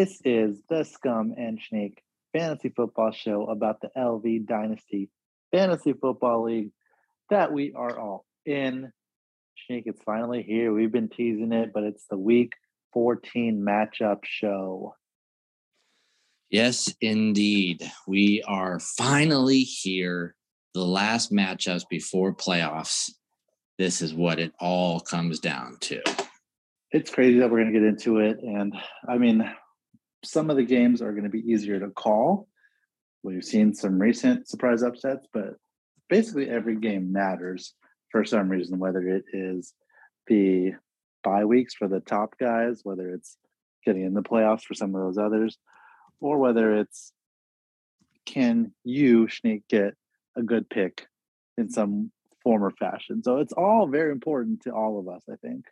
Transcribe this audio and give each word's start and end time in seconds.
This 0.00 0.18
is 0.24 0.62
the 0.70 0.82
Scum 0.82 1.34
and 1.36 1.60
Shneak 1.60 1.98
Fantasy 2.32 2.70
Football 2.70 3.10
Show 3.10 3.44
about 3.48 3.82
the 3.82 3.90
LV 3.94 4.46
Dynasty 4.46 5.10
Fantasy 5.52 5.92
Football 5.92 6.44
League 6.44 6.70
that 7.28 7.52
we 7.52 7.74
are 7.74 7.98
all 7.98 8.24
in. 8.46 8.94
Shneak, 9.58 9.82
it's 9.84 10.02
finally 10.02 10.42
here. 10.42 10.72
We've 10.72 10.90
been 10.90 11.10
teasing 11.10 11.52
it, 11.52 11.72
but 11.74 11.82
it's 11.82 12.06
the 12.08 12.16
week 12.16 12.54
14 12.94 13.60
matchup 13.60 14.20
show. 14.24 14.94
Yes, 16.48 16.94
indeed. 17.02 17.82
We 18.08 18.42
are 18.48 18.80
finally 18.80 19.60
here. 19.60 20.34
The 20.72 20.82
last 20.82 21.30
matchups 21.30 21.86
before 21.90 22.34
playoffs. 22.34 23.10
This 23.76 24.00
is 24.00 24.14
what 24.14 24.40
it 24.40 24.54
all 24.58 25.00
comes 25.00 25.40
down 25.40 25.76
to. 25.82 26.00
It's 26.90 27.10
crazy 27.10 27.38
that 27.40 27.50
we're 27.50 27.60
going 27.60 27.74
to 27.74 27.78
get 27.78 27.86
into 27.86 28.20
it. 28.20 28.40
And 28.42 28.74
I 29.06 29.18
mean, 29.18 29.44
some 30.24 30.50
of 30.50 30.56
the 30.56 30.64
games 30.64 31.02
are 31.02 31.12
going 31.12 31.24
to 31.24 31.30
be 31.30 31.50
easier 31.50 31.80
to 31.80 31.88
call. 31.88 32.48
We've 33.22 33.44
seen 33.44 33.74
some 33.74 33.98
recent 33.98 34.48
surprise 34.48 34.82
upsets, 34.82 35.26
but 35.32 35.56
basically 36.08 36.48
every 36.48 36.76
game 36.76 37.12
matters 37.12 37.74
for 38.10 38.24
some 38.24 38.48
reason, 38.48 38.78
whether 38.78 39.00
it 39.06 39.24
is 39.32 39.74
the 40.26 40.72
bye 41.22 41.44
weeks 41.44 41.74
for 41.74 41.88
the 41.88 42.00
top 42.00 42.34
guys, 42.38 42.80
whether 42.82 43.12
it's 43.12 43.36
getting 43.84 44.04
in 44.04 44.14
the 44.14 44.22
playoffs 44.22 44.62
for 44.62 44.74
some 44.74 44.94
of 44.94 45.00
those 45.02 45.18
others, 45.18 45.58
or 46.20 46.38
whether 46.38 46.76
it's 46.76 47.12
can 48.26 48.72
you, 48.84 49.26
Shneak, 49.26 49.62
get 49.68 49.94
a 50.36 50.42
good 50.42 50.68
pick 50.68 51.06
in 51.56 51.68
some 51.68 52.10
form 52.42 52.62
or 52.62 52.70
fashion. 52.70 53.22
So 53.22 53.38
it's 53.38 53.52
all 53.52 53.86
very 53.86 54.12
important 54.12 54.62
to 54.62 54.70
all 54.70 54.98
of 54.98 55.08
us, 55.08 55.22
I 55.30 55.36
think. 55.36 55.64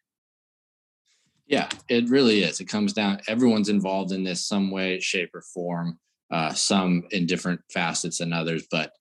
Yeah, 1.49 1.69
it 1.89 2.11
really 2.11 2.43
is. 2.43 2.61
It 2.61 2.67
comes 2.67 2.93
down, 2.93 3.21
everyone's 3.27 3.71
involved 3.71 4.13
in 4.13 4.23
this 4.23 4.47
some 4.47 4.71
way, 4.71 5.01
shape, 5.01 5.35
or 5.35 5.41
form, 5.41 5.99
uh, 6.31 6.53
some 6.53 7.05
in 7.11 7.25
different 7.25 7.63
facets 7.73 8.19
than 8.19 8.35
others. 8.35 8.67
But, 8.71 8.93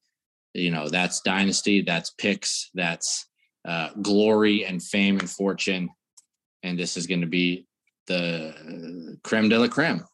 you 0.53 0.71
know, 0.71 0.87
that's 0.87 1.19
dynasty, 1.19 1.81
that's 1.81 2.11
picks, 2.11 2.69
that's 2.73 3.27
uh, 3.67 3.89
glory 4.01 4.65
and 4.65 4.81
fame 4.81 5.19
and 5.19 5.29
fortune. 5.29 5.89
And 6.63 6.79
this 6.79 6.95
is 6.95 7.05
going 7.05 7.21
to 7.21 7.27
be 7.27 7.67
the 8.07 9.17
creme 9.23 9.49
de 9.49 9.59
la 9.59 9.67
creme. 9.67 10.05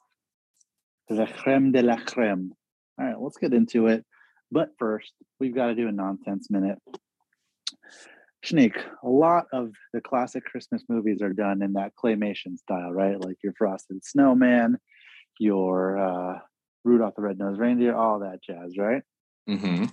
The 1.09 1.27
creme 1.27 1.71
de 1.71 1.83
la 1.83 1.97
creme. 1.97 2.51
All 2.99 3.05
right, 3.05 3.19
let's 3.19 3.37
get 3.37 3.53
into 3.53 3.87
it. 3.87 4.03
But 4.51 4.69
first, 4.79 5.13
we've 5.39 5.53
got 5.53 5.67
to 5.67 5.75
do 5.75 5.87
a 5.87 5.91
nonsense 5.91 6.49
minute. 6.49 6.79
Shneak, 8.43 8.75
a 9.03 9.07
lot 9.07 9.45
of 9.53 9.71
the 9.93 10.01
classic 10.01 10.43
Christmas 10.43 10.83
movies 10.89 11.21
are 11.21 11.31
done 11.31 11.61
in 11.61 11.73
that 11.73 11.93
claymation 11.95 12.57
style, 12.57 12.91
right? 12.91 13.19
Like 13.19 13.37
your 13.41 13.53
Frosted 13.53 14.03
Snowman, 14.03 14.77
your 15.39 15.97
uh, 15.97 16.39
Rudolph 16.83 17.15
the 17.15 17.21
Red-Nosed 17.21 17.59
Reindeer, 17.59 17.95
all 17.95 18.19
that 18.19 18.43
jazz, 18.43 18.77
right? 18.77 19.01
Mm-hmm. 19.49 19.85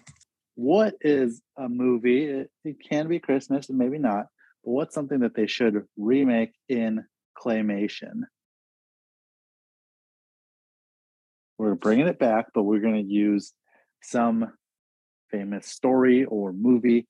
What 0.56 0.94
is 1.00 1.40
a 1.56 1.68
movie? 1.68 2.24
It, 2.24 2.50
it 2.64 2.76
can 2.88 3.06
be 3.06 3.20
Christmas 3.20 3.68
and 3.68 3.78
maybe 3.78 3.98
not, 3.98 4.26
but 4.64 4.72
what's 4.72 4.94
something 4.94 5.20
that 5.20 5.34
they 5.34 5.46
should 5.46 5.84
remake 5.96 6.52
in 6.68 7.04
claymation? 7.40 8.22
We're 11.56 11.76
bringing 11.76 12.08
it 12.08 12.18
back, 12.18 12.46
but 12.52 12.64
we're 12.64 12.80
going 12.80 13.06
to 13.06 13.12
use 13.12 13.52
some 14.02 14.52
famous 15.30 15.68
story 15.68 16.24
or 16.24 16.52
movie 16.52 17.06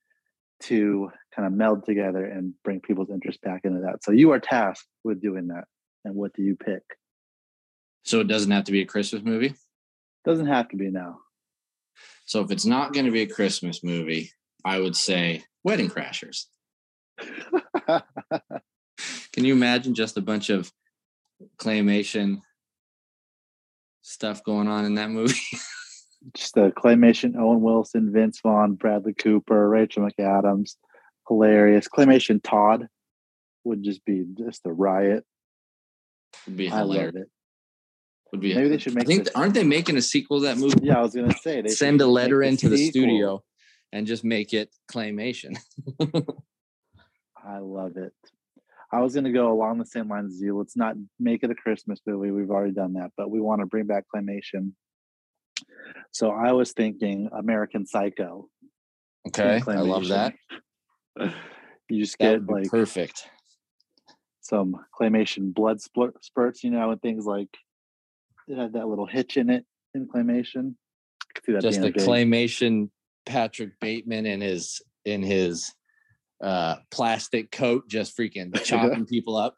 to 0.61 1.11
kind 1.35 1.47
of 1.47 1.53
meld 1.53 1.85
together 1.85 2.25
and 2.25 2.53
bring 2.63 2.79
people's 2.79 3.09
interest 3.09 3.41
back 3.41 3.61
into 3.63 3.81
that. 3.81 4.03
So 4.03 4.11
you 4.11 4.31
are 4.31 4.39
tasked 4.39 4.87
with 5.03 5.21
doing 5.21 5.47
that. 5.47 5.65
And 6.03 6.15
what 6.15 6.33
do 6.33 6.41
you 6.43 6.55
pick? 6.55 6.81
So 8.03 8.19
it 8.19 8.27
doesn't 8.27 8.51
have 8.51 8.63
to 8.65 8.71
be 8.71 8.81
a 8.81 8.85
Christmas 8.85 9.23
movie? 9.23 9.53
Doesn't 10.25 10.47
have 10.47 10.69
to 10.69 10.77
be 10.77 10.89
now. 10.89 11.19
So 12.25 12.41
if 12.41 12.51
it's 12.51 12.65
not 12.65 12.93
going 12.93 13.05
to 13.05 13.11
be 13.11 13.21
a 13.21 13.27
Christmas 13.27 13.83
movie, 13.83 14.31
I 14.65 14.79
would 14.79 14.95
say 14.95 15.43
Wedding 15.63 15.89
Crashers. 15.89 16.45
Can 19.33 19.45
you 19.45 19.53
imagine 19.53 19.93
just 19.93 20.17
a 20.17 20.21
bunch 20.21 20.49
of 20.49 20.71
claymation 21.57 22.41
stuff 24.01 24.43
going 24.43 24.67
on 24.67 24.85
in 24.85 24.95
that 24.95 25.09
movie? 25.09 25.39
just 26.33 26.57
a 26.57 26.71
claymation 26.71 27.35
Owen 27.37 27.61
Wilson, 27.61 28.11
Vince 28.11 28.39
Vaughn, 28.41 28.75
Bradley 28.75 29.13
Cooper, 29.13 29.69
Rachel 29.69 30.07
McAdams. 30.07 30.75
Hilarious. 31.27 31.87
Claymation 31.87 32.41
Todd 32.43 32.87
would 33.63 33.83
just 33.83 34.03
be 34.05 34.25
just 34.37 34.65
a 34.65 34.71
riot. 34.71 35.25
Would 36.45 36.57
be 36.57 36.67
hilarious. 36.67 36.99
I 36.99 37.05
love 37.05 37.15
it. 37.15 37.29
Would 38.31 38.41
be 38.41 38.55
Maybe 38.55 38.69
they 38.69 38.77
should 38.77 38.95
make 38.95 39.05
I 39.05 39.07
think 39.07 39.27
aren't 39.35 39.53
they 39.53 39.63
making 39.63 39.97
a 39.97 40.01
sequel 40.01 40.39
to 40.39 40.45
that 40.47 40.57
movie? 40.57 40.79
Yeah, 40.81 40.99
I 40.99 41.01
was 41.01 41.13
gonna 41.13 41.37
say 41.37 41.61
they 41.61 41.69
Send 41.69 42.01
a 42.01 42.07
letter 42.07 42.41
into 42.41 42.69
the 42.69 42.89
studio 42.89 43.43
and 43.91 44.07
just 44.07 44.23
make 44.23 44.53
it 44.53 44.73
claymation. 44.89 45.57
I 47.43 47.57
love 47.57 47.97
it. 47.97 48.13
I 48.93 49.01
was 49.01 49.13
gonna 49.15 49.31
go 49.33 49.51
along 49.51 49.79
the 49.79 49.85
same 49.85 50.09
lines 50.09 50.35
as 50.35 50.41
you. 50.41 50.57
Let's 50.57 50.77
not 50.77 50.95
make 51.19 51.43
it 51.43 51.51
a 51.51 51.55
Christmas 51.55 51.99
movie. 52.05 52.31
We've 52.31 52.51
already 52.51 52.73
done 52.73 52.93
that, 52.93 53.11
but 53.17 53.29
we 53.29 53.41
want 53.41 53.61
to 53.61 53.65
bring 53.65 53.85
back 53.85 54.05
claymation. 54.13 54.71
So 56.11 56.31
I 56.31 56.51
was 56.51 56.73
thinking 56.73 57.29
American 57.31 57.85
Psycho. 57.85 58.49
Okay. 59.27 59.61
I 59.67 59.75
love 59.75 60.07
that. 60.09 60.33
You 61.89 61.99
just 61.99 62.17
That 62.19 62.39
get 62.39 62.49
like 62.49 62.69
perfect. 62.69 63.27
some 64.39 64.77
claymation 64.97 65.53
blood 65.53 65.81
spurts, 65.81 66.63
you 66.63 66.71
know, 66.71 66.91
and 66.91 67.01
things 67.01 67.25
like 67.25 67.49
it 68.47 68.57
had 68.57 68.73
that 68.73 68.87
little 68.87 69.05
hitch 69.05 69.35
in 69.35 69.49
it 69.49 69.65
in 69.93 70.07
claymation. 70.07 70.75
See 71.45 71.51
that 71.51 71.61
Just 71.61 71.81
the 71.81 71.87
a 71.87 71.91
claymation 71.91 72.91
Patrick 73.25 73.77
Bateman 73.81 74.25
in 74.25 74.39
his 74.39 74.81
in 75.03 75.21
his 75.21 75.73
uh 76.41 76.77
plastic 76.91 77.51
coat 77.51 77.89
just 77.89 78.17
freaking 78.17 78.53
chopping 78.63 79.05
people 79.05 79.35
up. 79.35 79.57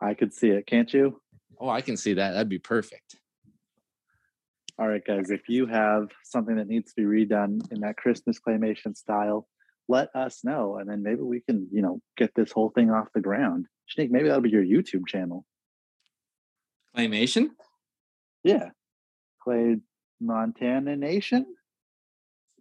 I 0.00 0.14
could 0.14 0.34
see 0.34 0.48
it, 0.48 0.66
can't 0.66 0.92
you? 0.92 1.20
Oh, 1.60 1.68
I 1.68 1.80
can 1.80 1.96
see 1.96 2.14
that. 2.14 2.32
That'd 2.32 2.48
be 2.48 2.58
perfect. 2.58 3.16
All 4.78 4.88
right, 4.88 5.02
guys, 5.06 5.30
if 5.30 5.48
you 5.48 5.66
have 5.66 6.08
something 6.24 6.56
that 6.56 6.66
needs 6.66 6.92
to 6.92 6.96
be 6.96 7.04
redone 7.04 7.60
in 7.70 7.80
that 7.80 7.96
Christmas 7.96 8.40
claymation 8.40 8.96
style, 8.96 9.46
let 9.88 10.08
us 10.16 10.40
know. 10.42 10.78
And 10.78 10.88
then 10.90 11.02
maybe 11.02 11.20
we 11.20 11.40
can, 11.40 11.68
you 11.70 11.80
know, 11.80 12.00
get 12.16 12.32
this 12.34 12.50
whole 12.50 12.70
thing 12.70 12.90
off 12.90 13.06
the 13.14 13.20
ground. 13.20 13.66
Shneak, 13.88 14.10
maybe 14.10 14.26
that'll 14.28 14.40
be 14.40 14.50
your 14.50 14.64
YouTube 14.64 15.06
channel. 15.06 15.44
Claymation? 16.96 17.50
Yeah. 18.42 18.70
Clay 19.42 19.76
Montana 20.20 20.96
Nation. 20.96 21.46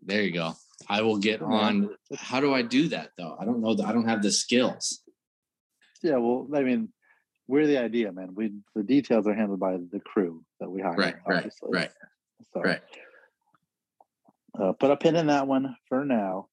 There 0.04 0.22
you 0.22 0.32
go. 0.34 0.54
I 0.90 1.02
will 1.02 1.18
get 1.18 1.42
on. 1.42 1.90
How 2.16 2.42
do 2.42 2.54
I 2.54 2.62
do 2.62 2.90
that 2.90 3.12
though? 3.18 3.38
I 3.40 3.46
don't 3.46 3.62
know. 3.62 3.76
I 3.86 3.94
don't 3.94 4.08
have 4.08 4.22
the 4.22 4.32
skills. 4.32 5.02
Yeah, 6.02 6.18
well, 6.18 6.48
I 6.54 6.62
mean, 6.62 6.90
we're 7.54 7.68
the 7.68 7.78
idea, 7.78 8.12
man. 8.12 8.30
We 8.34 8.52
the 8.74 8.82
details 8.82 9.28
are 9.28 9.36
handled 9.36 9.60
by 9.60 9.78
the 9.78 10.00
crew 10.00 10.44
that 10.60 10.72
we 10.72 10.82
hire. 10.82 10.96
Right, 10.96 11.16
right, 11.28 11.54
right, 11.62 11.92
So 12.52 12.62
right. 12.64 12.82
uh, 14.60 14.72
put 14.74 14.90
a 14.90 14.98
pin 14.98 15.16
in 15.16 15.28
that 15.28 15.46
one 15.46 15.76
for 15.88 16.04
now. 16.04 16.48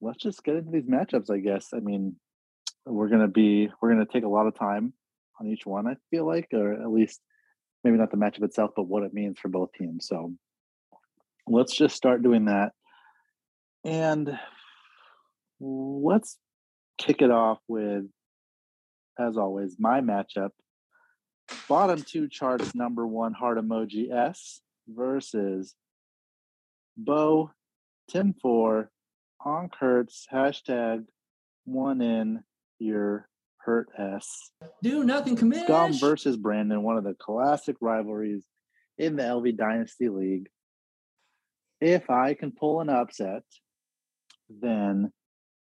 Let's 0.00 0.18
just 0.18 0.42
get 0.42 0.56
into 0.56 0.72
these 0.72 0.88
matchups, 0.88 1.30
I 1.30 1.38
guess. 1.38 1.68
I 1.72 1.78
mean, 1.78 2.16
we're 2.86 3.06
gonna 3.06 3.28
be 3.28 3.70
we're 3.80 3.90
gonna 3.90 4.04
take 4.04 4.24
a 4.24 4.28
lot 4.28 4.48
of 4.48 4.58
time 4.58 4.94
on 5.40 5.46
each 5.46 5.64
one, 5.64 5.86
I 5.86 5.94
feel 6.10 6.26
like, 6.26 6.48
or 6.52 6.72
at 6.72 6.90
least 6.90 7.20
maybe 7.84 7.98
not 7.98 8.10
the 8.10 8.16
matchup 8.16 8.42
itself, 8.42 8.72
but 8.74 8.88
what 8.88 9.04
it 9.04 9.14
means 9.14 9.38
for 9.38 9.46
both 9.46 9.70
teams. 9.78 10.08
So 10.08 10.34
let's 11.46 11.76
just 11.76 11.94
start 11.94 12.24
doing 12.24 12.46
that. 12.46 12.72
And 13.84 14.36
let's 15.60 16.36
kick 16.98 17.22
it 17.22 17.30
off 17.30 17.60
with, 17.68 18.06
as 19.18 19.36
always, 19.36 19.76
my 19.78 20.00
matchup. 20.00 20.50
Bottom 21.68 22.02
two 22.02 22.28
charts, 22.28 22.74
number 22.74 23.06
one 23.06 23.32
heart 23.32 23.58
emoji 23.58 24.12
S 24.12 24.60
versus 24.86 25.74
Bo, 26.96 27.50
Tim 28.10 28.34
Four, 28.40 28.90
on 29.44 29.68
Kurtz, 29.68 30.26
hashtag 30.32 31.06
one 31.64 32.00
in 32.00 32.42
your 32.78 33.28
hurt 33.58 33.88
S. 33.98 34.50
Do 34.82 35.04
nothing, 35.04 35.36
commish. 35.36 35.64
Scum 35.64 35.92
versus 35.98 36.36
Brandon, 36.36 36.82
one 36.82 36.96
of 36.96 37.04
the 37.04 37.14
classic 37.14 37.76
rivalries 37.80 38.44
in 38.98 39.16
the 39.16 39.22
LV 39.22 39.56
Dynasty 39.56 40.08
League. 40.08 40.48
If 41.80 42.10
I 42.10 42.34
can 42.34 42.50
pull 42.50 42.80
an 42.80 42.88
upset, 42.88 43.42
then 44.48 45.12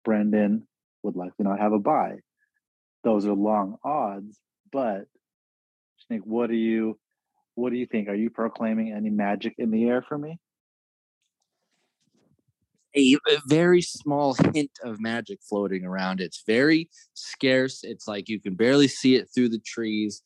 Brendan 0.04 0.66
would 1.02 1.16
likely 1.16 1.44
not 1.44 1.60
have 1.60 1.72
a 1.72 1.78
buy. 1.78 2.16
Those 3.02 3.26
are 3.26 3.32
long 3.32 3.76
odds, 3.82 4.38
but 4.70 5.06
Snake, 6.06 6.22
what 6.24 6.48
do 6.48 6.56
you 6.56 6.98
what 7.54 7.70
do 7.70 7.76
you 7.76 7.86
think? 7.86 8.08
Are 8.08 8.14
you 8.14 8.30
proclaiming 8.30 8.92
any 8.92 9.10
magic 9.10 9.54
in 9.58 9.70
the 9.70 9.84
air 9.84 10.02
for 10.02 10.16
me? 10.16 10.38
a, 12.94 13.18
very 13.46 13.82
small 13.82 14.34
hint 14.54 14.70
of 14.82 15.00
magic 15.00 15.38
floating 15.48 15.84
around. 15.84 16.20
It's 16.20 16.42
very 16.46 16.88
scarce. 17.14 17.80
It's 17.82 18.08
like 18.08 18.28
you 18.28 18.40
can 18.40 18.54
barely 18.54 18.88
see 18.88 19.16
it 19.16 19.28
through 19.32 19.50
the 19.50 19.60
trees. 19.60 20.22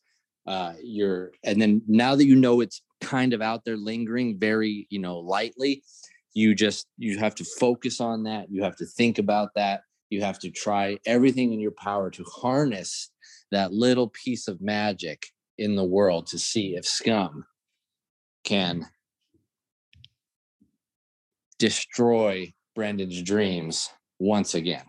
Uh, 0.47 0.73
you're, 0.83 1.31
and 1.43 1.61
then 1.61 1.81
now 1.87 2.15
that 2.15 2.25
you 2.25 2.35
know 2.35 2.61
it's 2.61 2.81
kind 3.01 3.33
of 3.33 3.41
out 3.41 3.65
there 3.65 3.77
lingering 3.77 4.37
very, 4.39 4.87
you 4.89 4.99
know, 4.99 5.17
lightly, 5.19 5.83
you 6.33 6.53
just 6.53 6.87
you 6.97 7.17
have 7.17 7.33
to 7.35 7.45
focus 7.45 7.99
on 8.01 8.23
that. 8.23 8.51
You 8.51 8.63
have 8.63 8.75
to 8.77 8.85
think 8.85 9.17
about 9.17 9.49
that. 9.55 9.81
You 10.15 10.21
have 10.21 10.39
to 10.39 10.49
try 10.49 10.97
everything 11.05 11.51
in 11.51 11.59
your 11.59 11.71
power 11.71 12.09
to 12.09 12.23
harness 12.23 13.11
that 13.51 13.73
little 13.73 14.07
piece 14.07 14.47
of 14.47 14.61
magic 14.61 15.27
in 15.57 15.75
the 15.75 15.83
world 15.83 16.27
to 16.27 16.39
see 16.39 16.77
if 16.77 16.85
scum 16.85 17.45
can 18.45 18.87
destroy 21.59 22.53
Brendan's 22.75 23.21
dreams 23.23 23.89
once 24.17 24.55
again. 24.55 24.85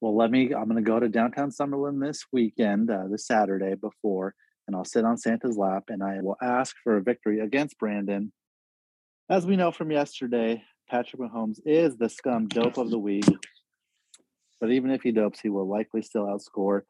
Well, 0.00 0.16
let 0.16 0.32
me. 0.32 0.52
I'm 0.52 0.64
going 0.64 0.74
to 0.74 0.82
go 0.82 0.98
to 0.98 1.08
downtown 1.08 1.50
Summerlin 1.50 2.04
this 2.04 2.24
weekend, 2.32 2.90
uh, 2.90 3.06
this 3.08 3.28
Saturday 3.28 3.76
before, 3.76 4.34
and 4.66 4.74
I'll 4.74 4.84
sit 4.84 5.04
on 5.04 5.18
Santa's 5.18 5.56
lap 5.56 5.84
and 5.86 6.02
I 6.02 6.20
will 6.20 6.36
ask 6.42 6.74
for 6.82 6.96
a 6.96 7.02
victory 7.02 7.38
against 7.38 7.78
Brandon. 7.78 8.32
As 9.28 9.46
we 9.46 9.54
know 9.54 9.70
from 9.70 9.92
yesterday, 9.92 10.64
Patrick 10.90 11.22
Mahomes 11.22 11.60
is 11.64 11.96
the 11.96 12.08
scum 12.08 12.48
dope 12.48 12.76
of 12.76 12.90
the 12.90 12.98
week. 12.98 13.24
But 14.60 14.72
even 14.72 14.90
if 14.90 15.02
he 15.02 15.12
dopes, 15.12 15.38
he 15.40 15.48
will 15.48 15.68
likely 15.68 16.02
still 16.02 16.24
outscore 16.24 16.82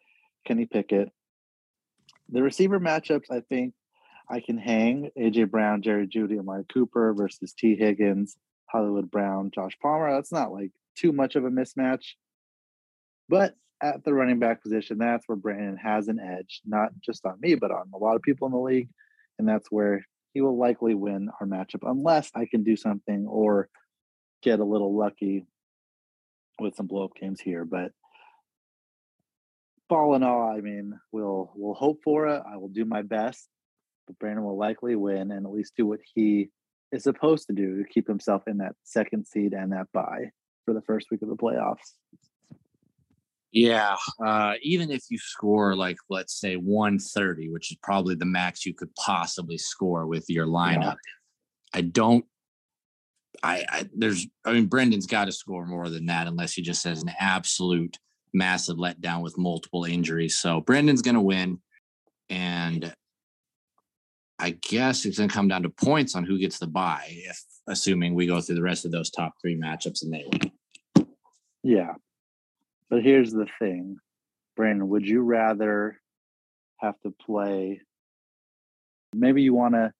Kenny 0.46 0.64
Pickett. 0.64 1.10
The 2.30 2.42
receiver 2.42 2.80
matchups, 2.80 3.30
I 3.30 3.40
think 3.40 3.74
I 4.28 4.40
can 4.40 4.56
hang 4.56 5.10
AJ 5.18 5.50
Brown, 5.50 5.82
Jerry 5.82 6.06
Jeudy, 6.06 6.38
and 6.38 6.46
Mike 6.46 6.68
Cooper 6.72 7.12
versus 7.12 7.52
Tee 7.52 7.76
Higgins, 7.76 8.36
Hollywood 8.70 9.10
Brown, 9.10 9.50
Josh 9.54 9.76
Palmer. 9.82 10.10
That's 10.14 10.32
not 10.32 10.50
like 10.50 10.70
too 10.96 11.12
much 11.12 11.36
of 11.36 11.44
a 11.44 11.50
mismatch. 11.50 12.14
But 13.28 13.54
at 13.82 14.02
the 14.02 14.14
running 14.14 14.38
back 14.38 14.62
position, 14.62 14.96
that's 14.96 15.28
where 15.28 15.36
Brandon 15.36 15.76
has 15.76 16.08
an 16.08 16.18
edge, 16.18 16.62
not 16.64 16.90
just 17.04 17.26
on 17.26 17.38
me, 17.38 17.54
but 17.54 17.70
on 17.70 17.90
a 17.94 17.98
lot 17.98 18.16
of 18.16 18.22
people 18.22 18.46
in 18.46 18.52
the 18.52 18.60
league. 18.60 18.88
And 19.38 19.46
that's 19.46 19.70
where 19.70 20.06
he 20.32 20.40
will 20.40 20.58
likely 20.58 20.94
win 20.94 21.28
our 21.38 21.46
matchup 21.46 21.82
unless 21.82 22.30
I 22.34 22.46
can 22.46 22.62
do 22.62 22.76
something 22.76 23.26
or 23.28 23.68
get 24.42 24.60
a 24.60 24.64
little 24.64 24.96
lucky 24.96 25.46
with 26.58 26.74
some 26.76 26.86
blow 26.86 27.04
up 27.04 27.14
games 27.20 27.40
here. 27.40 27.64
But 27.64 27.92
all 29.90 30.14
in 30.14 30.22
all, 30.22 30.48
I 30.48 30.60
mean, 30.60 30.98
we'll 31.12 31.52
we'll 31.54 31.74
hope 31.74 32.00
for 32.04 32.28
it. 32.28 32.42
I 32.48 32.56
will 32.56 32.68
do 32.68 32.84
my 32.84 33.02
best, 33.02 33.48
but 34.06 34.18
Brandon 34.18 34.44
will 34.44 34.58
likely 34.58 34.94
win 34.96 35.30
and 35.32 35.46
at 35.46 35.52
least 35.52 35.74
do 35.76 35.86
what 35.86 36.00
he 36.14 36.50
is 36.92 37.02
supposed 37.02 37.46
to 37.46 37.52
do 37.52 37.78
to 37.82 37.88
keep 37.88 38.06
himself 38.06 38.42
in 38.46 38.58
that 38.58 38.74
second 38.84 39.26
seed 39.26 39.52
and 39.52 39.72
that 39.72 39.86
bye 39.92 40.30
for 40.64 40.74
the 40.74 40.82
first 40.82 41.08
week 41.10 41.22
of 41.22 41.28
the 41.28 41.36
playoffs. 41.36 41.94
Yeah, 43.52 43.96
uh, 44.24 44.54
even 44.62 44.92
if 44.92 45.02
you 45.10 45.18
score 45.18 45.74
like 45.74 45.96
let's 46.08 46.38
say 46.38 46.54
130, 46.54 47.50
which 47.50 47.72
is 47.72 47.78
probably 47.82 48.14
the 48.14 48.24
max 48.24 48.64
you 48.64 48.74
could 48.74 48.94
possibly 48.94 49.58
score 49.58 50.06
with 50.06 50.24
your 50.28 50.46
lineup, 50.46 50.82
yeah. 50.82 51.74
I 51.74 51.80
don't. 51.80 52.24
I, 53.42 53.64
I 53.68 53.88
there's 53.94 54.26
I 54.44 54.52
mean 54.52 54.66
Brendan's 54.66 55.06
got 55.06 55.26
to 55.26 55.32
score 55.32 55.66
more 55.66 55.88
than 55.88 56.06
that 56.06 56.26
unless 56.26 56.52
he 56.52 56.62
just 56.62 56.84
has 56.84 57.02
an 57.02 57.12
absolute 57.18 57.96
massive 58.32 58.76
letdown 58.76 59.22
with 59.22 59.38
multiple 59.38 59.84
injuries. 59.84 60.38
So 60.38 60.60
Brendan's 60.60 61.02
going 61.02 61.14
to 61.14 61.20
win, 61.20 61.58
and 62.28 62.92
I 64.38 64.50
guess 64.50 65.04
it's 65.04 65.18
going 65.18 65.28
to 65.28 65.34
come 65.34 65.48
down 65.48 65.62
to 65.62 65.70
points 65.70 66.14
on 66.14 66.24
who 66.24 66.38
gets 66.38 66.58
the 66.58 66.66
buy. 66.66 67.04
If 67.08 67.40
assuming 67.66 68.14
we 68.14 68.26
go 68.26 68.40
through 68.40 68.56
the 68.56 68.62
rest 68.62 68.84
of 68.84 68.90
those 68.90 69.10
top 69.10 69.32
three 69.40 69.56
matchups 69.56 70.02
and 70.02 70.12
they 70.12 70.24
win. 70.30 71.06
Yeah, 71.62 71.94
but 72.88 73.02
here's 73.02 73.32
the 73.32 73.46
thing, 73.58 73.98
Brandon, 74.56 74.88
would 74.88 75.06
you 75.06 75.22
rather 75.22 75.98
have 76.78 76.98
to 77.02 77.14
play? 77.24 77.80
Maybe 79.14 79.42
you 79.42 79.54
want 79.54 79.74
to 79.74 79.92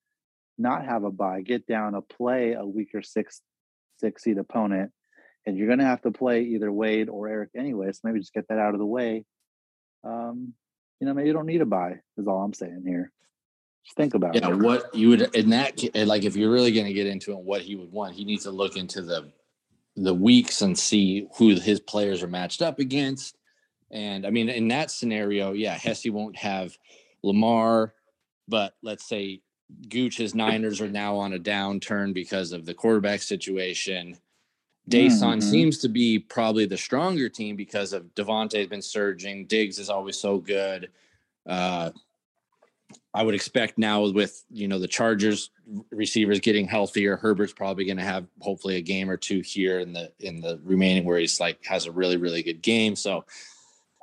not 0.61 0.85
have 0.85 1.05
a 1.05 1.11
buy, 1.11 1.41
get 1.41 1.67
down 1.67 1.95
a 1.95 2.03
play 2.03 2.53
a 2.53 2.65
weaker 2.65 3.03
six 3.03 3.41
six 3.99 4.23
seed 4.23 4.39
opponent, 4.39 4.93
and 5.47 5.57
you're 5.57 5.67
going 5.67 5.79
to 5.79 5.85
have 5.85 6.03
to 6.03 6.11
play 6.11 6.43
either 6.43 6.71
Wade 6.73 7.09
or 7.09 7.29
Eric 7.29 7.51
anyway. 7.57 7.91
So 7.93 8.01
maybe 8.05 8.21
just 8.21 8.35
get 8.35 8.49
that 8.49 8.59
out 8.59 8.75
of 8.75 8.81
the 8.81 8.87
way. 8.87 9.25
Um, 10.05 10.55
you 11.01 11.07
know, 11.07 11.15
maybe 11.15 11.29
you 11.29 11.33
don't 11.33 11.47
need 11.47 11.61
a 11.61 11.67
buy. 11.67 12.01
Is 12.17 12.27
all 12.27 12.43
I'm 12.43 12.55
saying 12.55 12.85
here. 12.87 13.11
Just 13.85 13.97
think 13.97 14.15
about 14.15 14.35
yeah, 14.35 14.49
it. 14.49 14.51
Yeah, 14.51 14.57
what 14.57 14.95
you 14.95 15.09
would 15.11 15.35
in 15.35 15.51
that 15.51 15.83
like 15.95 16.25
if 16.25 16.37
you're 16.37 16.53
really 16.53 16.73
going 16.73 16.87
to 16.87 16.93
get 16.93 17.07
into 17.07 17.33
it, 17.33 17.39
what 17.39 17.63
he 17.63 17.77
would 17.77 17.91
want, 17.91 18.15
he 18.15 18.25
needs 18.25 18.45
to 18.45 18.51
look 18.51 18.77
into 18.77 19.03
the 19.03 19.33
the 19.97 20.15
weeks 20.15 20.63
and 20.63 20.79
see 20.79 21.27
who 21.37 21.55
his 21.55 21.81
players 21.81 22.23
are 22.23 22.29
matched 22.29 22.63
up 22.63 22.79
against. 22.79 23.37
And 23.91 24.27
I 24.27 24.31
mean, 24.31 24.49
in 24.49 24.69
that 24.69 24.91
scenario, 24.91 25.53
yeah, 25.53 25.77
Hesse 25.77 26.07
won't 26.07 26.37
have 26.37 26.77
Lamar, 27.23 27.93
but 28.47 28.75
let's 28.83 29.09
say 29.09 29.43
Gooch's 29.89 30.35
Niners 30.35 30.81
are 30.81 30.89
now 30.89 31.17
on 31.17 31.33
a 31.35 31.39
downturn 31.39 32.15
because 32.15 32.53
of 32.53 32.65
the 32.65 32.75
quarterback 32.75 33.23
situation. 33.23 34.17
Dason 34.89 35.39
mm-hmm. 35.39 35.41
seems 35.41 35.79
to 35.79 35.89
be 35.89 36.19
probably 36.19 36.67
the 36.67 36.77
stronger 36.77 37.29
team 37.29 37.57
because 37.57 37.93
of 37.93 38.15
Davante 38.15 38.59
has 38.59 38.67
been 38.67 38.83
surging. 38.83 39.47
Diggs 39.47 39.79
is 39.79 39.91
always 39.91 40.19
so 40.19 40.39
good. 40.39 40.91
Uh, 41.47 41.91
I 43.13 43.23
would 43.23 43.35
expect 43.35 43.79
now 43.79 44.09
with 44.09 44.45
you 44.51 44.69
know 44.69 44.79
the 44.79 44.89
Chargers 44.89 45.51
receivers 45.91 46.41
getting 46.41 46.67
healthier, 46.67 47.17
Herbert's 47.17 47.53
probably 47.53 47.85
going 47.85 47.97
to 47.97 48.05
have 48.05 48.27
hopefully 48.41 48.77
a 48.77 48.81
game 48.81 49.11
or 49.11 49.17
two 49.17 49.41
here 49.41 49.81
in 49.81 49.93
the 49.93 50.13
in 50.21 50.41
the 50.41 50.61
remaining 50.65 51.05
where 51.05 51.19
he's 51.19 51.41
like 51.41 51.65
has 51.65 51.87
a 51.87 51.93
really 51.93 52.17
really 52.17 52.43
good 52.43 52.63
game. 52.63 52.95
So 52.97 53.25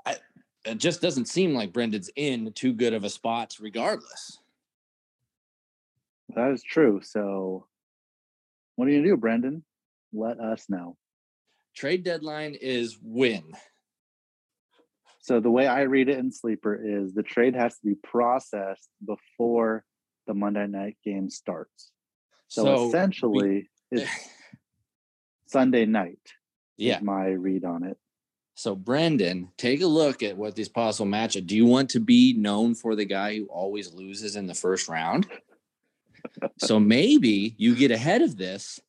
I, 0.05 0.17
it 0.65 0.77
just 0.77 1.01
doesn't 1.01 1.27
seem 1.27 1.53
like 1.53 1.73
Brendan's 1.73 2.09
in 2.15 2.51
too 2.53 2.73
good 2.73 2.93
of 2.93 3.03
a 3.03 3.09
spot 3.09 3.57
regardless. 3.59 4.39
That 6.35 6.51
is 6.51 6.63
true. 6.63 7.01
So 7.03 7.67
what 8.75 8.87
are 8.87 8.91
you 8.91 8.99
gonna 8.99 9.09
do, 9.09 9.17
Brendan? 9.17 9.63
Let 10.13 10.39
us 10.39 10.65
know. 10.69 10.97
Trade 11.75 12.03
deadline 12.03 12.55
is 12.59 12.97
when 13.01 13.43
so 15.27 15.41
the 15.41 15.51
way 15.51 15.67
I 15.67 15.81
read 15.81 16.07
it 16.07 16.17
in 16.19 16.31
Sleeper 16.31 16.73
is 16.73 17.13
the 17.13 17.21
trade 17.21 17.53
has 17.53 17.77
to 17.79 17.85
be 17.85 17.95
processed 17.95 18.87
before 19.05 19.83
the 20.25 20.33
Monday 20.33 20.67
night 20.67 20.95
game 21.03 21.29
starts. 21.29 21.91
So, 22.47 22.63
so 22.63 22.87
essentially, 22.87 23.69
we, 23.91 23.99
it's 23.99 24.09
Sunday 25.47 25.85
night. 25.85 26.21
Yeah, 26.77 26.99
my 27.01 27.25
read 27.25 27.65
on 27.65 27.83
it. 27.83 27.97
So 28.55 28.73
Brandon, 28.73 29.49
take 29.57 29.81
a 29.81 29.85
look 29.85 30.23
at 30.23 30.37
what 30.37 30.55
these 30.55 30.69
possible 30.69 31.11
matchup. 31.11 31.45
Do 31.45 31.57
you 31.57 31.65
want 31.65 31.89
to 31.89 31.99
be 31.99 32.31
known 32.31 32.73
for 32.73 32.95
the 32.95 33.03
guy 33.03 33.35
who 33.35 33.47
always 33.47 33.91
loses 33.91 34.37
in 34.37 34.47
the 34.47 34.53
first 34.53 34.87
round? 34.87 35.27
So 36.57 36.79
maybe 36.79 37.55
you 37.57 37.75
get 37.75 37.91
ahead 37.91 38.21
of 38.21 38.37
this 38.37 38.79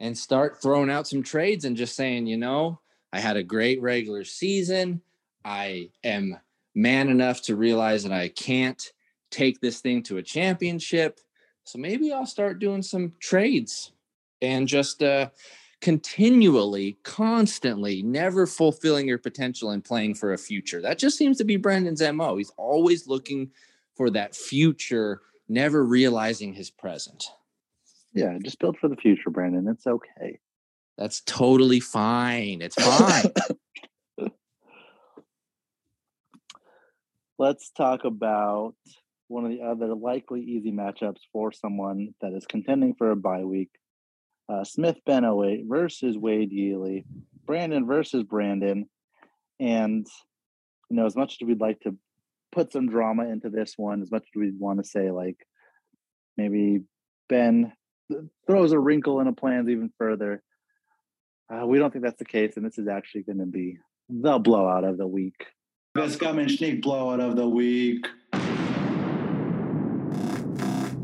and 0.00 0.16
start 0.16 0.60
throwing 0.60 0.90
out 0.90 1.08
some 1.08 1.22
trades 1.22 1.64
and 1.64 1.76
just 1.76 1.96
saying, 1.96 2.26
you 2.26 2.36
know, 2.36 2.80
I 3.12 3.20
had 3.20 3.36
a 3.36 3.42
great 3.42 3.80
regular 3.80 4.24
season. 4.24 5.00
I 5.44 5.90
am 6.04 6.36
man 6.74 7.08
enough 7.08 7.42
to 7.42 7.56
realize 7.56 8.02
that 8.02 8.12
I 8.12 8.28
can't 8.28 8.92
take 9.30 9.60
this 9.60 9.80
thing 9.80 10.02
to 10.04 10.18
a 10.18 10.22
championship. 10.22 11.20
So 11.64 11.78
maybe 11.78 12.12
I'll 12.12 12.26
start 12.26 12.58
doing 12.58 12.82
some 12.82 13.14
trades 13.20 13.92
and 14.42 14.68
just 14.68 15.02
uh, 15.02 15.30
continually, 15.80 16.98
constantly, 17.02 18.02
never 18.02 18.46
fulfilling 18.46 19.08
your 19.08 19.18
potential 19.18 19.70
and 19.70 19.84
playing 19.84 20.14
for 20.14 20.32
a 20.32 20.38
future. 20.38 20.80
That 20.80 20.98
just 20.98 21.16
seems 21.18 21.38
to 21.38 21.44
be 21.44 21.56
Brandon's 21.56 22.02
MO. 22.02 22.36
He's 22.36 22.52
always 22.56 23.06
looking 23.06 23.50
for 23.94 24.10
that 24.10 24.36
future, 24.36 25.22
never 25.48 25.84
realizing 25.84 26.54
his 26.54 26.70
present. 26.70 27.24
Yeah, 28.12 28.36
just 28.42 28.58
build 28.58 28.78
for 28.78 28.88
the 28.88 28.96
future, 28.96 29.30
Brandon. 29.30 29.68
It's 29.68 29.86
okay. 29.86 30.38
That's 30.96 31.20
totally 31.20 31.80
fine. 31.80 32.62
It's 32.62 32.74
fine. 32.74 33.30
let's 37.38 37.70
talk 37.70 38.04
about 38.04 38.74
one 39.28 39.44
of 39.44 39.50
the 39.50 39.62
other 39.62 39.94
likely 39.94 40.42
easy 40.42 40.72
matchups 40.72 41.20
for 41.32 41.52
someone 41.52 42.14
that 42.20 42.32
is 42.32 42.46
contending 42.46 42.94
for 42.94 43.10
a 43.10 43.16
bye 43.16 43.44
week. 43.44 43.70
Uh, 44.48 44.64
Smith 44.64 44.96
Ben08 45.08 45.68
versus 45.68 46.16
Wade 46.16 46.52
Yealy, 46.52 47.04
Brandon 47.44 47.86
versus 47.86 48.22
Brandon. 48.22 48.88
And, 49.58 50.06
you 50.88 50.96
know, 50.96 51.06
as 51.06 51.16
much 51.16 51.38
as 51.40 51.46
we'd 51.46 51.60
like 51.60 51.80
to 51.80 51.96
put 52.56 52.72
some 52.72 52.88
drama 52.88 53.28
into 53.28 53.50
this 53.50 53.74
one 53.76 54.00
as 54.00 54.10
much 54.10 54.22
as 54.22 54.34
we 54.34 54.50
want 54.58 54.82
to 54.82 54.88
say 54.88 55.10
like 55.10 55.36
maybe 56.38 56.80
Ben 57.28 57.70
throws 58.46 58.72
a 58.72 58.78
wrinkle 58.78 59.20
in 59.20 59.26
the 59.26 59.32
plans 59.34 59.68
even 59.68 59.92
further. 59.98 60.42
Uh, 61.52 61.66
we 61.66 61.78
don't 61.78 61.92
think 61.92 62.02
that's 62.02 62.18
the 62.18 62.24
case, 62.24 62.56
and 62.56 62.64
this 62.64 62.78
is 62.78 62.88
actually 62.88 63.24
going 63.24 63.38
to 63.38 63.46
be 63.46 63.76
the 64.08 64.38
blowout 64.38 64.84
of 64.84 64.96
the 64.96 65.06
week. 65.06 65.44
Best 65.94 66.18
gum 66.18 66.38
and 66.38 66.50
sneak 66.50 66.80
blowout 66.80 67.20
of 67.20 67.36
the 67.36 67.46
week. 67.46 68.06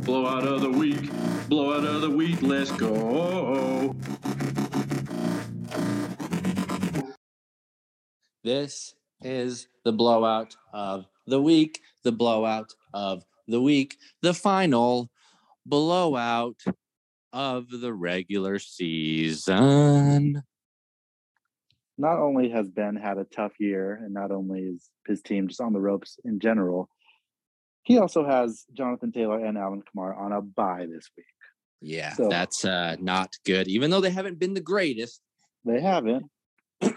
Blowout 0.06 0.46
of 0.46 0.62
the 0.62 0.70
week. 0.70 1.10
Blowout 1.48 1.84
of 1.84 2.00
the 2.00 2.10
week. 2.10 2.40
Let's 2.40 2.72
go. 2.72 3.94
This 8.42 8.94
is 9.20 9.68
the 9.84 9.92
blowout 9.92 10.56
of 10.72 11.04
the 11.26 11.40
week, 11.40 11.80
the 12.04 12.12
blowout 12.12 12.70
of 12.92 13.24
the 13.48 13.60
week, 13.60 13.96
the 14.22 14.34
final 14.34 15.10
blowout 15.66 16.60
of 17.32 17.68
the 17.70 17.92
regular 17.92 18.58
season. 18.58 20.42
Not 21.98 22.18
only 22.18 22.50
has 22.50 22.68
Ben 22.68 22.96
had 22.96 23.18
a 23.18 23.24
tough 23.24 23.52
year, 23.58 24.00
and 24.02 24.12
not 24.12 24.30
only 24.30 24.60
is 24.62 24.88
his 25.06 25.22
team 25.22 25.48
just 25.48 25.60
on 25.60 25.72
the 25.72 25.80
ropes 25.80 26.18
in 26.24 26.40
general, 26.40 26.88
he 27.84 27.98
also 27.98 28.24
has 28.24 28.64
Jonathan 28.72 29.12
Taylor 29.12 29.44
and 29.44 29.58
Alvin 29.58 29.82
Kamara 29.82 30.16
on 30.18 30.32
a 30.32 30.40
bye 30.40 30.86
this 30.90 31.10
week. 31.16 31.26
Yeah, 31.80 32.12
So- 32.14 32.28
that's 32.28 32.64
uh, 32.64 32.96
not 33.00 33.34
good. 33.44 33.68
Even 33.68 33.90
though 33.90 34.00
they 34.00 34.10
haven't 34.10 34.38
been 34.38 34.54
the 34.54 34.60
greatest. 34.60 35.20
They 35.64 35.80
haven't. 35.80 36.26
but 36.80 36.94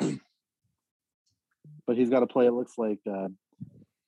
he's 1.95 2.09
got 2.09 2.21
to 2.21 2.27
play, 2.27 2.47
it 2.47 2.53
looks 2.53 2.77
like, 2.77 2.99
uh, 3.09 3.27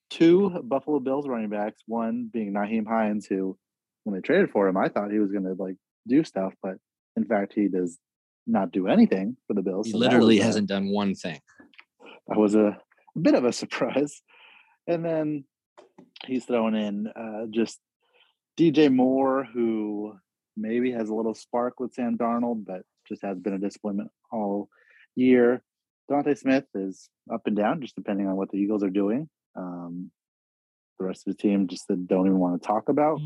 two 0.09 0.49
Buffalo 0.63 0.99
Bills 0.99 1.27
running 1.27 1.49
backs, 1.49 1.81
one 1.87 2.29
being 2.31 2.53
Nyheim 2.53 2.87
Hines, 2.87 3.25
who, 3.25 3.57
when 4.03 4.15
they 4.15 4.21
traded 4.21 4.51
for 4.51 4.67
him, 4.67 4.77
I 4.77 4.89
thought 4.89 5.11
he 5.11 5.19
was 5.19 5.31
going 5.31 5.43
to 5.43 5.53
like 5.61 5.75
do 6.07 6.23
stuff, 6.23 6.53
but 6.63 6.75
in 7.15 7.25
fact, 7.25 7.53
he 7.53 7.67
does 7.67 7.97
not 8.45 8.71
do 8.71 8.87
anything 8.87 9.35
for 9.47 9.53
the 9.53 9.61
Bills. 9.61 9.87
He 9.87 9.91
So 9.91 9.97
literally 9.97 10.39
hasn't 10.39 10.67
done 10.69 10.89
one 10.89 11.15
thing. 11.15 11.39
that 12.27 12.37
was 12.37 12.55
a, 12.55 12.77
a 13.15 13.19
bit 13.19 13.33
of 13.35 13.43
a 13.43 13.51
surprise. 13.53 14.21
And 14.87 15.03
then 15.03 15.43
he's 16.25 16.45
throwing 16.45 16.75
in 16.75 17.07
uh, 17.07 17.47
just 17.49 17.79
DJ 18.57 18.93
Moore, 18.93 19.43
who 19.53 20.13
maybe 20.55 20.91
has 20.91 21.09
a 21.09 21.13
little 21.13 21.33
spark 21.33 21.79
with 21.79 21.93
Sam 21.93 22.17
Darnold, 22.17 22.65
but 22.65 22.83
just 23.07 23.21
has 23.21 23.37
been 23.37 23.53
a 23.53 23.59
disappointment 23.59 24.11
all 24.31 24.69
year. 25.15 25.61
Dante 26.09 26.35
Smith 26.35 26.63
is 26.73 27.09
up 27.31 27.41
and 27.47 27.55
down, 27.57 27.81
just 27.81 27.95
depending 27.95 28.27
on 28.27 28.37
what 28.37 28.49
the 28.49 28.57
Eagles 28.57 28.83
are 28.83 28.89
doing. 28.89 29.29
Um, 29.57 30.11
the 30.99 31.05
rest 31.05 31.27
of 31.27 31.35
the 31.35 31.41
team 31.41 31.67
just 31.67 31.87
don't 31.87 32.25
even 32.25 32.39
want 32.39 32.61
to 32.61 32.67
talk 32.67 32.89
about. 32.89 33.19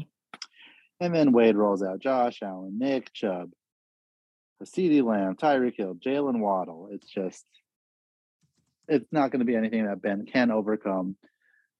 And 0.99 1.15
then 1.15 1.31
Wade 1.31 1.55
rolls 1.55 1.83
out 1.83 1.99
Josh 1.99 2.39
Allen, 2.41 2.77
Nick 2.77 3.11
Chubb, 3.13 3.51
CeeDee 4.63 5.03
Lamb, 5.03 5.35
Tyreek 5.35 5.75
Hill, 5.75 5.95
Jaylen 5.95 6.39
Waddle. 6.39 6.89
It's 6.91 7.07
just, 7.07 7.45
it's 8.87 9.11
not 9.11 9.31
going 9.31 9.39
to 9.39 9.45
be 9.45 9.55
anything 9.55 9.85
that 9.85 10.01
Ben 10.01 10.25
can 10.25 10.51
overcome. 10.51 11.15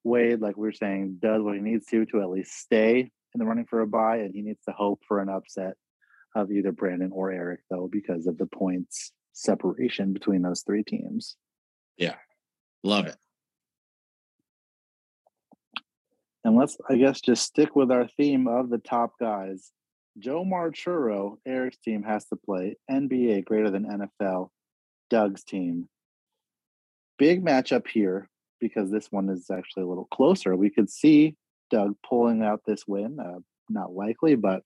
Wade, 0.04 0.42
like 0.42 0.58
we 0.58 0.68
were 0.68 0.74
saying, 0.74 1.20
does 1.22 1.44
what 1.44 1.56
he 1.56 1.62
needs 1.62 1.86
to 1.88 2.06
to 2.08 2.22
at 2.22 2.30
least 2.30 2.58
stay 2.58 3.12
in 3.34 3.40
the 3.40 3.46
running 3.46 3.66
for 3.66 3.82
a 3.82 3.88
bye, 3.88 4.18
and 4.18 4.34
he 4.34 4.42
needs 4.42 4.64
to 4.68 4.74
hope 4.74 5.02
for 5.08 5.20
an 5.22 5.30
upset 5.30 5.76
of 6.36 6.52
either 6.52 6.72
Brandon 6.72 7.12
or 7.14 7.32
Eric, 7.32 7.60
though, 7.70 7.88
because 7.92 8.26
of 8.26 8.38
the 8.38 8.48
points 8.48 9.12
separation 9.34 10.14
between 10.14 10.42
those 10.42 10.62
three 10.62 10.84
teams. 10.84 11.38
Yeah, 11.98 12.16
love 12.84 13.06
it. 13.06 13.18
And 16.44 16.56
let's, 16.58 16.78
I 16.90 16.96
guess, 16.96 17.22
just 17.22 17.44
stick 17.44 17.76
with 17.76 17.92
our 17.92 18.08
theme 18.08 18.48
of 18.48 18.70
the 18.70 18.80
top 18.80 19.14
guys. 19.20 19.72
Joe 20.18 20.44
Marchuro, 20.44 21.38
Eric's 21.46 21.78
team, 21.78 22.04
has 22.04 22.26
to 22.26 22.36
play 22.36 22.78
NBA 22.90 23.46
greater 23.46 23.70
than 23.70 23.86
NFL, 23.86 24.50
Doug's 25.10 25.44
team. 25.44 25.88
Big 27.18 27.46
matchup 27.46 27.88
here 27.88 28.28
because 28.60 28.92
this 28.92 29.08
one 29.12 29.30
is 29.30 29.50
actually 29.52 29.84
a 29.84 29.88
little 29.88 30.08
closer. 30.12 30.56
We 30.56 30.70
could 30.70 30.90
see 30.90 31.36
Doug 31.70 31.96
pulling 32.08 32.44
out 32.44 32.62
this 32.66 32.88
win. 32.88 33.20
Uh, 33.20 33.40
not 33.70 33.94
likely, 33.94 34.36
but 34.36 34.64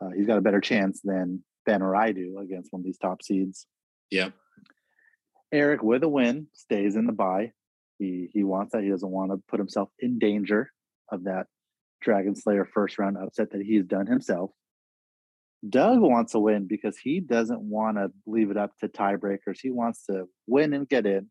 uh, 0.00 0.10
he's 0.16 0.26
got 0.26 0.38
a 0.38 0.42
better 0.42 0.60
chance 0.60 1.00
than 1.02 1.44
Ben 1.66 1.82
or 1.82 1.94
I 1.94 2.12
do 2.12 2.38
against 2.38 2.72
one 2.72 2.80
of 2.80 2.84
these 2.84 2.98
top 2.98 3.22
seeds. 3.22 3.66
Yep. 4.10 4.32
Eric 5.52 5.82
with 5.82 6.02
a 6.02 6.08
win 6.08 6.46
stays 6.54 6.96
in 6.96 7.06
the 7.06 7.12
bye. 7.12 7.52
He 7.98 8.30
he 8.32 8.42
wants 8.42 8.72
that. 8.72 8.82
He 8.82 8.88
doesn't 8.88 9.10
want 9.10 9.32
to 9.32 9.42
put 9.48 9.60
himself 9.60 9.90
in 9.98 10.18
danger 10.18 10.70
of 11.12 11.24
that 11.24 11.46
Dragon 12.00 12.34
Slayer 12.34 12.64
first 12.64 12.98
round 12.98 13.16
upset 13.16 13.52
that 13.52 13.62
he's 13.62 13.84
done 13.84 14.06
himself. 14.06 14.50
Doug 15.68 16.00
wants 16.00 16.32
to 16.32 16.40
win 16.40 16.66
because 16.66 16.98
he 16.98 17.20
doesn't 17.20 17.60
want 17.60 17.96
to 17.96 18.10
leave 18.26 18.50
it 18.50 18.56
up 18.56 18.72
to 18.80 18.88
tiebreakers. 18.88 19.58
He 19.62 19.70
wants 19.70 20.06
to 20.06 20.24
win 20.48 20.72
and 20.72 20.88
get 20.88 21.06
in. 21.06 21.30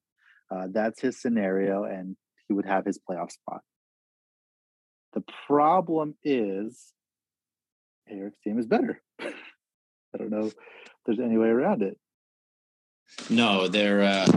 Uh, 0.49 0.67
that's 0.71 1.01
his 1.01 1.21
scenario, 1.21 1.83
and 1.83 2.15
he 2.47 2.53
would 2.53 2.65
have 2.65 2.85
his 2.85 2.97
playoff 2.97 3.31
spot. 3.31 3.61
The 5.13 5.23
problem 5.47 6.15
is 6.23 6.93
Eric's 8.09 8.39
team 8.39 8.59
is 8.59 8.67
better. 8.67 9.01
I 9.19 10.17
don't 10.17 10.29
know 10.29 10.47
if 10.47 10.55
there's 11.05 11.19
any 11.19 11.37
way 11.37 11.47
around 11.47 11.81
it. 11.81 11.97
No, 13.29 13.67
there 13.67 14.01
uh, 14.01 14.27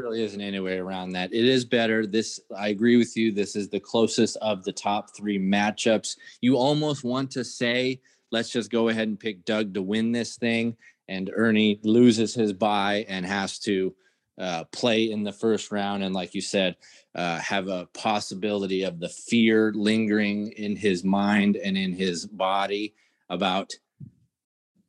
really 0.00 0.22
isn't 0.22 0.40
any 0.40 0.60
way 0.60 0.78
around 0.78 1.12
that. 1.12 1.32
It 1.32 1.44
is 1.44 1.64
better. 1.64 2.06
This, 2.06 2.40
I 2.56 2.68
agree 2.68 2.96
with 2.96 3.16
you. 3.16 3.32
This 3.32 3.54
is 3.54 3.68
the 3.68 3.80
closest 3.80 4.36
of 4.38 4.64
the 4.64 4.72
top 4.72 5.14
three 5.14 5.38
matchups. 5.38 6.16
You 6.40 6.56
almost 6.56 7.04
want 7.04 7.30
to 7.32 7.44
say, 7.44 8.00
let's 8.30 8.50
just 8.50 8.70
go 8.70 8.88
ahead 8.88 9.08
and 9.08 9.20
pick 9.20 9.44
Doug 9.44 9.74
to 9.74 9.82
win 9.82 10.12
this 10.12 10.36
thing, 10.36 10.76
and 11.08 11.30
Ernie 11.34 11.80
loses 11.82 12.34
his 12.34 12.52
buy 12.52 13.04
and 13.08 13.26
has 13.26 13.58
to 13.60 13.94
uh, 14.38 14.64
play 14.72 15.10
in 15.10 15.22
the 15.22 15.32
first 15.32 15.70
round. 15.70 16.02
And 16.02 16.14
like 16.14 16.34
you 16.34 16.40
said, 16.40 16.76
uh, 17.14 17.38
have 17.38 17.68
a 17.68 17.88
possibility 17.92 18.84
of 18.84 19.00
the 19.00 19.08
fear 19.08 19.72
lingering 19.74 20.52
in 20.52 20.76
his 20.76 21.04
mind 21.04 21.56
and 21.56 21.76
in 21.76 21.92
his 21.92 22.26
body 22.26 22.94
about 23.28 23.72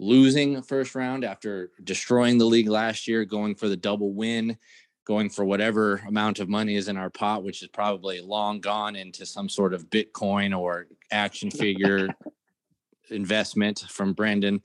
losing 0.01 0.61
first 0.63 0.95
round 0.95 1.23
after 1.23 1.69
destroying 1.83 2.37
the 2.37 2.45
league 2.45 2.67
last 2.67 3.07
year, 3.07 3.23
going 3.23 3.53
for 3.53 3.69
the 3.69 3.77
double 3.77 4.13
win, 4.13 4.57
going 5.05 5.29
for 5.29 5.43
whatever 5.43 6.01
amount 6.07 6.39
of 6.39 6.49
money 6.49 6.75
is 6.75 6.87
in 6.87 6.97
our 6.97 7.09
pot, 7.09 7.43
which 7.43 7.61
is 7.61 7.67
probably 7.69 8.21
long 8.21 8.59
gone 8.59 8.95
into 8.95 9.25
some 9.25 9.49
sort 9.49 9.73
of 9.73 9.89
Bitcoin 9.89 10.57
or 10.57 10.87
action 11.11 11.49
figure 11.51 12.07
investment 13.09 13.85
from 13.89 14.13
Brendan. 14.13 14.61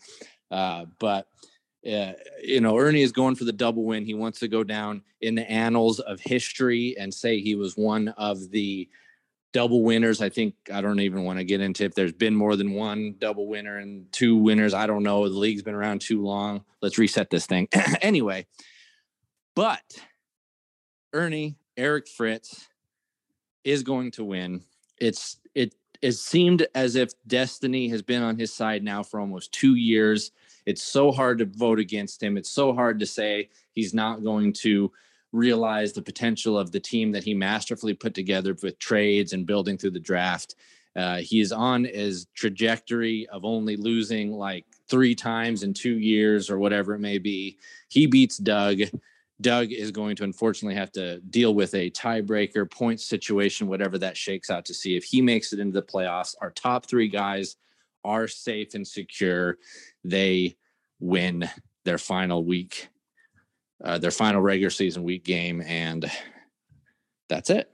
Uh, 0.51 0.87
but 0.99 1.29
uh, 1.87 2.13
you 2.43 2.61
know, 2.61 2.77
Ernie 2.79 3.03
is 3.03 3.13
going 3.13 3.37
for 3.37 3.45
the 3.45 3.53
double 3.53 3.85
win. 3.85 4.05
He 4.05 4.15
wants 4.15 4.41
to 4.41 4.49
go 4.49 4.65
down 4.65 5.03
in 5.21 5.35
the 5.35 5.49
annals 5.51 6.01
of 6.01 6.21
history 6.21 6.97
and 6.99 7.13
say 7.13 7.41
he 7.41 7.55
was 7.55 7.77
one 7.77 8.09
of 8.09 8.51
the 8.51 8.89
double 9.53 9.83
winners. 9.83 10.21
I 10.21 10.29
think 10.29 10.55
I 10.73 10.81
don't 10.81 11.01
even 11.01 11.25
want 11.25 11.39
to 11.39 11.45
get 11.45 11.61
into 11.61 11.85
if 11.85 11.95
there's 11.95 12.13
been 12.13 12.35
more 12.35 12.57
than 12.57 12.73
one 12.73 13.15
double 13.19 13.47
winner 13.47 13.79
and 13.79 14.11
two 14.13 14.37
winners. 14.37 14.75
I 14.75 14.87
don't 14.87 15.03
know. 15.03 15.29
The 15.29 15.39
league's 15.39 15.63
been 15.63 15.75
around 15.75 16.01
too 16.01 16.23
long. 16.23 16.65
Let's 16.83 16.99
reset 16.99 17.31
this 17.31 17.47
thing. 17.47 17.69
anyway, 18.03 18.47
but 19.55 19.83
Ernie, 21.17 21.57
Eric 21.79 22.09
Fritz 22.09 22.69
is 23.65 23.83
going 23.83 24.11
to 24.11 24.23
win. 24.23 24.63
It's 24.99 25.39
it 25.55 25.75
it 26.03 26.13
seemed 26.13 26.67
as 26.75 26.95
if 26.95 27.09
destiny 27.27 27.89
has 27.89 28.03
been 28.03 28.23
on 28.23 28.39
his 28.39 28.53
side 28.53 28.85
now 28.85 29.03
for 29.03 29.19
almost 29.19 29.51
two 29.51 29.77
years. 29.77 30.33
It's 30.67 30.83
so 30.83 31.11
hard 31.11 31.39
to 31.39 31.47
vote 31.47 31.79
against 31.79 32.23
him. 32.23 32.37
It's 32.37 32.51
so 32.51 32.75
hard 32.75 33.01
to 33.01 33.07
say 33.07 33.49
he's 33.73 33.95
not 33.95 34.25
going 34.25 34.53
to 34.65 34.93
realize 35.33 35.95
the 35.95 36.03
potential 36.03 36.59
of 36.59 36.71
the 36.71 36.81
team 36.81 37.13
that 37.13 37.25
he 37.25 37.33
masterfully 37.33 37.95
put 37.95 38.13
together 38.13 38.55
with 38.63 38.79
trades 38.79 39.33
and 39.33 39.47
building 39.47 39.79
through 39.79 39.93
the 39.93 39.99
draft. 39.99 40.55
Uh, 40.97 41.17
he 41.17 41.41
is 41.41 41.51
on 41.51 41.85
his 41.85 42.27
trajectory 42.35 43.27
of 43.29 43.47
only 43.47 43.79
losing 43.79 44.33
like 44.33 44.67
three 44.87 45.15
times 45.15 45.63
in 45.63 45.73
two 45.73 45.99
years 45.99 46.51
or 46.51 46.59
whatever 46.59 46.95
it 46.95 47.01
may 47.01 47.17
be. 47.17 47.57
He 47.89 48.07
beats 48.07 48.37
Doug. 48.37 48.81
Doug 49.41 49.71
is 49.71 49.91
going 49.91 50.17
to 50.17 50.25
unfortunately 50.25 50.77
have 50.77 50.93
to 50.93 51.21
deal 51.21 51.55
with 51.55 51.75
a 51.75 51.91
tiebreaker 51.91 52.71
point 52.71 53.01
situation, 53.01 53.67
whatever 53.67 53.99
that 53.99 54.17
shakes 54.17 54.49
out 54.49 54.65
to 54.67 54.75
see 54.75 54.97
if 54.97 55.05
he 55.05 55.21
makes 55.21 55.53
it 55.53 55.59
into 55.59 55.79
the 55.79 55.87
playoffs. 55.87 56.35
Our 56.41 56.51
top 56.51 56.87
three 56.87 57.09
guys 57.09 57.57
are 58.05 58.29
safe 58.29 58.75
and 58.75 58.87
secure. 58.87 59.59
They 60.05 60.57
win 61.01 61.51
their 61.85 61.99
final 61.99 62.45
week, 62.45 62.89
uh, 63.85 63.99
their 63.99 64.11
final 64.11 64.41
regular 64.41 64.71
season 64.71 65.03
week 65.03 65.25
game, 65.25 65.61
and 65.61 66.11
that's 67.29 67.51
it. 67.51 67.71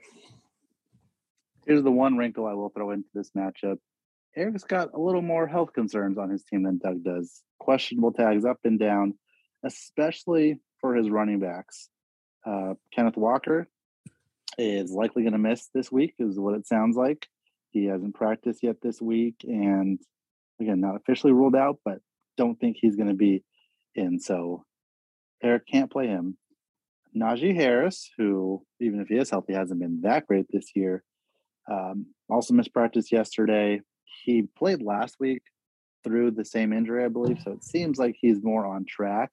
Here's 1.65 1.83
the 1.83 1.91
one 1.91 2.17
wrinkle 2.17 2.45
I 2.45 2.53
will 2.53 2.69
throw 2.69 2.91
into 2.91 3.07
this 3.13 3.31
matchup. 3.37 3.77
Eric's 4.35 4.63
got 4.63 4.93
a 4.93 4.99
little 4.99 5.21
more 5.21 5.47
health 5.47 5.71
concerns 5.73 6.17
on 6.17 6.29
his 6.29 6.43
team 6.43 6.63
than 6.63 6.79
Doug 6.79 7.03
does. 7.03 7.41
Questionable 7.59 8.11
tags 8.11 8.43
up 8.43 8.57
and 8.65 8.79
down, 8.79 9.13
especially 9.63 10.59
for 10.83 10.93
his 10.95 11.09
running 11.09 11.39
backs. 11.39 11.87
Uh, 12.45 12.73
Kenneth 12.93 13.15
Walker 13.15 13.69
is 14.57 14.91
likely 14.91 15.23
going 15.23 15.31
to 15.31 15.39
miss 15.39 15.69
this 15.73 15.89
week, 15.89 16.13
is 16.19 16.37
what 16.37 16.55
it 16.55 16.67
sounds 16.67 16.97
like. 16.97 17.25
He 17.71 17.85
hasn't 17.85 18.15
practiced 18.15 18.61
yet 18.63 18.75
this 18.83 19.01
week, 19.01 19.37
and 19.43 19.97
again, 20.59 20.81
not 20.81 20.97
officially 20.97 21.31
ruled 21.31 21.55
out, 21.55 21.79
but 21.85 21.99
don't 22.37 22.59
think 22.59 22.75
he's 22.77 22.97
going 22.97 23.07
to 23.07 23.15
be 23.15 23.45
in. 23.95 24.19
So 24.19 24.65
Eric 25.41 25.63
can't 25.71 25.89
play 25.89 26.07
him. 26.07 26.37
Najee 27.15 27.55
Harris, 27.55 28.09
who 28.17 28.65
even 28.81 28.99
if 28.99 29.07
he 29.07 29.15
is 29.15 29.29
healthy, 29.29 29.53
hasn't 29.53 29.79
been 29.79 30.01
that 30.01 30.27
great 30.27 30.47
this 30.51 30.71
year. 30.75 31.01
Um, 31.71 32.07
also 32.29 32.53
missed 32.53 32.73
practice 32.73 33.09
yesterday. 33.09 33.79
He 34.25 34.49
played 34.57 34.81
last 34.81 35.15
week 35.17 35.43
through 36.03 36.31
the 36.31 36.43
same 36.43 36.73
injury, 36.73 37.05
I 37.05 37.07
believe. 37.07 37.39
So 37.41 37.51
it 37.51 37.63
seems 37.63 37.97
like 37.97 38.17
he's 38.19 38.43
more 38.43 38.65
on 38.65 38.83
track, 38.85 39.31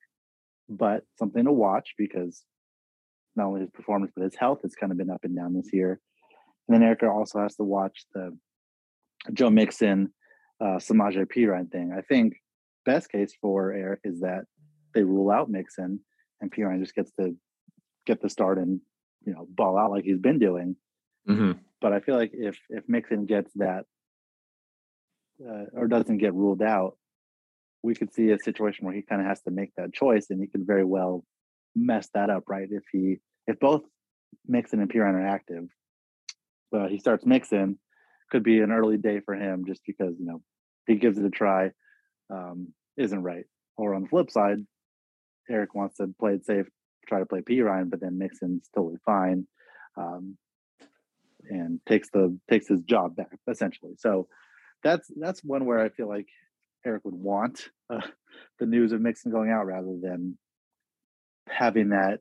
but 0.71 1.03
something 1.19 1.45
to 1.45 1.53
watch 1.53 1.95
because 1.99 2.45
not 3.37 3.47
only 3.47 3.61
his 3.61 3.71
performance 3.71 4.13
but 4.15 4.25
his 4.25 4.37
health 4.37 4.61
has 4.63 4.75
kind 4.75 4.93
of 4.93 4.99
been 4.99 5.11
up 5.11 5.25
and 5.25 5.37
down 5.37 5.55
this 5.55 5.73
year. 5.73 6.01
And 6.69 6.75
then 6.75 6.83
Erica 6.87 7.09
also 7.09 7.41
has 7.41 7.57
to 7.57 7.65
watch 7.65 8.05
the 8.15 8.37
Joe 9.33 9.51
Mixon, 9.51 10.13
uh, 10.61 10.79
Samaje 10.79 11.27
Perine 11.27 11.71
thing. 11.71 11.93
I 11.97 12.03
think 12.03 12.35
best 12.87 13.11
case 13.11 13.35
for 13.41 13.73
Eric 13.73 14.01
is 14.05 14.21
that 14.21 14.45
they 14.95 15.03
rule 15.03 15.31
out 15.31 15.51
Mixon 15.51 16.01
and 16.41 16.51
Perine 16.51 16.81
just 16.81 16.95
gets 16.95 17.11
to 17.19 17.37
get 18.07 18.23
the 18.23 18.31
start 18.31 18.59
and 18.59 18.81
you 19.27 19.33
know 19.33 19.47
ball 19.51 19.77
out 19.77 19.91
like 19.91 20.05
he's 20.05 20.19
been 20.19 20.39
doing. 20.39 20.77
Mm-hmm. 21.29 21.53
But 21.81 21.93
I 21.93 22.01
feel 22.01 22.17
like 22.17 22.31
if 22.33 22.59
if 22.69 22.85
Mixon 22.89 23.27
gets 23.27 23.51
that 23.57 23.85
uh, 25.47 25.65
or 25.75 25.89
doesn't 25.89 26.19
get 26.19 26.35
ruled 26.35 26.63
out, 26.63 26.97
we 27.83 27.95
could 27.95 28.13
see 28.13 28.31
a 28.31 28.39
situation 28.39 28.85
where 28.85 28.95
he 28.95 29.03
kind 29.03 29.21
of 29.21 29.27
has 29.27 29.41
to 29.43 29.51
make 29.51 29.73
that 29.77 29.93
choice, 29.93 30.27
and 30.31 30.41
he 30.41 30.47
could 30.47 30.67
very 30.67 30.85
well 30.85 31.25
mess 31.75 32.09
that 32.15 32.31
up, 32.31 32.45
right? 32.49 32.69
If 32.71 32.85
he 32.93 33.19
if 33.47 33.59
both 33.59 33.83
Mixon 34.47 34.81
and 34.81 34.91
Perine 34.91 35.15
are 35.15 35.27
active, 35.27 35.65
but 36.71 36.91
he 36.91 36.99
starts 36.99 37.25
Mixon, 37.25 37.79
could 38.31 38.43
be 38.43 38.61
an 38.61 38.71
early 38.71 38.97
day 38.97 39.21
for 39.21 39.35
him 39.35 39.65
just 39.67 39.83
because 39.87 40.15
you 40.19 40.27
know 40.27 40.43
he 40.87 40.97
gives 40.97 41.19
it 41.19 41.25
a 41.25 41.31
try, 41.31 41.71
um, 42.31 42.69
isn't 42.97 43.23
right. 43.23 43.45
Or 43.77 43.95
on 43.95 44.03
the 44.03 44.09
flip 44.09 44.31
side, 44.31 44.59
Eric 45.49 45.75
wants 45.75 45.97
to 45.97 46.09
play 46.19 46.35
it 46.35 46.45
safe, 46.45 46.67
try 47.09 47.19
to 47.19 47.27
play 47.27 47.41
Perine, 47.41 47.91
but 47.91 48.01
then 48.01 48.19
Mixon's 48.19 48.69
totally 48.75 48.99
fine. 49.07 49.47
Um, 49.97 50.37
and 51.49 51.81
takes 51.87 52.11
the 52.11 52.39
takes 52.49 52.69
his 52.69 52.83
job 52.83 53.17
back 53.17 53.39
essentially. 53.49 53.95
So 53.99 54.29
that's 54.83 55.11
that's 55.17 55.43
one 55.45 55.65
where 55.67 55.81
I 55.81 55.89
feel 55.89 56.09
like 56.09 56.29
Eric 56.85 57.05
would 57.05 57.15
want 57.15 57.69
uh, 57.91 58.01
the 58.59 58.67
news 58.67 58.93
of 58.93 59.01
Mixon 59.01 59.31
going 59.31 59.51
out 59.51 59.67
rather 59.67 59.97
than 60.01 60.39
having 61.49 61.91
that 61.91 62.21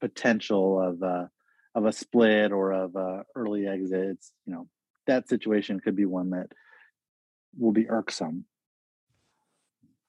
potential 0.00 0.80
of 0.80 1.02
uh, 1.02 1.26
of 1.74 1.86
a 1.86 1.92
split 1.92 2.52
or 2.52 2.72
of 2.72 2.94
a 2.96 3.24
early 3.34 3.66
exits. 3.66 4.32
You 4.46 4.54
know 4.54 4.68
that 5.06 5.28
situation 5.28 5.80
could 5.80 5.96
be 5.96 6.06
one 6.06 6.30
that 6.30 6.48
will 7.58 7.72
be 7.72 7.88
irksome. 7.88 8.44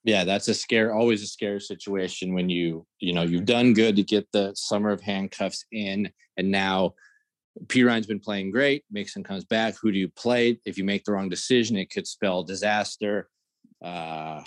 Yeah, 0.03 0.23
that's 0.23 0.47
a 0.47 0.53
scare. 0.53 0.93
Always 0.93 1.23
a 1.23 1.27
scare 1.27 1.59
situation 1.59 2.33
when 2.33 2.49
you 2.49 2.85
you 2.99 3.13
know 3.13 3.23
you've 3.23 3.45
done 3.45 3.73
good 3.73 3.95
to 3.95 4.03
get 4.03 4.27
the 4.31 4.53
summer 4.55 4.91
of 4.91 5.01
handcuffs 5.01 5.65
in, 5.71 6.11
and 6.37 6.51
now 6.51 6.93
Perine's 7.67 8.05
been 8.05 8.19
playing 8.19 8.51
great. 8.51 8.83
Mixon 8.91 9.23
comes 9.23 9.45
back. 9.45 9.75
Who 9.81 9.91
do 9.91 9.97
you 9.97 10.09
play? 10.09 10.59
If 10.65 10.77
you 10.77 10.83
make 10.83 11.05
the 11.05 11.13
wrong 11.13 11.29
decision, 11.29 11.77
it 11.77 11.89
could 11.89 12.07
spell 12.07 12.43
disaster. 12.43 13.29
Uh, 13.83 14.41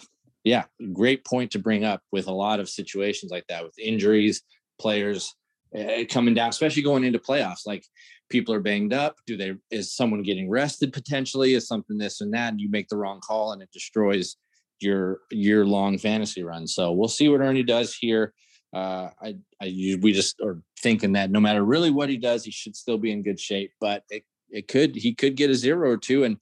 yeah, 0.44 0.64
great 0.92 1.24
point 1.24 1.50
to 1.52 1.58
bring 1.58 1.84
up 1.84 2.02
with 2.12 2.26
a 2.26 2.32
lot 2.32 2.60
of 2.60 2.68
situations 2.68 3.30
like 3.32 3.44
that 3.48 3.64
with 3.64 3.78
injuries, 3.78 4.42
players 4.80 5.34
uh, 5.78 6.04
coming 6.10 6.34
down, 6.34 6.50
especially 6.50 6.82
going 6.82 7.04
into 7.04 7.18
playoffs. 7.18 7.66
Like 7.66 7.84
people 8.28 8.54
are 8.54 8.60
banged 8.60 8.92
up. 8.92 9.16
Do 9.26 9.36
they? 9.36 9.54
Is 9.70 9.94
someone 9.94 10.22
getting 10.22 10.50
rested 10.50 10.92
potentially? 10.92 11.54
Is 11.54 11.66
something 11.66 11.98
this 11.98 12.20
and 12.20 12.32
that? 12.34 12.52
And 12.52 12.60
you 12.60 12.70
make 12.70 12.88
the 12.88 12.96
wrong 12.96 13.20
call, 13.20 13.52
and 13.52 13.62
it 13.62 13.70
destroys 13.72 14.36
your 14.80 15.20
year 15.30 15.66
long 15.66 15.98
fantasy 15.98 16.42
run. 16.42 16.66
So 16.66 16.92
we'll 16.92 17.08
see 17.08 17.28
what 17.28 17.40
Ernie 17.40 17.62
does 17.62 17.94
here 17.94 18.32
uh, 18.72 19.10
I, 19.20 19.36
I, 19.60 19.98
we 20.00 20.12
just 20.12 20.40
are 20.40 20.60
thinking 20.80 21.12
that 21.12 21.30
no 21.30 21.40
matter 21.40 21.64
really 21.64 21.90
what 21.90 22.08
he 22.08 22.16
does, 22.16 22.44
he 22.44 22.50
should 22.50 22.76
still 22.76 22.98
be 22.98 23.10
in 23.10 23.22
good 23.22 23.40
shape. 23.40 23.72
But 23.80 24.04
it, 24.10 24.24
it 24.50 24.68
could, 24.68 24.94
he 24.94 25.14
could 25.14 25.36
get 25.36 25.50
a 25.50 25.54
zero 25.54 25.90
or 25.90 25.96
two, 25.96 26.24
and 26.24 26.38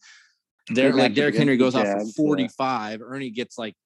there, 0.69 0.93
like 0.93 1.15
Derrick 1.15 1.37
Henry 1.37 1.57
goes 1.57 1.77
off 1.77 1.87
for 1.87 2.05
forty-five. 2.17 3.01
Yeah. 3.01 3.07
Ernie 3.07 3.31
gets 3.31 3.57
like 3.57 3.77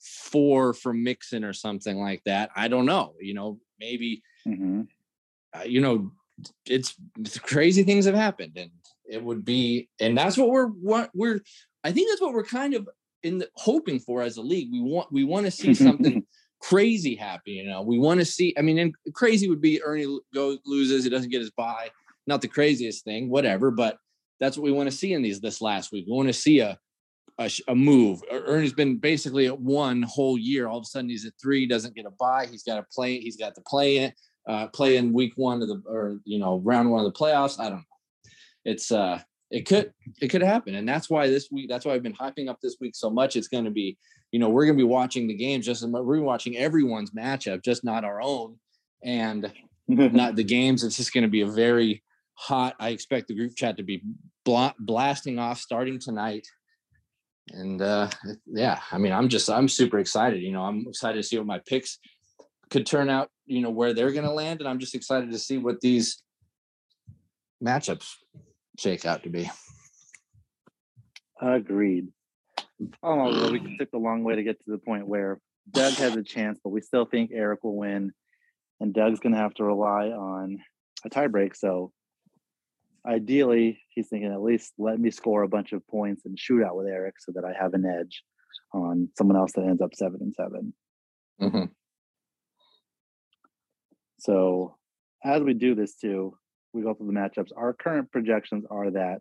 four 0.00 0.72
from 0.72 1.02
Mixon 1.02 1.44
or 1.44 1.52
something 1.52 1.98
like 1.98 2.22
that. 2.24 2.50
I 2.54 2.68
don't 2.68 2.86
know. 2.86 3.14
You 3.20 3.34
know, 3.34 3.58
maybe. 3.80 4.22
Mm-hmm. 4.46 4.82
Uh, 5.54 5.64
you 5.64 5.80
know, 5.80 6.12
it's, 6.66 6.94
it's 7.18 7.38
crazy 7.38 7.82
things 7.82 8.06
have 8.06 8.14
happened, 8.14 8.56
and 8.56 8.70
it 9.08 9.22
would 9.22 9.44
be, 9.44 9.88
and 10.00 10.16
that's 10.16 10.36
what 10.38 10.48
we're 10.48 10.68
what 10.68 11.10
we're. 11.14 11.40
I 11.84 11.92
think 11.92 12.08
that's 12.08 12.20
what 12.20 12.32
we're 12.32 12.44
kind 12.44 12.74
of 12.74 12.88
in 13.22 13.38
the, 13.38 13.48
hoping 13.54 13.98
for 13.98 14.22
as 14.22 14.36
a 14.36 14.42
league. 14.42 14.70
We 14.72 14.80
want 14.80 15.12
we 15.12 15.24
want 15.24 15.46
to 15.46 15.50
see 15.50 15.74
something 15.74 16.21
crazy 16.62 17.14
happy. 17.14 17.52
You 17.52 17.64
know, 17.64 17.82
we 17.82 17.98
want 17.98 18.20
to 18.20 18.24
see. 18.24 18.54
I 18.56 18.62
mean, 18.62 18.78
and 18.78 18.94
crazy 19.12 19.48
would 19.48 19.60
be 19.60 19.82
Ernie 19.82 20.18
goes 20.32 20.58
loses, 20.64 21.04
he 21.04 21.10
doesn't 21.10 21.30
get 21.30 21.40
his 21.40 21.50
buy. 21.50 21.90
Not 22.26 22.40
the 22.40 22.48
craziest 22.48 23.04
thing, 23.04 23.28
whatever, 23.28 23.70
but 23.70 23.98
that's 24.38 24.56
what 24.56 24.64
we 24.64 24.72
want 24.72 24.90
to 24.90 24.96
see 24.96 25.12
in 25.12 25.22
these 25.22 25.40
this 25.40 25.60
last 25.60 25.92
week. 25.92 26.06
We 26.06 26.14
want 26.14 26.28
to 26.28 26.32
see 26.32 26.60
a 26.60 26.78
a, 27.38 27.50
a 27.68 27.74
move. 27.74 28.22
Ernie's 28.30 28.74
been 28.74 28.98
basically 28.98 29.46
at 29.46 29.58
one 29.58 30.02
whole 30.02 30.38
year. 30.38 30.68
All 30.68 30.78
of 30.78 30.82
a 30.82 30.86
sudden, 30.86 31.10
he's 31.10 31.26
at 31.26 31.32
three, 31.40 31.66
doesn't 31.66 31.94
get 31.94 32.06
a 32.06 32.10
buy. 32.10 32.46
He's 32.46 32.62
got 32.62 32.76
to 32.76 32.86
play. 32.94 33.18
He's 33.18 33.36
got 33.36 33.54
to 33.54 33.62
play 33.62 33.98
it. 33.98 34.14
Uh, 34.48 34.66
play 34.68 34.96
in 34.96 35.12
week 35.12 35.32
one 35.36 35.62
of 35.62 35.68
the 35.68 35.82
or 35.86 36.18
you 36.24 36.38
know 36.38 36.60
round 36.64 36.90
one 36.90 37.04
of 37.04 37.12
the 37.12 37.18
playoffs. 37.18 37.58
I 37.58 37.64
don't 37.64 37.78
know. 37.78 37.84
It's 38.64 38.92
uh 38.92 39.20
it 39.52 39.66
could 39.66 39.92
it 40.20 40.28
could 40.28 40.42
happen 40.42 40.74
and 40.74 40.88
that's 40.88 41.10
why 41.10 41.28
this 41.28 41.48
week 41.52 41.68
that's 41.68 41.84
why 41.84 41.92
i've 41.92 42.02
been 42.02 42.14
hyping 42.14 42.48
up 42.48 42.58
this 42.62 42.78
week 42.80 42.94
so 42.96 43.10
much 43.10 43.36
it's 43.36 43.48
going 43.48 43.64
to 43.64 43.70
be 43.70 43.96
you 44.32 44.38
know 44.38 44.48
we're 44.48 44.66
going 44.66 44.76
to 44.76 44.82
be 44.82 44.88
watching 44.88 45.28
the 45.28 45.34
games 45.34 45.66
just 45.66 45.82
as 45.82 45.88
much. 45.88 46.02
we're 46.02 46.20
watching 46.20 46.56
everyone's 46.56 47.12
matchup 47.12 47.62
just 47.62 47.84
not 47.84 48.04
our 48.04 48.20
own 48.20 48.58
and 49.04 49.52
not 49.88 50.34
the 50.34 50.44
games 50.44 50.82
it's 50.82 50.96
just 50.96 51.14
going 51.14 51.22
to 51.22 51.30
be 51.30 51.42
a 51.42 51.46
very 51.46 52.02
hot 52.34 52.74
i 52.80 52.88
expect 52.88 53.28
the 53.28 53.34
group 53.34 53.54
chat 53.54 53.76
to 53.76 53.82
be 53.82 54.02
bl- 54.44 54.66
blasting 54.80 55.38
off 55.38 55.60
starting 55.60 55.98
tonight 55.98 56.46
and 57.50 57.82
uh 57.82 58.08
yeah 58.46 58.80
i 58.90 58.98
mean 58.98 59.12
i'm 59.12 59.28
just 59.28 59.48
i'm 59.50 59.68
super 59.68 59.98
excited 59.98 60.42
you 60.42 60.52
know 60.52 60.62
i'm 60.62 60.86
excited 60.88 61.16
to 61.16 61.22
see 61.22 61.36
what 61.36 61.46
my 61.46 61.60
picks 61.66 61.98
could 62.70 62.86
turn 62.86 63.10
out 63.10 63.28
you 63.46 63.60
know 63.60 63.70
where 63.70 63.92
they're 63.92 64.12
going 64.12 64.24
to 64.24 64.32
land 64.32 64.60
and 64.60 64.68
i'm 64.68 64.78
just 64.78 64.94
excited 64.94 65.30
to 65.30 65.38
see 65.38 65.58
what 65.58 65.80
these 65.80 66.22
matchups 67.62 68.16
shake 68.78 69.06
out 69.06 69.22
to 69.22 69.28
be. 69.30 69.50
Agreed. 71.40 72.08
Oh, 73.02 73.50
we 73.50 73.76
took 73.78 73.92
a 73.92 73.98
long 73.98 74.24
way 74.24 74.36
to 74.36 74.42
get 74.42 74.62
to 74.64 74.70
the 74.70 74.78
point 74.78 75.06
where 75.06 75.40
Doug 75.70 75.94
has 75.94 76.16
a 76.16 76.22
chance, 76.22 76.58
but 76.62 76.70
we 76.70 76.80
still 76.80 77.04
think 77.04 77.30
Eric 77.32 77.64
will 77.64 77.76
win, 77.76 78.12
and 78.80 78.92
Doug's 78.92 79.20
going 79.20 79.34
to 79.34 79.40
have 79.40 79.54
to 79.54 79.64
rely 79.64 80.08
on 80.08 80.58
a 81.04 81.10
tiebreak. 81.10 81.56
So, 81.56 81.92
ideally, 83.06 83.80
he's 83.90 84.08
thinking 84.08 84.32
at 84.32 84.42
least 84.42 84.72
let 84.78 84.98
me 84.98 85.10
score 85.10 85.42
a 85.42 85.48
bunch 85.48 85.72
of 85.72 85.86
points 85.86 86.24
and 86.24 86.38
shoot 86.38 86.64
out 86.64 86.76
with 86.76 86.86
Eric, 86.86 87.14
so 87.18 87.32
that 87.32 87.44
I 87.44 87.52
have 87.58 87.74
an 87.74 87.86
edge 87.86 88.22
on 88.72 89.08
someone 89.16 89.36
else 89.36 89.52
that 89.52 89.64
ends 89.64 89.82
up 89.82 89.94
seven 89.94 90.18
and 90.20 90.34
7 90.34 90.74
mm-hmm. 91.40 91.64
So, 94.18 94.76
as 95.24 95.42
we 95.42 95.54
do 95.54 95.74
this 95.74 95.94
too, 95.96 96.36
we 96.72 96.82
go 96.82 96.94
through 96.94 97.08
the 97.08 97.12
matchups, 97.12 97.50
our 97.56 97.72
current 97.72 98.10
projections 98.10 98.64
are 98.70 98.90
that 98.92 99.20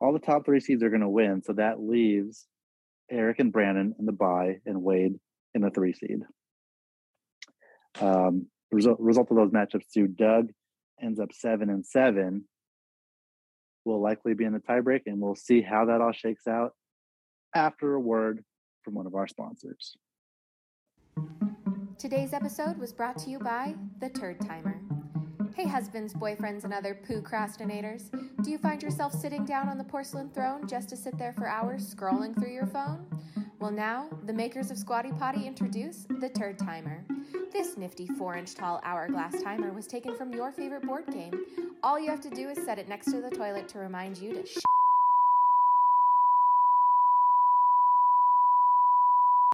all 0.00 0.12
the 0.12 0.18
top 0.18 0.44
three 0.44 0.60
seeds 0.60 0.82
are 0.82 0.90
going 0.90 1.00
to 1.02 1.08
win. 1.08 1.42
So 1.42 1.54
that 1.54 1.80
leaves 1.80 2.46
Eric 3.10 3.38
and 3.38 3.52
Brandon 3.52 3.94
in 3.98 4.06
the 4.06 4.12
bye 4.12 4.60
and 4.66 4.82
Wade 4.82 5.18
in 5.54 5.62
the 5.62 5.70
three 5.70 5.92
seed. 5.92 6.20
Um, 8.00 8.46
result, 8.70 9.00
result 9.00 9.30
of 9.30 9.36
those 9.36 9.50
matchups 9.50 9.90
too, 9.92 10.06
Doug 10.06 10.50
ends 11.02 11.18
up 11.18 11.32
seven 11.32 11.70
and 11.70 11.84
seven. 11.84 12.44
Will 13.84 14.00
likely 14.02 14.34
be 14.34 14.44
in 14.44 14.52
the 14.52 14.58
tiebreak, 14.58 15.02
and 15.06 15.18
we'll 15.20 15.34
see 15.34 15.62
how 15.62 15.86
that 15.86 16.00
all 16.00 16.12
shakes 16.12 16.46
out 16.46 16.72
after 17.54 17.94
a 17.94 18.00
word 18.00 18.44
from 18.82 18.94
one 18.94 19.06
of 19.06 19.14
our 19.14 19.26
sponsors. 19.26 19.96
Today's 21.98 22.32
episode 22.32 22.78
was 22.78 22.92
brought 22.92 23.16
to 23.18 23.30
you 23.30 23.38
by 23.38 23.74
The 24.00 24.10
Turd 24.10 24.40
Timer. 24.40 24.80
Hey, 25.58 25.66
husbands, 25.66 26.14
boyfriends, 26.14 26.62
and 26.62 26.72
other 26.72 26.94
procrastinators. 26.94 28.12
Do 28.44 28.50
you 28.52 28.58
find 28.58 28.80
yourself 28.80 29.12
sitting 29.12 29.44
down 29.44 29.68
on 29.68 29.76
the 29.76 29.82
porcelain 29.82 30.30
throne 30.30 30.68
just 30.68 30.88
to 30.90 30.96
sit 30.96 31.18
there 31.18 31.32
for 31.32 31.48
hours 31.48 31.92
scrolling 31.92 32.32
through 32.32 32.52
your 32.52 32.68
phone? 32.68 33.04
Well, 33.58 33.72
now, 33.72 34.08
the 34.26 34.32
makers 34.32 34.70
of 34.70 34.78
Squatty 34.78 35.10
Potty 35.18 35.48
introduce 35.48 36.06
the 36.20 36.28
Turd 36.28 36.60
Timer. 36.60 37.04
This 37.52 37.76
nifty 37.76 38.06
4 38.06 38.36
inch 38.36 38.54
tall 38.54 38.80
hourglass 38.84 39.42
timer 39.42 39.72
was 39.72 39.88
taken 39.88 40.14
from 40.14 40.32
your 40.32 40.52
favorite 40.52 40.84
board 40.84 41.08
game. 41.08 41.32
All 41.82 41.98
you 41.98 42.08
have 42.08 42.20
to 42.20 42.30
do 42.30 42.48
is 42.50 42.64
set 42.64 42.78
it 42.78 42.88
next 42.88 43.06
to 43.06 43.20
the 43.20 43.28
toilet 43.28 43.66
to 43.70 43.80
remind 43.80 44.16
you 44.16 44.34
to 44.34 44.46
sh- 44.46 44.58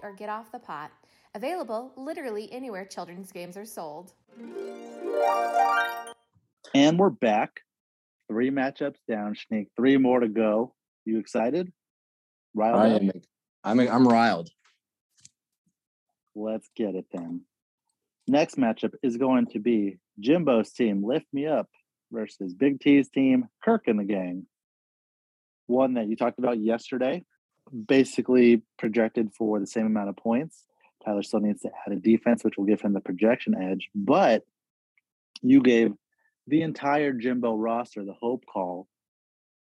or 0.03 0.11
get 0.11 0.29
off 0.29 0.51
the 0.51 0.59
pot. 0.59 0.91
Available 1.33 1.91
literally 1.97 2.47
anywhere 2.51 2.85
children's 2.85 3.31
games 3.31 3.57
are 3.57 3.65
sold. 3.65 4.13
And 6.73 6.99
we're 6.99 7.09
back. 7.09 7.61
Three 8.27 8.49
matchups 8.49 8.97
down, 9.07 9.35
Shneak. 9.35 9.67
Three 9.75 9.97
more 9.97 10.19
to 10.19 10.27
go. 10.27 10.73
You 11.05 11.19
excited? 11.19 11.71
Riled 12.53 12.79
I 12.79 12.87
am. 12.95 13.11
I'm, 13.63 13.79
I'm 13.79 14.07
riled. 14.07 14.49
Let's 16.35 16.69
get 16.75 16.95
it 16.95 17.05
then. 17.13 17.41
Next 18.27 18.57
matchup 18.57 18.93
is 19.03 19.17
going 19.17 19.47
to 19.47 19.59
be 19.59 19.97
Jimbo's 20.19 20.71
team, 20.71 21.03
Lift 21.05 21.27
Me 21.31 21.45
Up, 21.47 21.69
versus 22.11 22.53
Big 22.53 22.79
T's 22.79 23.09
team, 23.09 23.47
Kirk 23.63 23.87
and 23.87 23.99
the 23.99 24.03
Gang. 24.03 24.45
One 25.67 25.93
that 25.93 26.07
you 26.07 26.15
talked 26.15 26.39
about 26.39 26.59
yesterday, 26.59 27.23
basically 27.87 28.63
projected 28.77 29.31
for 29.37 29.59
the 29.59 29.67
same 29.67 29.85
amount 29.85 30.09
of 30.09 30.17
points 30.17 30.65
Tyler 31.05 31.23
still 31.23 31.39
needs 31.39 31.61
to 31.61 31.69
add 31.85 31.93
a 31.93 31.97
defense, 31.97 32.43
which 32.43 32.57
will 32.57 32.65
give 32.65 32.81
him 32.81 32.93
the 32.93 32.99
projection 32.99 33.55
edge. 33.55 33.89
But 33.93 34.43
you 35.41 35.61
gave 35.61 35.93
the 36.47 36.61
entire 36.61 37.13
Jimbo 37.13 37.55
roster 37.55 38.03
the 38.03 38.13
hope 38.13 38.45
call 38.45 38.87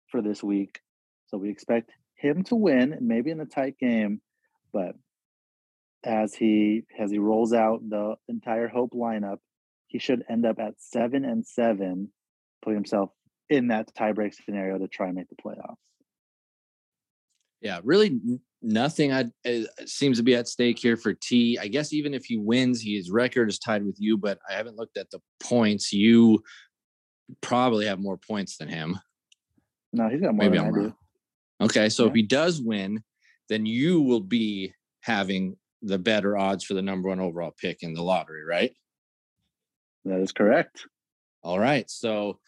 for 0.09 0.23
this 0.23 0.43
week. 0.43 0.81
So 1.27 1.39
we 1.39 1.51
expect 1.51 1.91
him 2.15 2.45
to 2.45 2.55
win, 2.55 2.99
maybe 3.01 3.31
in 3.31 3.41
a 3.41 3.47
tight 3.47 3.79
game, 3.79 4.21
but 4.73 4.95
as 6.05 6.35
he 6.35 6.85
as 6.99 7.11
he 7.11 7.19
rolls 7.19 7.53
out 7.53 7.81
the 7.89 8.17
entire 8.29 8.69
hope 8.69 8.93
lineup, 8.93 9.39
he 9.89 9.99
should 9.99 10.25
end 10.29 10.45
up 10.45 10.59
at 10.59 10.75
seven 10.79 11.25
and 11.25 11.47
seven, 11.47 12.11
putting 12.63 12.77
himself 12.77 13.11
in 13.49 13.69
that 13.69 13.95
tiebreak 13.95 14.35
scenario 14.35 14.79
to 14.79 14.89
try 14.89 15.07
and 15.07 15.17
make 15.17 15.29
the 15.29 15.37
playoffs. 15.37 15.77
Yeah, 17.61 17.81
really 17.83 18.21
nothing 18.65 19.13
I, 19.13 19.27
uh, 19.47 19.61
seems 19.87 20.17
to 20.19 20.25
be 20.25 20.35
at 20.35 20.49
stake 20.49 20.79
here 20.79 20.97
for 20.97 21.13
T. 21.13 21.59
I 21.61 21.69
guess 21.69 21.93
even 21.93 22.15
if 22.15 22.25
he 22.25 22.37
wins, 22.37 22.83
his 22.83 23.11
record 23.11 23.49
is 23.49 23.59
tied 23.59 23.85
with 23.85 23.97
you, 23.99 24.17
but 24.17 24.39
I 24.49 24.55
haven't 24.55 24.77
looked 24.77 24.97
at 24.97 25.11
the 25.11 25.21
points. 25.41 25.93
You 25.93 26.43
probably 27.41 27.87
have 27.87 28.01
more 28.01 28.17
points 28.17 28.57
than 28.57 28.69
him. 28.69 28.99
No, 29.93 30.09
he's 30.09 30.21
got 30.21 30.35
more 30.35 30.45
Maybe 30.45 30.59
than 30.59 30.67
I'm 30.67 30.75
I 30.75 30.79
wrong. 30.79 30.95
Okay, 31.63 31.89
so 31.89 32.05
yeah. 32.05 32.09
if 32.09 32.15
he 32.15 32.23
does 32.23 32.61
win, 32.61 33.03
then 33.49 33.67
you 33.67 34.01
will 34.01 34.21
be 34.21 34.73
having 35.03 35.57
the 35.83 35.99
better 35.99 36.37
odds 36.37 36.65
for 36.65 36.75
the 36.75 36.83
number 36.83 37.11
one 37.11 37.21
overall 37.21 37.55
pick 37.61 37.83
in 37.83 37.95
the 37.95 38.03
lottery, 38.03 38.45
right? 38.45 38.73
That 40.05 40.21
is 40.21 40.33
correct. 40.33 40.87
All 41.43 41.59
right. 41.59 41.89
So 41.91 42.39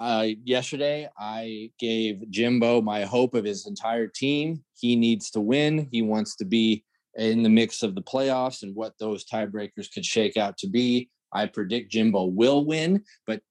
uh, 0.00 0.26
yesterday, 0.44 1.08
I 1.18 1.70
gave 1.78 2.28
Jimbo 2.30 2.80
my 2.80 3.04
hope 3.04 3.34
of 3.34 3.44
his 3.44 3.66
entire 3.66 4.06
team. 4.06 4.64
He 4.78 4.96
needs 4.96 5.30
to 5.32 5.40
win. 5.40 5.88
He 5.92 6.00
wants 6.00 6.36
to 6.36 6.46
be 6.46 6.84
in 7.16 7.42
the 7.42 7.50
mix 7.50 7.82
of 7.82 7.94
the 7.94 8.02
playoffs 8.02 8.62
and 8.62 8.74
what 8.74 8.94
those 8.98 9.26
tiebreakers 9.26 9.92
could 9.92 10.04
shake 10.04 10.38
out 10.38 10.56
to 10.58 10.68
be. 10.68 11.10
I 11.32 11.46
predict 11.46 11.92
Jimbo 11.92 12.24
will 12.24 12.64
win, 12.64 13.04
but 13.26 13.42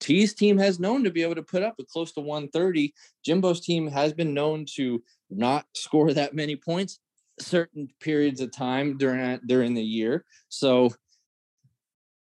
T's 0.00 0.34
team 0.34 0.58
has 0.58 0.80
known 0.80 1.04
to 1.04 1.10
be 1.10 1.22
able 1.22 1.36
to 1.36 1.42
put 1.42 1.62
up 1.62 1.76
a 1.78 1.84
close 1.84 2.10
to 2.12 2.20
130. 2.20 2.92
Jimbo's 3.24 3.60
team 3.60 3.86
has 3.86 4.12
been 4.12 4.34
known 4.34 4.66
to 4.74 5.00
not 5.30 5.66
score 5.74 6.12
that 6.12 6.34
many 6.34 6.56
points 6.56 6.98
certain 7.38 7.88
periods 8.00 8.40
of 8.40 8.50
time 8.50 8.98
during 8.98 9.38
during 9.46 9.74
the 9.74 9.82
year. 9.82 10.24
So 10.48 10.90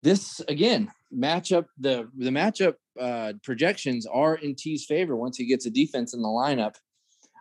this 0.03 0.41
again 0.47 0.91
matchup 1.13 1.65
the 1.77 2.09
the 2.17 2.29
matchup 2.29 2.75
uh, 2.99 3.33
projections 3.43 4.05
are 4.05 4.35
in 4.35 4.55
T's 4.55 4.85
favor 4.85 5.15
once 5.15 5.37
he 5.37 5.45
gets 5.45 5.65
a 5.65 5.69
defense 5.69 6.13
in 6.13 6.21
the 6.21 6.27
lineup. 6.27 6.75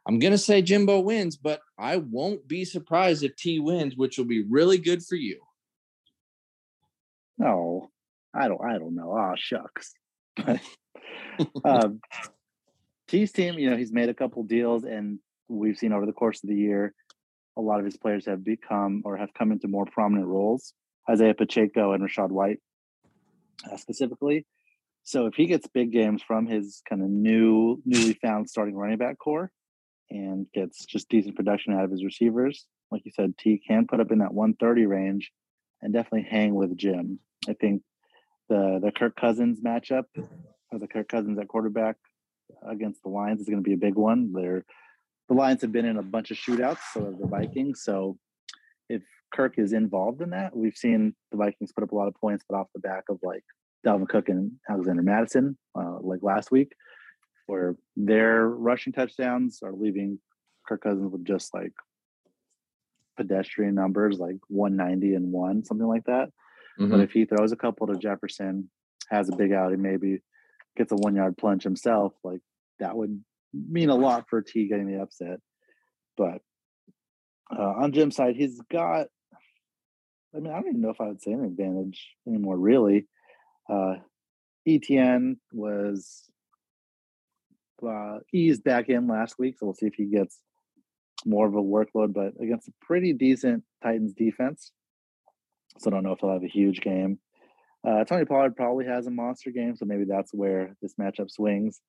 I'm 0.07 0.19
gonna 0.19 0.39
say 0.39 0.63
Jimbo 0.63 1.01
wins, 1.01 1.37
but 1.37 1.61
I 1.79 1.97
won't 1.97 2.49
be 2.49 2.65
surprised 2.65 3.23
if 3.23 3.37
T 3.37 3.59
wins, 3.59 3.97
which 3.97 4.17
will 4.17 4.25
be 4.25 4.43
really 4.43 4.79
good 4.79 5.05
for 5.05 5.17
you. 5.17 5.41
No, 7.37 7.91
I 8.35 8.49
don't. 8.49 8.63
I 8.65 8.79
don't 8.79 8.95
know. 8.95 9.13
Oh 9.13 9.35
shucks. 9.37 9.95
um, 11.65 12.01
T's 13.09 13.33
team, 13.33 13.59
you 13.59 13.71
know, 13.71 13.77
he's 13.77 13.93
made 13.93 14.09
a 14.09 14.15
couple 14.15 14.43
deals, 14.45 14.85
and 14.85 15.19
we've 15.49 15.79
seen 15.79 15.93
over 15.93 16.07
the 16.07 16.13
course 16.13 16.43
of 16.43 16.49
the 16.49 16.57
year, 16.57 16.95
a 17.57 17.61
lot 17.61 17.79
of 17.79 17.85
his 17.85 17.97
players 17.97 18.27
have 18.27 18.45
become 18.45 19.03
or 19.05 19.17
have 19.17 19.33
come 19.35 19.51
into 19.51 19.67
more 19.67 19.87
prominent 19.87 20.27
roles. 20.27 20.75
Isaiah 21.09 21.35
Pacheco 21.35 21.93
and 21.93 22.03
Rachaad 22.03 22.31
White, 22.31 22.61
uh, 23.71 23.77
specifically. 23.77 24.47
So 25.09 25.25
if 25.25 25.37
he 25.37 25.47
gets 25.47 25.67
big 25.67 25.91
games 25.91 26.23
from 26.23 26.47
his 26.47 26.83
kind 26.87 27.01
of 27.01 27.09
new, 27.09 27.81
newly 27.87 28.13
found 28.13 28.51
starting 28.51 28.77
running 28.77 28.99
back 28.99 29.19
core, 29.19 29.51
and 30.11 30.47
gets 30.53 30.85
just 30.85 31.09
decent 31.09 31.35
production 31.35 31.73
out 31.73 31.85
of 31.85 31.91
his 31.91 32.05
receivers, 32.05 32.67
like 32.91 33.07
you 33.07 33.13
said, 33.13 33.39
T 33.39 33.59
can 33.67 33.87
put 33.87 34.01
up 34.01 34.13
in 34.13 34.19
that 34.19 34.35
130 34.35 34.85
range, 34.85 35.33
and 35.81 35.95
definitely 35.95 36.29
hang 36.31 36.55
with 36.55 36.77
Jim. 36.77 37.21
I 37.49 37.55
think 37.55 37.81
the 38.51 38.81
the 38.83 38.93
Kirk 38.93 39.17
Cousins 39.17 39.63
matchup, 39.63 40.05
or 40.71 40.79
the 40.79 40.87
Kirk 40.87 41.09
Cousins 41.09 41.39
at 41.39 41.49
quarterback 41.49 41.97
against 42.71 43.03
the 43.03 43.09
Lions, 43.09 43.41
is 43.41 43.49
going 43.49 43.65
to 43.65 43.67
be 43.67 43.73
a 43.73 43.79
big 43.79 43.95
one. 43.95 44.35
They're 44.35 44.67
the 45.31 45.35
Lions 45.35 45.63
have 45.63 45.73
been 45.73 45.87
in 45.87 45.97
a 45.97 46.03
bunch 46.03 46.31
of 46.31 46.37
shootouts, 46.37 46.81
so 46.93 47.07
have 47.07 47.19
the 47.19 47.27
Vikings. 47.27 47.83
So 47.83 48.19
if 48.91 49.01
Kirk 49.33 49.55
is 49.57 49.73
involved 49.73 50.21
in 50.21 50.31
that, 50.31 50.55
we've 50.55 50.77
seen 50.77 51.15
the 51.31 51.39
Vikings 51.39 51.73
put 51.73 51.85
up 51.85 51.93
a 51.93 51.97
lot 51.97 52.09
of 52.09 52.15
points, 52.15 52.45
but 52.47 52.59
off 52.59 52.67
the 52.75 52.81
back 52.81 53.05
of 53.09 53.21
like 53.23 53.45
Dalvin 53.87 54.09
Cook 54.09 54.29
and 54.29 54.53
Alexander 54.69 55.03
Mattison, 55.03 55.57
uh, 55.79 55.99
like 56.01 56.21
last 56.23 56.51
week, 56.51 56.73
where 57.47 57.77
their 57.97 58.47
rushing 58.47 58.93
touchdowns 58.93 59.61
are 59.63 59.73
leaving 59.73 60.19
Kirk 60.67 60.83
Cousins 60.83 61.13
with 61.13 61.25
just 61.25 61.55
like 61.55 61.73
pedestrian 63.17 63.75
numbers, 63.75 64.19
like 64.19 64.37
190 64.49 65.15
and 65.15 65.33
one, 65.33 65.65
something 65.65 65.87
like 65.87 66.05
that. 66.05 66.29
Mm-hmm. 66.79 66.91
But 66.91 67.01
if 67.01 67.13
he 67.13 67.25
throws 67.25 67.53
a 67.53 67.57
couple 67.57 67.87
to 67.89 67.97
Jefferson, 67.97 68.71
has 69.11 69.29
a 69.29 69.37
big 69.37 69.53
out 69.53 69.67
outing, 69.67 69.83
maybe 69.83 70.21
gets 70.77 70.93
a 70.93 70.97
one 70.97 71.17
yard 71.17 71.37
plunge 71.37 71.63
himself, 71.63 72.13
like 72.23 72.41
that 72.79 72.97
would 72.97 73.23
mean 73.53 73.89
a 73.89 73.95
lot 73.95 74.27
for 74.29 74.43
T 74.43 74.69
getting 74.69 74.87
the 74.87 75.03
upset. 75.03 75.41
But 76.17 76.41
uh, 77.51 77.63
on 77.63 77.93
Jim's 77.93 78.17
side, 78.17 78.37
he's 78.37 78.61
got. 78.71 79.07
I 80.35 80.41
mean, 80.41 80.53
I 80.53 80.57
don't 80.57 80.69
even 80.69 80.81
know 80.83 80.91
if 80.91 81.01
I 81.01 81.07
would 81.07 81.23
say 81.23 81.33
an 81.33 81.45
advantage 81.45 82.07
anymore. 82.27 82.59
Really, 82.59 83.07
uh, 83.69 83.95
ETN 84.67 85.37
was 85.53 86.25
uh, 87.87 88.19
eased 88.33 88.65
back 88.65 88.89
in 88.89 89.07
last 89.07 89.39
week, 89.39 89.57
so 89.59 89.67
we'll 89.67 89.75
see 89.75 89.87
if 89.87 89.95
he 89.95 90.07
gets 90.07 90.39
more 91.25 91.47
of 91.47 91.55
a 91.55 91.63
workload. 91.63 92.13
But 92.13 92.33
against 92.43 92.69
a 92.69 92.73
pretty 92.83 93.13
decent 93.13 93.65
Titans 93.83 94.13
defense, 94.15 94.73
so 95.79 95.91
I 95.91 95.95
don't 95.95 96.03
know 96.03 96.13
if 96.13 96.21
he'll 96.21 96.33
have 96.33 96.45
a 96.45 96.49
huge 96.49 96.81
game. 96.81 97.19
Uh, 97.87 98.05
Tony 98.05 98.25
Pollard 98.25 98.57
probably 98.57 98.87
has 98.87 99.07
a 99.07 99.11
monster 99.11 99.51
game, 99.51 99.77
so 99.77 99.85
maybe 99.85 100.05
that's 100.05 100.35
where 100.35 100.75
this 100.83 100.95
matchup 101.01 101.31
swings 101.31 101.81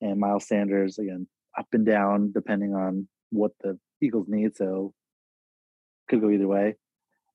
and 0.00 0.18
Miles 0.18 0.48
Sanders 0.48 0.98
again 0.98 1.26
up 1.58 1.66
and 1.72 1.86
down 1.86 2.32
depending 2.32 2.74
on 2.74 3.06
what 3.30 3.52
the 3.62 3.78
Eagles 4.02 4.26
need. 4.28 4.56
So 4.56 4.92
could 6.08 6.20
go 6.20 6.30
either 6.30 6.48
way. 6.48 6.76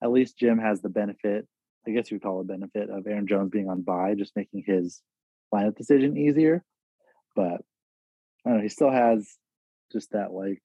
At 0.03 0.11
least 0.11 0.37
Jim 0.37 0.57
has 0.59 0.81
the 0.81 0.89
benefit, 0.89 1.47
I 1.87 1.91
guess 1.91 2.11
you 2.11 2.15
would 2.15 2.23
call 2.23 2.41
it 2.41 2.47
benefit 2.47 2.89
of 2.89 3.07
Aaron 3.07 3.27
Jones 3.27 3.49
being 3.49 3.69
on 3.69 3.81
bye, 3.81 4.15
just 4.17 4.35
making 4.35 4.63
his 4.65 5.01
lineup 5.53 5.75
decision 5.75 6.17
easier. 6.17 6.63
But 7.35 7.61
I 8.45 8.49
don't 8.49 8.57
know, 8.57 8.61
he 8.61 8.69
still 8.69 8.91
has 8.91 9.37
just 9.91 10.11
that 10.11 10.31
like 10.31 10.61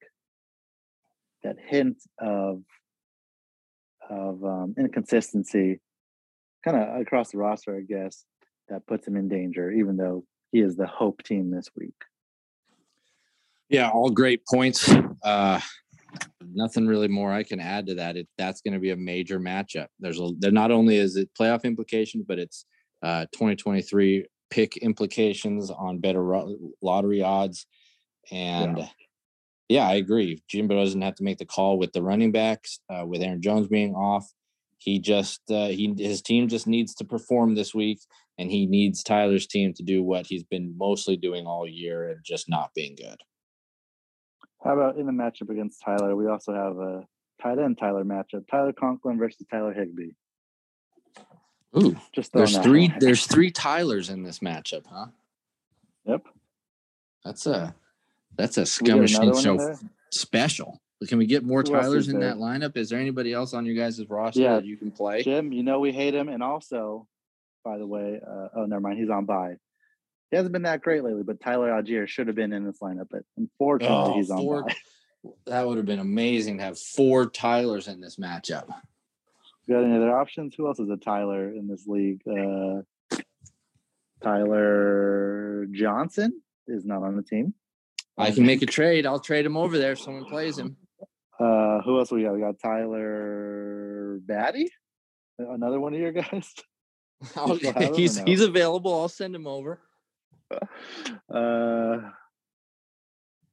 that 1.43 1.57
hint 1.59 1.97
of 2.19 2.63
of 4.09 4.43
um, 4.43 4.75
inconsistency 4.77 5.79
kind 6.63 6.77
of 6.77 7.01
across 7.01 7.31
the 7.31 7.37
roster, 7.37 7.75
I 7.75 7.81
guess, 7.81 8.25
that 8.69 8.85
puts 8.87 9.07
him 9.07 9.15
in 9.15 9.27
danger, 9.27 9.71
even 9.71 9.97
though 9.97 10.25
he 10.51 10.59
is 10.59 10.75
the 10.75 10.87
hope 10.87 11.23
team 11.23 11.51
this 11.51 11.69
week. 11.75 11.95
Yeah, 13.69 13.89
all 13.89 14.09
great 14.09 14.45
points. 14.45 14.93
Uh, 15.23 15.59
nothing 16.41 16.87
really 16.87 17.07
more 17.07 17.31
I 17.31 17.43
can 17.43 17.59
add 17.59 17.87
to 17.87 17.95
that. 17.95 18.17
It, 18.17 18.27
that's 18.37 18.61
going 18.61 18.73
to 18.73 18.79
be 18.79 18.91
a 18.91 18.97
major 18.97 19.39
matchup. 19.39 19.87
There's 19.99 20.19
a, 20.19 20.31
there 20.39 20.51
not 20.51 20.71
only 20.71 20.97
is 20.97 21.15
it 21.15 21.29
playoff 21.39 21.63
implications, 21.63 22.25
but 22.27 22.39
it's 22.39 22.65
uh, 23.03 23.25
2023 23.33 24.25
pick 24.49 24.77
implications 24.77 25.69
on 25.69 25.99
better 25.99 26.23
ro- 26.23 26.57
lottery 26.81 27.21
odds. 27.21 27.67
And 28.31 28.77
yeah. 28.77 28.87
yeah. 29.69 29.87
I 29.87 29.95
agree. 29.95 30.41
Jimbo 30.47 30.75
doesn't 30.75 31.01
have 31.01 31.15
to 31.15 31.23
make 31.23 31.37
the 31.37 31.45
call 31.45 31.77
with 31.77 31.93
the 31.93 32.01
running 32.01 32.31
backs, 32.31 32.79
uh, 32.89 33.05
with 33.05 33.21
Aaron 33.21 33.41
Jones 33.41 33.67
being 33.67 33.93
off. 33.93 34.31
He 34.77 34.99
just 34.99 35.41
uh, 35.49 35.67
he 35.67 35.93
his 35.97 36.21
team 36.21 36.47
just 36.47 36.67
needs 36.67 36.93
to 36.95 37.05
perform 37.05 37.55
this 37.55 37.73
week, 37.73 37.99
and 38.37 38.51
he 38.51 38.65
needs 38.65 39.03
Tyler's 39.03 39.47
team 39.47 39.73
to 39.73 39.83
do 39.83 40.03
what 40.03 40.27
he's 40.27 40.43
been 40.43 40.75
mostly 40.77 41.17
doing 41.17 41.45
all 41.45 41.67
year 41.67 42.09
and 42.09 42.19
just 42.23 42.49
not 42.49 42.71
being 42.75 42.95
good. 42.95 43.17
How 44.65 44.73
about 44.73 44.97
in 44.97 45.05
the 45.05 45.11
matchup 45.11 45.51
against 45.51 45.81
Tyler? 45.83 46.15
We 46.15 46.27
also 46.27 46.53
have 46.53 46.77
a 46.79 47.07
tight 47.41 47.59
end 47.59 47.77
Tyler 47.77 48.03
matchup: 48.03 48.47
Tyler 48.49 48.73
Conklin 48.73 49.19
versus 49.19 49.45
Tyler 49.49 49.73
Higbee. 49.73 50.13
Ooh, 51.77 51.95
just 52.11 52.33
there's 52.33 52.57
three. 52.57 52.91
There's 52.99 53.27
three 53.27 53.51
Tylers 53.51 54.09
in 54.09 54.23
this 54.23 54.39
matchup, 54.39 54.87
huh? 54.87 55.07
Yep. 56.05 56.23
That's 57.23 57.45
a 57.45 57.75
that's 58.35 58.57
a 58.57 58.65
scumishing 58.65 59.41
show 59.41 59.77
special. 60.11 60.81
Can 61.07 61.19
we 61.19 61.27
get 61.27 61.43
more 61.43 61.61
Who 61.61 61.71
Tylers 61.71 62.07
in 62.07 62.19
that 62.21 62.37
lineup? 62.37 62.75
Is 62.75 62.89
there 62.89 62.99
anybody 62.99 63.33
else 63.33 63.53
on 63.53 63.67
your 63.67 63.75
guys' 63.75 64.01
roster 64.09 64.39
yeah. 64.39 64.55
that 64.55 64.65
you 64.65 64.77
can 64.77 64.89
play? 64.89 65.21
Jim, 65.21 65.51
you 65.51 65.61
know 65.61 65.79
we 65.79 65.91
hate 65.91 66.15
him, 66.15 66.27
and 66.27 66.41
also, 66.41 67.07
by 67.63 67.77
the 67.77 67.85
way, 67.85 68.19
uh, 68.25 68.47
oh 68.55 68.65
never 68.65 68.81
mind, 68.81 68.97
he's 68.97 69.11
on 69.11 69.25
bye. 69.25 69.57
He 70.31 70.37
hasn't 70.37 70.53
been 70.53 70.63
that 70.63 70.81
great 70.81 71.03
lately, 71.03 71.23
but 71.23 71.39
Tyler 71.39 71.69
Allgeier 71.69 72.07
should 72.07 72.27
have 72.27 72.35
been 72.35 72.51
in 72.53 72.65
this 72.65 72.79
lineup, 72.79 73.07
but 73.09 73.23
unfortunately, 73.37 74.13
oh, 74.13 74.13
he's 74.15 74.29
on 74.29 74.39
four. 74.39 74.67
That 75.47 75.67
would 75.67 75.77
have 75.77 75.87
been 75.87 75.97
amazing 75.97 76.59
to 76.59 76.63
have 76.65 76.77
four 76.77 77.25
Tylers 77.25 77.87
in 77.87 77.99
this 77.99 78.17
matchup. 78.17 78.67
got 79.67 79.83
any 79.83 79.95
other 79.95 80.15
options? 80.15 80.53
Who 80.55 80.67
else 80.67 80.79
is 80.79 80.87
a 80.91 80.97
Tyler 80.97 81.49
in 81.49 81.67
this 81.67 81.87
league? 81.87 82.21
Uh, 82.27 82.83
Tyler 84.21 85.65
Johnson 85.71 86.41
is 86.67 86.85
not 86.85 87.01
on 87.01 87.15
the 87.15 87.23
team. 87.23 87.55
I 88.17 88.31
can 88.31 88.45
make 88.45 88.61
a 88.61 88.65
trade. 88.67 89.05
I'll 89.05 89.19
trade 89.19 89.45
him 89.45 89.57
over 89.57 89.77
there 89.77 89.93
if 89.93 89.99
someone 89.99 90.25
plays 90.25 90.57
him. 90.57 90.77
Uh, 91.39 91.81
who 91.81 91.97
else 91.99 92.11
we 92.11 92.23
got? 92.23 92.33
We 92.33 92.39
got 92.39 92.59
Tyler 92.59 94.19
Badie, 94.25 94.69
another 95.37 95.79
one 95.79 95.93
of 95.93 95.99
your 95.99 96.11
guys. 96.21 96.53
He's 97.95 98.19
he's 98.19 98.41
available. 98.41 98.93
I'll 98.93 99.09
send 99.09 99.33
him 99.33 99.47
over. 99.47 99.79
Uh, 100.51 101.97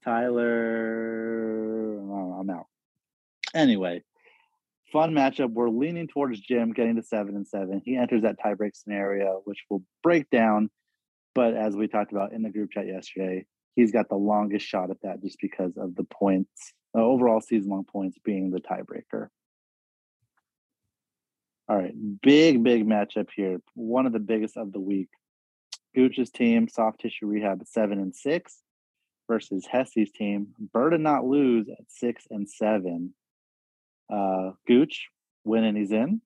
Tyler, 0.05 1.99
I'm 2.41 2.51
out. 2.51 2.67
Anyway, 3.55 4.03
fun 4.93 5.13
matchup. 5.13 5.53
We're 5.53 5.69
leaning 5.69 6.09
towards 6.09 6.41
Jim 6.41 6.73
getting 6.73 6.97
to 6.97 7.03
seven 7.03 7.37
and 7.37 7.47
seven. 7.47 7.83
He 7.85 7.97
enters 7.97 8.23
that 8.23 8.39
tiebreak 8.39 8.75
scenario, 8.75 9.43
which 9.45 9.59
will 9.71 9.83
break 10.03 10.29
down. 10.31 10.71
But 11.35 11.55
as 11.55 11.75
we 11.75 11.89
talked 11.89 12.13
about 12.13 12.33
in 12.33 12.43
the 12.43 12.51
group 12.51 12.73
chat 12.73 12.87
yesterday, 12.87 13.47
he's 13.75 13.93
got 13.93 14.09
the 14.09 14.17
longest 14.17 14.67
shot 14.67 14.91
at 14.91 15.01
that 15.03 15.23
just 15.23 15.39
because 15.41 15.77
of 15.77 15.95
the 15.95 16.05
points, 16.05 16.73
uh, 16.97 17.01
overall 17.01 17.41
season 17.41 17.71
long 17.71 17.85
points 17.85 18.19
being 18.25 18.51
the 18.51 18.61
tiebreaker. 18.61 19.29
All 21.69 21.77
right, 21.77 21.95
big, 22.23 22.63
big 22.63 22.87
matchup 22.87 23.29
here. 23.35 23.61
One 23.75 24.05
of 24.05 24.13
the 24.13 24.19
biggest 24.19 24.57
of 24.57 24.73
the 24.73 24.81
week. 24.81 25.09
Gooch's 25.95 26.31
team, 26.31 26.69
soft 26.69 27.01
tissue 27.01 27.27
rehab, 27.27 27.63
seven 27.67 27.99
and 28.01 28.15
six, 28.15 28.63
versus 29.29 29.67
Hesse's 29.71 30.11
team, 30.11 30.49
Bird 30.73 30.95
and 30.95 31.03
not 31.03 31.25
lose 31.25 31.69
at 31.69 31.85
six 31.89 32.27
and 32.31 32.49
seven. 32.49 33.15
Uh, 34.13 34.53
Gooch 34.67 35.09
winning, 35.45 35.77
he's 35.77 35.93
in. 35.93 36.21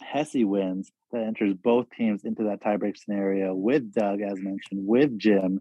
Hesse 0.00 0.44
wins. 0.44 0.90
That 1.12 1.24
enters 1.24 1.54
both 1.54 1.90
teams 1.90 2.24
into 2.24 2.44
that 2.44 2.62
tiebreak 2.62 2.96
scenario 2.96 3.54
with 3.54 3.92
Doug, 3.92 4.22
as 4.22 4.40
mentioned, 4.40 4.86
with 4.86 5.18
Jim, 5.18 5.60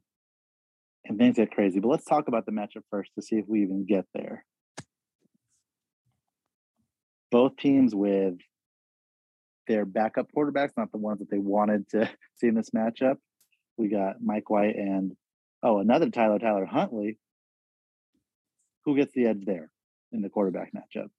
and 1.04 1.18
things 1.18 1.36
get 1.36 1.52
crazy. 1.52 1.80
But 1.80 1.90
let's 1.90 2.06
talk 2.06 2.30
about 2.30 2.46
the 2.46 2.54
matchup 2.54 2.84
first 2.90 3.12
to 3.16 3.22
see 3.22 3.36
if 3.36 3.46
we 3.48 3.64
even 3.64 3.86
get 3.86 4.06
there. 4.14 4.46
Both 7.30 7.58
teams 7.58 7.94
with 7.94 8.36
their 9.72 9.86
backup 9.86 10.28
quarterbacks, 10.36 10.72
not 10.76 10.92
the 10.92 10.98
ones 10.98 11.20
that 11.20 11.30
they 11.30 11.38
wanted 11.38 11.90
to 11.90 12.10
see 12.36 12.48
in 12.48 12.56
this 12.56 12.72
matchup. 12.72 13.18
We 13.78 13.88
got 13.88 14.22
Mike 14.22 14.50
White 14.50 14.76
and 14.76 15.14
oh, 15.64 15.80
another 15.80 16.10
Tyler 16.10 16.40
Tyler 16.40 16.66
Huntley. 16.66 17.18
Who 18.86 18.96
gets 18.96 19.14
the 19.14 19.28
edge 19.28 19.46
there 19.46 19.72
in 20.12 20.22
the 20.22 20.30
quarterback 20.30 20.72
matchup? 20.74 21.10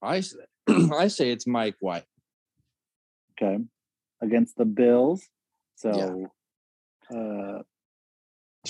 I 0.00 0.20
say, 0.20 0.38
I 0.68 1.08
say 1.08 1.30
it's 1.30 1.46
Mike 1.46 1.76
White. 1.80 2.04
Okay, 3.32 3.62
against 4.22 4.56
the 4.56 4.64
Bills. 4.64 5.22
So, 5.76 6.28
yeah. 7.10 7.18
uh, 7.18 7.62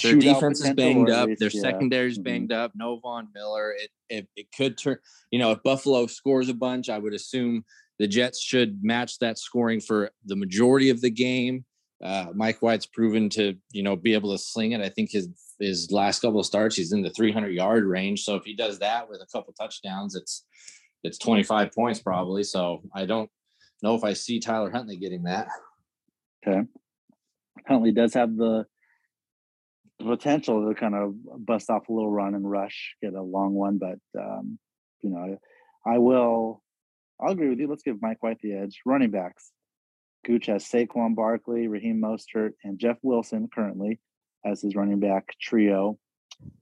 their 0.00 0.16
defense 0.16 0.64
is 0.64 0.72
banged 0.74 1.11
up. 1.11 1.28
Least, 1.28 1.40
their 1.40 1.50
yeah. 1.52 1.61
secondary 1.61 2.09
is 2.09 2.18
mm-hmm. 2.18 2.24
banged 2.24 2.52
up. 2.52 2.72
No 2.74 2.98
Von 3.00 3.28
Miller. 3.35 3.72
It, 3.72 3.90
it 4.09 4.28
it 4.37 4.46
could 4.57 4.78
turn. 4.78 4.98
You 5.31 5.38
know, 5.38 5.50
if 5.50 5.62
Buffalo 5.62 6.07
scores 6.07 6.48
a 6.48 6.55
bunch, 6.55 6.88
I 6.88 6.98
would 6.98 7.12
assume 7.12 7.64
the 7.98 8.09
Jets 8.09 8.40
should 8.40 8.83
match 8.83 9.18
that 9.18 9.38
scoring 9.38 9.81
for 9.81 10.11
the 10.24 10.37
majority 10.37 10.90
of 10.90 11.00
the 11.00 11.11
game. 11.11 11.64
Uh, 12.02 12.26
Mike 12.35 12.61
White's 12.61 12.87
proven 12.87 13.28
to 13.31 13.55
you 13.70 13.83
know 13.83 13.94
be 13.96 14.14
able 14.14 14.33
to 14.33 14.38
sling 14.38 14.72
it. 14.72 14.81
I 14.81 14.88
think 14.88 15.11
his 15.11 15.28
his 15.61 15.92
last 15.92 16.20
couple 16.20 16.40
of 16.40 16.46
starts, 16.46 16.76
he's 16.76 16.92
in 16.92 17.02
the 17.02 17.11
300 17.11 17.50
yard 17.50 17.85
range. 17.85 18.24
So 18.24 18.35
if 18.35 18.44
he 18.44 18.55
does 18.55 18.78
that 18.81 19.09
with 19.09 19.20
a 19.20 19.26
couple 19.26 19.52
touchdowns, 19.52 20.16
it's 20.16 20.44
it's 21.05 21.18
25 21.18 21.72
points 21.72 22.00
probably. 22.00 22.44
So 22.44 22.83
I 22.94 23.05
don't 23.05 23.31
know 23.83 23.94
if 23.94 24.05
I 24.05 24.14
see 24.14 24.40
Tyler 24.40 24.70
Huntley 24.70 24.96
getting 24.96 25.24
that. 25.24 25.48
Okay, 26.46 26.66
Huntley 27.68 27.92
does 27.92 28.14
have 28.14 28.37
the 28.37 28.66
potential 30.05 30.69
to 30.69 30.75
kind 30.75 30.95
of 30.95 31.15
bust 31.45 31.71
off 31.71 31.88
a 31.88 31.93
little 31.93 32.11
run 32.11 32.35
and 32.35 32.49
rush, 32.49 32.95
get 33.03 33.15
a 33.15 33.23
long 33.23 33.55
one. 33.55 33.79
But 33.79 33.99
um, 34.19 34.59
you 35.03 35.11
know, 35.11 35.38
I 35.87 35.99
will. 35.99 36.62
I'll 37.21 37.33
agree 37.33 37.49
with 37.49 37.61
you. 37.61 37.69
Let's 37.69 37.85
give 37.85 38.03
Mike 38.03 38.23
White 38.23 38.41
the 38.43 38.55
edge. 38.55 38.81
Running 38.85 39.11
backs. 39.11 39.53
Gooch 40.25 40.47
has 40.47 40.65
Saquon 40.65 41.15
Barkley, 41.15 41.69
Raheem 41.69 42.01
Mostert, 42.01 42.53
and 42.65 42.79
Jeff 42.79 42.99
Wilson 43.03 43.49
currently 43.53 44.01
as 44.45 44.61
his 44.61 44.75
running 44.75 45.01
back 45.01 45.35
trio. 45.41 45.99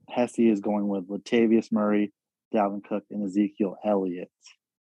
Hesse 0.09 0.39
is 0.39 0.59
going 0.59 0.87
with 0.87 1.07
Latavius 1.07 1.71
Murray, 1.71 2.11
Dalvin 2.53 2.83
Cook, 2.83 3.03
and 3.11 3.23
Ezekiel 3.23 3.77
Elliott. 3.83 4.29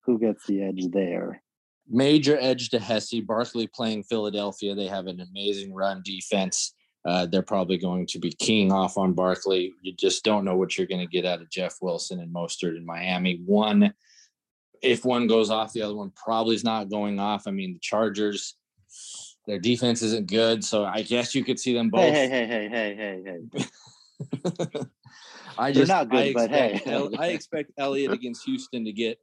Who 0.05 0.19
gets 0.19 0.45
the 0.45 0.63
edge 0.63 0.87
there? 0.91 1.41
Major 1.89 2.37
edge 2.39 2.69
to 2.69 2.79
Hesse. 2.79 3.21
Barkley 3.21 3.67
playing 3.67 4.03
Philadelphia. 4.03 4.75
They 4.75 4.87
have 4.87 5.07
an 5.07 5.21
amazing 5.21 5.73
run 5.73 6.01
defense. 6.03 6.73
Uh, 7.07 7.25
they're 7.25 7.41
probably 7.41 7.77
going 7.77 8.05
to 8.05 8.19
be 8.19 8.33
keying 8.33 8.69
off 8.69 8.97
on 8.97 9.13
Barkley. 9.13 9.73
You 9.81 9.93
just 9.93 10.25
don't 10.25 10.43
know 10.43 10.57
what 10.57 10.77
you're 10.77 10.87
going 10.87 10.99
to 10.99 11.07
get 11.07 11.25
out 11.25 11.39
of 11.39 11.49
Jeff 11.49 11.77
Wilson 11.81 12.19
and 12.19 12.35
Mostert 12.35 12.75
in 12.75 12.85
Miami. 12.85 13.41
One, 13.45 13.93
if 14.81 15.05
one 15.05 15.25
goes 15.25 15.49
off, 15.49 15.71
the 15.71 15.83
other 15.83 15.95
one 15.95 16.11
probably 16.21 16.55
is 16.55 16.65
not 16.65 16.89
going 16.89 17.17
off. 17.17 17.47
I 17.47 17.51
mean, 17.51 17.71
the 17.71 17.79
Chargers, 17.79 18.55
their 19.45 19.57
defense 19.57 20.01
isn't 20.01 20.27
good, 20.27 20.65
so 20.65 20.83
I 20.83 21.01
guess 21.01 21.33
you 21.33 21.45
could 21.45 21.61
see 21.61 21.73
them 21.73 21.89
both. 21.89 22.13
Hey, 22.13 22.27
hey, 22.27 22.45
hey, 22.45 22.67
hey, 22.67 22.95
hey, 22.95 23.21
hey, 23.23 23.41
hey. 23.53 24.81
I 25.57 25.71
just 25.71 25.87
They're 25.87 25.97
not 25.97 26.09
good, 26.09 26.27
I 26.27 26.33
but 26.33 26.49
hey, 26.49 26.81
I 27.17 27.27
expect 27.27 27.71
Elliott 27.77 28.11
against 28.11 28.43
Houston 28.43 28.83
to 28.83 28.91
get 28.91 29.17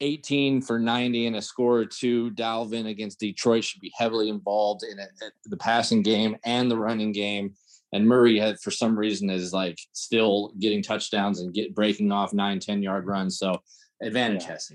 18 0.00 0.62
for 0.62 0.78
90 0.78 1.26
and 1.26 1.36
a 1.36 1.42
score 1.42 1.78
or 1.78 1.86
two. 1.86 2.30
Dalvin 2.32 2.88
against 2.88 3.20
Detroit 3.20 3.64
should 3.64 3.80
be 3.80 3.92
heavily 3.96 4.28
involved 4.28 4.82
in 4.84 4.98
it, 4.98 5.10
the 5.44 5.56
passing 5.56 6.02
game 6.02 6.36
and 6.44 6.70
the 6.70 6.78
running 6.78 7.12
game. 7.12 7.54
And 7.92 8.06
Murray 8.06 8.38
had, 8.38 8.60
for 8.60 8.70
some 8.70 8.98
reason, 8.98 9.30
is 9.30 9.52
like 9.52 9.78
still 9.92 10.52
getting 10.58 10.82
touchdowns 10.82 11.40
and 11.40 11.54
get 11.54 11.74
breaking 11.74 12.12
off 12.12 12.32
nine, 12.32 12.60
10 12.60 12.82
yard 12.82 13.06
runs. 13.06 13.38
So 13.38 13.62
advantage 14.02 14.42
yeah. 14.42 14.48
Hesse. 14.48 14.72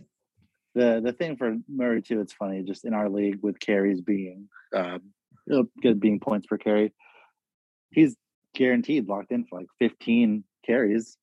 The 0.75 1.01
the 1.03 1.13
thing 1.13 1.37
for 1.37 1.57
Murray 1.69 2.01
too, 2.01 2.19
it's 2.19 2.33
funny, 2.33 2.63
just 2.63 2.83
in 2.83 2.95
our 2.95 3.07
league 3.07 3.39
with 3.43 3.59
carries 3.59 4.01
being 4.01 4.49
uh, 4.75 4.97
good 5.81 5.99
being 5.99 6.19
points 6.19 6.47
per 6.47 6.57
carry, 6.57 6.91
he's 7.91 8.15
guaranteed 8.55 9.07
locked 9.07 9.31
in 9.31 9.45
for 9.45 9.59
like 9.59 9.67
15 9.79 10.43
carries 10.65 11.17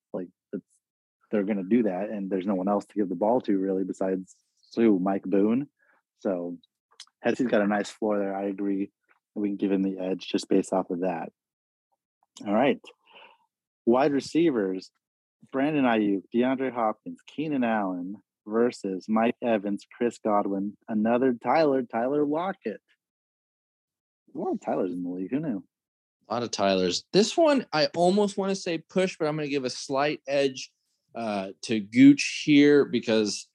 they're 1.30 1.44
going 1.44 1.58
to 1.58 1.62
do 1.62 1.84
that, 1.84 2.10
and 2.10 2.30
there's 2.30 2.46
no 2.46 2.54
one 2.54 2.68
else 2.68 2.84
to 2.86 2.94
give 2.94 3.08
the 3.08 3.14
ball 3.14 3.40
to 3.42 3.58
really 3.58 3.84
besides 3.84 4.34
Sue 4.70 4.98
Mike 4.98 5.24
Boone. 5.24 5.68
So 6.20 6.58
Hesse's 7.20 7.46
got 7.46 7.62
a 7.62 7.66
nice 7.66 7.90
floor 7.90 8.18
there. 8.18 8.34
I 8.34 8.44
agree. 8.44 8.90
We 9.34 9.48
can 9.48 9.56
give 9.56 9.72
him 9.72 9.82
the 9.82 9.98
edge 9.98 10.26
just 10.28 10.48
based 10.48 10.72
off 10.72 10.90
of 10.90 11.00
that. 11.00 11.30
All 12.46 12.54
right. 12.54 12.80
Wide 13.86 14.12
receivers, 14.12 14.90
Brandon 15.52 15.84
Aiyuk, 15.84 16.22
DeAndre 16.34 16.72
Hopkins, 16.72 17.20
Keenan 17.26 17.64
Allen 17.64 18.16
versus 18.46 19.06
Mike 19.08 19.36
Evans, 19.42 19.86
Chris 19.96 20.18
Godwin, 20.22 20.76
another 20.88 21.34
Tyler, 21.42 21.82
Tyler 21.82 22.24
Lockett. 22.24 22.80
A 24.34 24.38
lot 24.38 24.52
of 24.52 24.60
Tylers 24.60 24.92
in 24.92 25.02
the 25.02 25.10
league. 25.10 25.30
Who 25.30 25.40
knew? 25.40 25.64
A 26.28 26.34
lot 26.34 26.42
of 26.42 26.50
Tylers. 26.50 27.04
This 27.12 27.36
one, 27.36 27.66
I 27.72 27.86
almost 27.96 28.36
want 28.36 28.50
to 28.50 28.56
say 28.56 28.78
push, 28.78 29.16
but 29.18 29.26
I'm 29.26 29.36
going 29.36 29.46
to 29.46 29.50
give 29.50 29.64
a 29.64 29.70
slight 29.70 30.20
edge 30.28 30.70
uh, 31.14 31.48
to 31.62 31.80
Gooch 31.80 32.42
here 32.44 32.84
because 32.84 33.48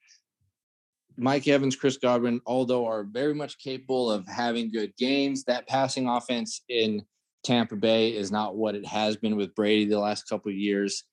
Mike 1.17 1.47
Evans, 1.47 1.75
Chris 1.75 1.97
Godwin, 1.97 2.41
although 2.45 2.85
are 2.85 3.03
very 3.03 3.33
much 3.33 3.57
capable 3.57 4.11
of 4.11 4.27
having 4.27 4.71
good 4.71 4.95
games, 4.97 5.43
that 5.45 5.67
passing 5.67 6.07
offense 6.07 6.61
in 6.67 7.03
Tampa 7.43 7.75
Bay 7.75 8.15
is 8.15 8.31
not 8.31 8.55
what 8.55 8.75
it 8.75 8.85
has 8.85 9.15
been 9.15 9.35
with 9.35 9.55
Brady 9.55 9.85
the 9.85 9.99
last 9.99 10.27
couple 10.27 10.51
of 10.51 10.57
years. 10.57 11.03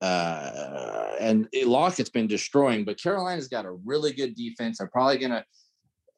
Uh, 0.00 1.12
and 1.20 1.48
Lockett's 1.64 2.10
been 2.10 2.26
destroying, 2.26 2.84
but 2.84 3.00
Carolina's 3.00 3.48
got 3.48 3.64
a 3.64 3.72
really 3.84 4.12
good 4.12 4.34
defense. 4.34 4.78
They're 4.78 4.88
probably 4.88 5.18
gonna, 5.18 5.44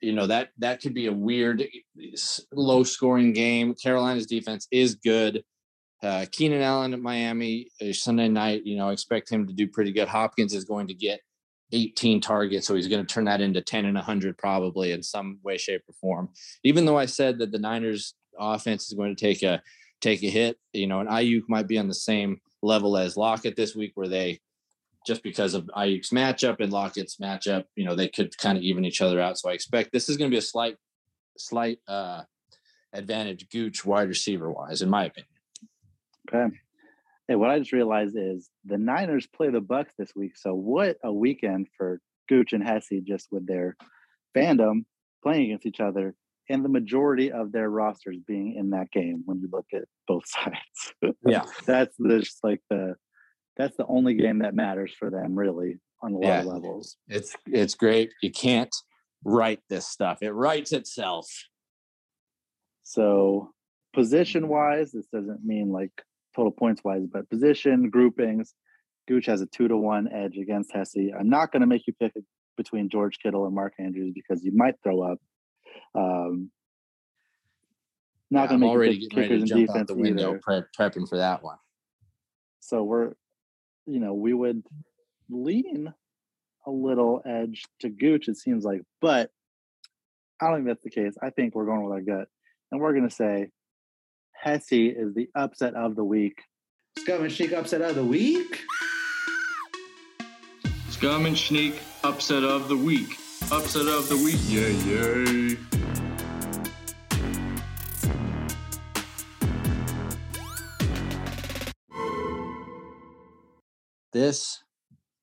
you 0.01 0.13
know, 0.13 0.27
that 0.27 0.51
that 0.59 0.81
could 0.81 0.95
be 0.95 1.07
a 1.07 1.13
weird, 1.13 1.65
low 2.53 2.83
scoring 2.85 3.33
game. 3.33 3.75
Carolina's 3.75 4.27
defense 4.27 4.67
is 4.71 4.95
good. 4.95 5.45
Uh, 6.03 6.27
Keenan 6.31 6.63
Allen 6.63 6.93
at 6.93 7.01
Miami 7.01 7.69
uh, 7.81 7.93
Sunday 7.93 8.29
night, 8.29 8.65
you 8.65 8.77
know, 8.77 8.91
expect 8.91 9.31
him 9.31 9.47
to 9.47 9.53
do 9.53 9.67
pretty 9.67 9.93
good. 9.93 10.09
Hopkins 10.09 10.55
is 10.55 10.65
going 10.65 10.87
to 10.89 10.95
get 10.95 11.21
18 11.73 12.21
targets, 12.21 12.67
so 12.67 12.75
he's 12.75 12.89
going 12.89 13.05
to 13.05 13.13
turn 13.13 13.25
that 13.25 13.41
into 13.41 13.61
10 13.61 13.87
and 13.87 13.95
100 13.95 14.37
probably 14.37 14.93
in 14.93 15.03
some 15.03 15.39
way, 15.43 15.57
shape, 15.57 15.83
or 15.89 15.95
form. 15.95 16.29
Even 16.65 16.85
though 16.85 16.99
I 16.99 17.07
said 17.07 17.39
that 17.39 17.51
the 17.51 17.59
Niners 17.59 18.15
offense 18.39 18.89
is 18.89 18.95
going 18.95 19.15
to 19.15 19.21
take 19.21 19.43
a 19.43 19.63
take 20.03 20.23
a 20.23 20.29
hit, 20.29 20.59
you 20.73 20.87
know, 20.87 21.01
and 21.01 21.09
Aiyuk 21.09 21.45
might 21.49 21.67
be 21.67 21.79
on 21.79 21.89
the 21.89 21.95
same 21.95 22.41
level 22.63 22.99
as 22.99 23.17
Lockett 23.17 23.57
this 23.57 23.75
week, 23.75 23.93
where 23.95 24.09
they 24.09 24.41
just 25.07 25.23
because 25.23 25.55
of 25.55 25.71
Aiyuk's 25.77 26.11
matchup 26.11 26.61
and 26.61 26.73
Lockett's 26.73 27.17
matchup, 27.17 27.65
you 27.77 27.85
know, 27.85 27.95
they 27.95 28.09
could 28.09 28.37
kind 28.37 28.59
of 28.59 28.65
even 28.65 28.85
each 28.85 29.01
other 29.01 29.21
out. 29.21 29.39
So 29.39 29.49
I 29.49 29.53
expect 29.53 29.93
this 29.93 30.09
is 30.09 30.17
going 30.17 30.31
to 30.31 30.35
be 30.35 30.39
a 30.39 30.43
slight, 30.43 30.77
slight 31.39 31.79
uh, 31.87 32.23
advantage 32.93 33.49
Gooch 33.51 33.85
wide 33.85 34.09
receiver 34.09 34.51
wise, 34.51 34.83
in 34.83 34.91
my 34.91 35.05
opinion. 35.05 35.36
Okay. 36.29 36.55
Hey, 37.29 37.35
what 37.35 37.51
I 37.51 37.59
just 37.59 37.73
realized 37.73 38.17
is 38.17 38.51
the 38.65 38.79
Niners 38.79 39.27
play 39.27 39.51
the 39.51 39.61
Bucs 39.61 39.91
this 39.99 40.13
week. 40.15 40.37
So 40.37 40.55
what 40.55 40.97
a 41.03 41.13
weekend 41.13 41.69
for 41.77 42.01
Gooch 42.29 42.53
and 42.53 42.63
Hesse 42.63 42.91
just 43.05 43.29
with 43.33 43.47
their 43.47 43.77
fandom 44.37 44.85
playing 45.23 45.47
against 45.47 45.67
each 45.67 45.81
other 45.81 46.15
and 46.49 46.65
the 46.65 46.69
majority 46.69 47.33
of 47.33 47.51
their 47.51 47.69
rosters 47.69 48.17
being 48.27 48.55
in 48.57 48.71
that 48.71 48.91
game 48.93 49.23
when 49.25 49.41
you 49.41 49.49
look 49.51 49.67
at 49.75 49.83
both 50.07 50.25
sides. 50.29 50.95
Yeah. 51.27 51.45
that's 51.67 51.97
just 51.99 52.39
like 52.45 52.61
the 52.71 52.95
that's 53.57 53.77
the 53.77 53.87
only 53.87 54.15
game 54.15 54.41
that 54.41 54.55
matters 54.55 54.93
for 54.97 55.11
them 55.11 55.35
really 55.35 55.79
on 56.03 56.13
a 56.13 56.19
lot 56.19 56.27
Yeah. 56.27 56.41
of 56.41 56.47
levels. 56.47 56.97
It's 57.09 57.35
it's 57.47 57.75
great. 57.75 58.13
You 58.23 58.31
can't 58.31 58.75
write 59.25 59.61
this 59.69 59.89
stuff. 59.89 60.19
It 60.23 60.31
writes 60.33 60.73
itself. 60.73 61.27
So 62.85 63.51
position 63.95 64.49
wise, 64.49 64.93
this 64.93 65.07
doesn't 65.13 65.45
mean 65.45 65.73
like 65.73 65.91
total 66.37 66.53
points 66.53 66.85
wise, 66.85 67.07
but 67.11 67.29
position 67.31 67.89
groupings, 67.91 68.55
Gooch 69.09 69.27
has 69.27 69.41
a 69.41 69.47
two 69.47 69.69
to 69.69 69.77
one 69.77 70.13
edge 70.13 70.37
against 70.37 70.73
Hesse. 70.73 71.13
I'm 71.19 71.31
not 71.31 71.51
going 71.51 71.63
to 71.63 71.67
make 71.67 71.87
you 71.87 71.95
pick 71.95 72.13
between 72.57 72.91
George 72.91 73.19
Kittle 73.23 73.47
and 73.47 73.55
Mark 73.55 73.73
Andrews 73.79 74.13
because 74.15 74.45
you 74.45 74.53
might 74.55 74.75
throw 74.83 75.03
up. 75.03 75.19
Um, 75.95 76.51
not 78.31 78.43
Yeah, 78.43 78.47
going 78.49 78.61
to 78.61 78.67
make 78.67 78.71
already 78.71 78.97
you 78.97 79.09
pick 79.09 79.11
getting 79.11 79.19
ready 79.19 79.29
kickers 79.29 79.51
to 79.51 79.67
jump 79.67 79.79
out 79.79 79.87
the 79.87 79.95
window 79.95 80.39
prep, 80.43 80.67
prepping 80.79 81.09
for 81.09 81.17
that 81.19 81.43
one. 81.43 81.59
So 82.61 82.83
we're, 82.83 83.13
you 83.87 84.01
know, 84.01 84.15
we 84.15 84.35
would 84.35 84.63
lean 85.31 85.93
a 86.67 86.71
little 86.71 87.23
edge 87.25 87.65
to 87.81 87.89
Gooch, 87.89 88.29
it 88.29 88.37
seems 88.37 88.65
like, 88.65 88.83
but 89.01 89.31
I 90.41 90.49
don't 90.49 90.57
think 90.57 90.67
that's 90.67 90.83
the 90.83 90.91
case. 90.91 91.15
I 91.23 91.31
think 91.31 91.55
we're 91.55 91.67
going 91.67 91.85
with 91.85 91.93
our 91.93 92.01
gut. 92.01 92.29
And 92.73 92.81
we're 92.81 92.93
going 92.93 93.09
to 93.09 93.15
say 93.15 93.51
Hesse 94.43 94.73
is 94.73 95.15
the 95.15 95.29
upset 95.35 95.75
of 95.75 95.97
the 95.97 96.05
week. 96.05 96.43
Scum 96.99 97.23
and 97.23 97.31
Shneak 97.31 97.53
upset 97.53 97.83
of 97.83 97.95
the 97.95 98.05
week. 98.05 98.63
Scum 100.91 101.27
and 101.27 101.37
Shneak 101.37 101.79
upset 102.05 102.45
of 102.45 102.69
the 102.69 102.77
week. 102.77 103.17
Upset 103.51 103.87
of 103.87 104.09
the 104.09 104.17
week. 104.17 104.39
Yay, 104.49 104.73
yay. 104.85 105.57
This 114.13 114.63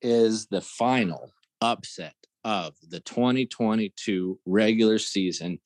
is 0.02 0.48
the 0.48 0.62
final 0.62 1.32
upset 1.62 2.16
of 2.44 2.76
the 2.88 3.00
2022 3.00 4.40
regular 4.46 5.00
season. 5.00 5.60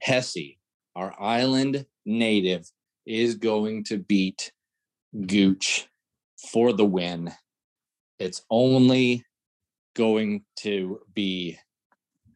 Hesse, 0.00 0.56
our 0.96 1.14
island 1.20 1.86
native, 2.04 2.70
is 3.06 3.34
going 3.34 3.84
to 3.84 3.98
beat 3.98 4.52
Gooch 5.26 5.88
for 6.50 6.72
the 6.72 6.84
win. 6.84 7.32
It's 8.18 8.42
only 8.50 9.24
going 9.94 10.44
to 10.60 11.00
be, 11.12 11.58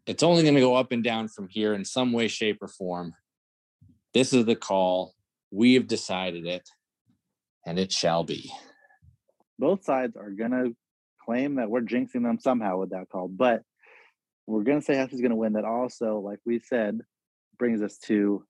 it's 0.07 0.23
only 0.23 0.43
going 0.43 0.55
to 0.55 0.61
go 0.61 0.75
up 0.75 0.93
and 0.93 1.03
down 1.03 1.29
from 1.29 1.49
here 1.49 1.75
in 1.75 1.85
some 1.85 2.13
way, 2.13 2.29
shape, 2.29 2.59
or 2.61 2.69
form. 2.69 3.15
This 4.13 4.33
is 4.33 4.45
the 4.45 4.57
call. 4.57 5.15
We 5.51 5.75
have 5.75 5.87
decided 5.87 6.47
it, 6.47 6.69
and 7.65 7.79
it 7.79 7.93
shall 7.93 8.25
be. 8.25 8.53
Both 9.59 9.85
sides 9.85 10.17
are 10.17 10.31
going 10.31 10.51
to 10.51 10.77
claim 11.25 11.57
that 11.57 11.71
we're 11.71 11.83
jinxing 11.83 12.23
them 12.23 12.39
somehow 12.39 12.79
with 12.79 12.91
that 12.91 13.09
call, 13.09 13.29
but 13.29 13.63
we're 14.47 14.63
going 14.63 14.81
to 14.81 14.85
say 14.85 14.95
Hesse's 14.95 15.21
going 15.21 15.31
to 15.31 15.37
win. 15.37 15.55
That 15.55 15.65
also, 15.65 16.19
like 16.19 16.39
we 16.45 16.61
said, 16.61 17.01
brings 17.59 17.83
us 17.83 17.99
to 18.07 18.45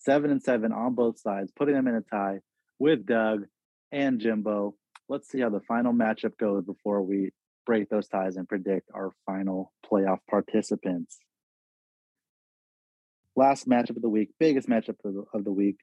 seven 0.00 0.30
and 0.30 0.42
seven 0.42 0.72
on 0.72 0.94
both 0.94 1.18
sides, 1.18 1.52
putting 1.56 1.74
them 1.74 1.86
in 1.86 1.94
a 1.94 2.00
tie 2.00 2.40
with 2.78 3.06
Doug 3.06 3.44
and 3.92 4.20
Jimbo. 4.20 4.74
Let's 5.08 5.28
see 5.28 5.40
how 5.40 5.50
the 5.50 5.60
final 5.60 5.92
matchup 5.92 6.36
goes 6.38 6.64
before 6.64 7.02
we 7.02 7.30
break 7.66 7.88
those 7.88 8.08
ties 8.08 8.36
and 8.36 8.48
predict 8.48 8.90
our 8.94 9.12
final 9.26 9.72
playoff 9.90 10.18
participants. 10.28 11.18
Last 13.36 13.68
matchup 13.68 13.96
of 13.96 14.02
the 14.02 14.08
week, 14.08 14.30
biggest 14.38 14.68
matchup 14.68 14.96
of 15.04 15.14
the, 15.14 15.24
of 15.34 15.44
the 15.44 15.52
week 15.52 15.76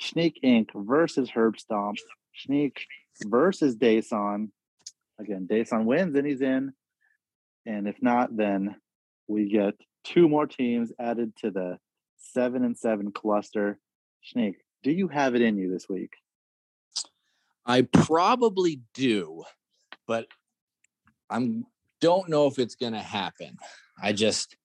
Shneak 0.00 0.34
Inc. 0.44 0.68
versus 0.74 1.30
Herb 1.30 1.58
Stomp. 1.58 1.98
Shneak 2.34 2.76
versus 3.24 3.76
Dason. 3.76 4.52
Again, 5.20 5.46
Dason 5.48 5.84
wins 5.84 6.16
and 6.16 6.26
he's 6.26 6.40
in. 6.40 6.72
And 7.66 7.86
if 7.88 7.96
not, 8.02 8.36
then 8.36 8.76
we 9.28 9.48
get 9.48 9.74
two 10.04 10.28
more 10.28 10.46
teams 10.46 10.92
added 10.98 11.32
to 11.38 11.50
the 11.50 11.78
seven 12.32 12.64
and 12.64 12.76
seven 12.76 13.12
cluster. 13.12 13.78
Shneak, 14.24 14.54
do 14.82 14.90
you 14.90 15.08
have 15.08 15.34
it 15.34 15.42
in 15.42 15.56
you 15.56 15.70
this 15.70 15.88
week? 15.88 16.12
I 17.66 17.82
probably 17.82 18.80
do, 18.92 19.44
but 20.06 20.26
I'm 21.30 21.66
don't 22.00 22.28
know 22.28 22.46
if 22.46 22.58
it's 22.58 22.74
going 22.74 22.92
to 22.92 23.00
happen. 23.00 23.56
I 24.02 24.12
just 24.12 24.56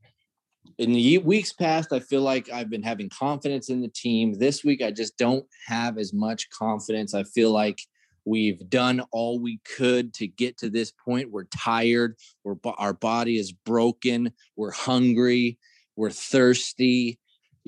in 0.77 0.91
the 0.93 1.17
weeks 1.19 1.53
past, 1.53 1.93
I 1.93 1.99
feel 1.99 2.21
like 2.21 2.49
I've 2.51 2.69
been 2.69 2.83
having 2.83 3.09
confidence 3.09 3.69
in 3.69 3.81
the 3.81 3.89
team. 3.89 4.33
This 4.33 4.63
week, 4.63 4.81
I 4.81 4.91
just 4.91 5.17
don't 5.17 5.45
have 5.67 5.97
as 5.97 6.13
much 6.13 6.49
confidence. 6.49 7.13
I 7.13 7.23
feel 7.23 7.51
like 7.51 7.81
we've 8.25 8.69
done 8.69 9.01
all 9.11 9.39
we 9.39 9.59
could 9.77 10.13
to 10.15 10.27
get 10.27 10.57
to 10.59 10.69
this 10.69 10.91
point. 10.91 11.31
We're 11.31 11.45
tired. 11.45 12.15
We're 12.43 12.55
our 12.77 12.93
body 12.93 13.37
is 13.37 13.51
broken. 13.51 14.33
We're 14.55 14.71
hungry. 14.71 15.57
We're 15.95 16.11
thirsty. 16.11 17.19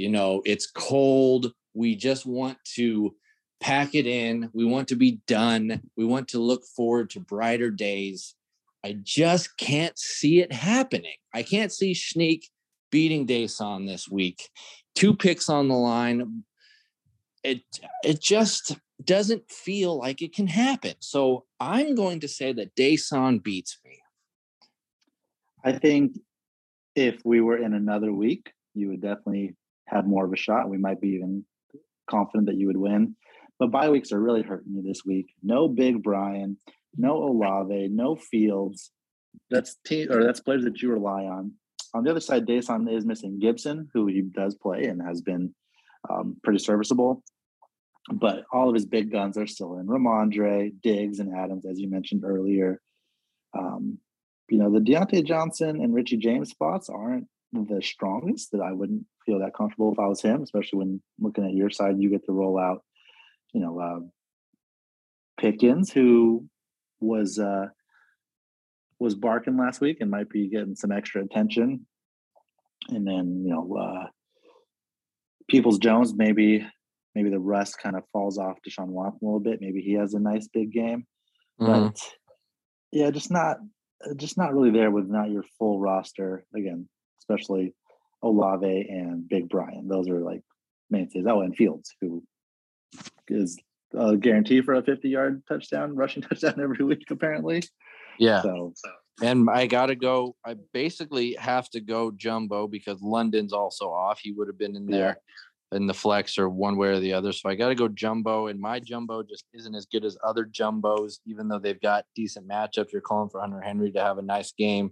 You 0.02 0.10
know, 0.10 0.42
it's 0.46 0.66
cold. 0.66 1.54
We 1.76 1.96
just 1.96 2.26
want 2.26 2.58
to 2.74 3.16
pack 3.60 3.94
it 3.94 4.08
in. 4.08 4.50
We 4.52 4.66
want 4.66 4.88
to 4.88 4.96
be 4.96 5.22
done. 5.28 5.84
We 5.96 6.06
want 6.06 6.30
to 6.30 6.40
look 6.40 6.64
forward 6.76 7.12
to 7.12 7.20
brighter 7.20 7.70
days. 7.70 8.34
I 8.84 8.98
just 9.04 9.56
can't 9.58 9.98
see 10.00 10.40
it 10.40 10.52
happening. 10.52 11.18
I 11.36 11.44
can't 11.44 11.72
see 11.72 11.94
Shneak 11.94 12.46
beating 12.92 13.28
Dason 13.28 13.86
this 13.86 14.10
week. 14.10 14.50
Two 14.96 15.16
picks 15.16 15.50
on 15.50 15.68
the 15.68 15.76
line. 15.76 16.46
It 17.44 17.62
it 18.04 18.20
just 18.20 18.76
doesn't 19.06 19.52
feel 19.52 20.00
like 20.00 20.24
it 20.24 20.34
can 20.34 20.48
happen. 20.48 20.96
So 20.98 21.46
I'm 21.60 21.94
going 21.94 22.22
to 22.22 22.28
say 22.28 22.54
that 22.54 22.74
Dason 22.74 23.38
beats 23.44 23.78
me. 23.86 24.00
I 25.64 25.74
think 25.74 26.18
if 26.96 27.22
we 27.24 27.40
were 27.40 27.58
in 27.58 27.76
another 27.76 28.12
week, 28.12 28.52
you 28.74 28.90
would 28.90 29.02
definitely 29.02 29.56
have 29.92 30.08
more 30.08 30.26
of 30.26 30.34
a 30.34 30.38
shot. 30.38 30.70
We 30.70 30.78
might 30.78 31.02
be 31.02 31.10
even 31.10 31.46
confident 32.10 32.48
that 32.48 32.56
you 32.56 32.68
would 32.68 32.78
win. 32.78 33.16
But 33.60 33.72
bye 33.72 33.90
weeks 33.90 34.12
are 34.12 34.20
really 34.20 34.42
hurting 34.42 34.74
you 34.74 34.82
this 34.82 35.04
week. 35.06 35.34
No 35.44 35.68
Big 35.68 36.02
Brian, 36.02 36.58
no 36.98 37.24
Olave, 37.24 37.90
no 37.90 38.16
Fields. 38.16 38.92
That's 39.50 39.76
team 39.86 40.12
or 40.12 40.24
that's 40.24 40.40
players 40.40 40.64
that 40.64 40.82
you 40.82 40.92
rely 40.92 41.24
on. 41.24 41.54
On 41.94 42.04
the 42.04 42.10
other 42.10 42.20
side, 42.20 42.46
Dason 42.46 42.92
is 42.92 43.06
missing 43.06 43.40
Gibson, 43.40 43.90
who 43.94 44.08
he 44.08 44.22
does 44.22 44.56
play 44.56 44.86
and 44.86 45.02
has 45.02 45.22
been 45.22 45.54
um, 46.10 46.38
pretty 46.44 46.60
serviceable. 46.60 47.24
But 48.12 48.46
all 48.52 48.68
of 48.68 48.74
his 48.74 48.86
big 48.86 49.12
guns 49.12 49.38
are 49.38 49.46
still 49.46 49.78
in. 49.78 49.88
Rhamondre, 49.88 50.74
Diggs, 50.82 51.20
and 51.20 51.36
Adams, 51.38 51.66
as 51.66 51.80
you 51.80 51.90
mentioned 51.90 52.24
earlier. 52.26 52.82
Um, 53.58 54.00
you 54.50 54.58
know, 54.58 54.72
the 54.72 54.80
Diontae 54.80 55.26
Johnson 55.26 55.82
and 55.82 55.94
Richie 55.94 56.18
James 56.18 56.50
spots 56.50 56.90
aren't 56.90 57.28
the 57.54 57.82
strongest 57.82 58.52
that 58.52 58.62
I 58.62 58.72
wouldn't 58.72 59.06
feel 59.26 59.40
that 59.40 59.54
comfortable 59.56 59.92
if 59.92 60.00
I 60.00 60.08
was 60.08 60.22
him, 60.22 60.42
especially 60.42 60.80
when 60.80 61.02
looking 61.20 61.46
at 61.46 61.54
your 61.54 61.70
side, 61.70 61.96
you 62.00 62.10
get 62.10 62.26
to 62.26 62.32
roll 62.32 62.58
out, 62.58 62.84
you 63.54 63.62
know, 63.62 63.80
uh, 63.80 64.00
Pickens, 65.40 65.92
who 65.92 66.48
was 67.00 67.40
uh, 67.40 67.68
was 69.00 69.16
barking 69.16 69.58
last 69.58 69.82
week 69.82 69.98
and 70.00 70.12
might 70.12 70.30
be 70.30 70.50
getting 70.50 70.76
some 70.76 70.92
extra 70.92 71.24
attention. 71.24 71.86
And 72.90 73.06
then, 73.06 73.44
you 73.46 73.52
know, 73.54 73.76
uh, 73.76 74.08
Peoples 75.50 75.80
Jones, 75.80 76.14
maybe 76.16 76.66
maybe 77.16 77.30
the 77.30 77.40
rust 77.40 77.78
kind 77.82 77.96
of 77.96 78.04
falls 78.14 78.38
off 78.38 78.60
Deshaun 78.68 78.88
Watson 78.88 79.20
a 79.22 79.26
little 79.26 79.40
bit. 79.40 79.60
Maybe 79.60 79.82
he 79.82 79.94
has 79.94 80.14
a 80.14 80.20
nice 80.20 80.48
big 80.48 80.72
game. 80.72 81.06
But 81.68 82.00
yeah, 82.92 83.12
just 83.12 83.32
not 83.32 83.58
just 84.16 84.38
not 84.38 84.54
really 84.54 84.72
there 84.72 84.92
with 84.92 85.08
not 85.08 85.30
your 85.30 85.44
full 85.58 85.80
roster 85.80 86.46
again, 86.56 86.88
especially 87.32 87.74
Olave 88.22 88.88
and 88.90 89.28
Big 89.28 89.50
Brian. 89.50 89.88
Those 89.88 90.08
are 90.10 90.20
like 90.20 90.42
mainstays. 90.90 91.26
Oh, 91.28 91.42
and 91.42 91.56
Fields, 91.56 91.96
who 92.02 92.24
is 93.28 93.58
a 93.94 94.16
guarantee 94.18 94.62
for 94.62 94.74
a 94.76 94.84
50 94.84 95.10
yard 95.10 95.44
touchdown, 95.48 95.96
rushing 95.96 96.22
touchdown 96.30 96.60
every 96.62 96.86
week, 96.86 97.06
apparently. 97.10 97.64
Yeah. 98.20 98.42
So 98.42 98.74
And 99.22 99.50
I 99.50 99.68
got 99.68 99.88
to 99.88 99.96
go. 99.96 100.36
I 100.46 100.56
basically 100.74 101.34
have 101.40 101.70
to 101.72 101.82
go 101.82 102.12
jumbo 102.12 102.68
because 102.68 103.02
London's 103.02 103.54
also 103.54 103.92
off. 103.92 104.20
He 104.22 104.32
would 104.32 104.48
have 104.48 104.58
been 104.58 104.76
in 104.76 104.88
Yeah. 104.88 104.98
there 104.98 105.18
in 105.74 105.88
the 105.88 105.94
flex 105.94 106.38
or 106.38 106.50
one 106.50 106.76
way 106.76 106.90
or 106.90 107.00
the 107.00 107.14
other. 107.14 107.32
So 107.32 107.48
I 107.50 107.56
got 107.56 107.70
to 107.70 107.76
go 107.76 107.88
jumbo. 107.88 108.48
And 108.48 108.60
my 108.60 108.80
jumbo 108.80 109.24
just 109.24 109.46
isn't 109.54 109.74
as 109.74 109.86
good 109.86 110.04
as 110.04 110.18
other 110.24 110.46
jumbos, 110.46 111.20
even 111.26 111.48
though 111.48 111.60
they've 111.60 111.80
got 111.82 112.04
decent 112.14 112.48
matchups. 112.48 112.92
You're 112.92 113.02
calling 113.02 113.30
for 113.30 113.40
Hunter 113.40 113.62
Henry 113.62 113.92
to 113.94 114.02
have 114.02 114.18
a 114.18 114.22
nice 114.22 114.52
game. 114.52 114.92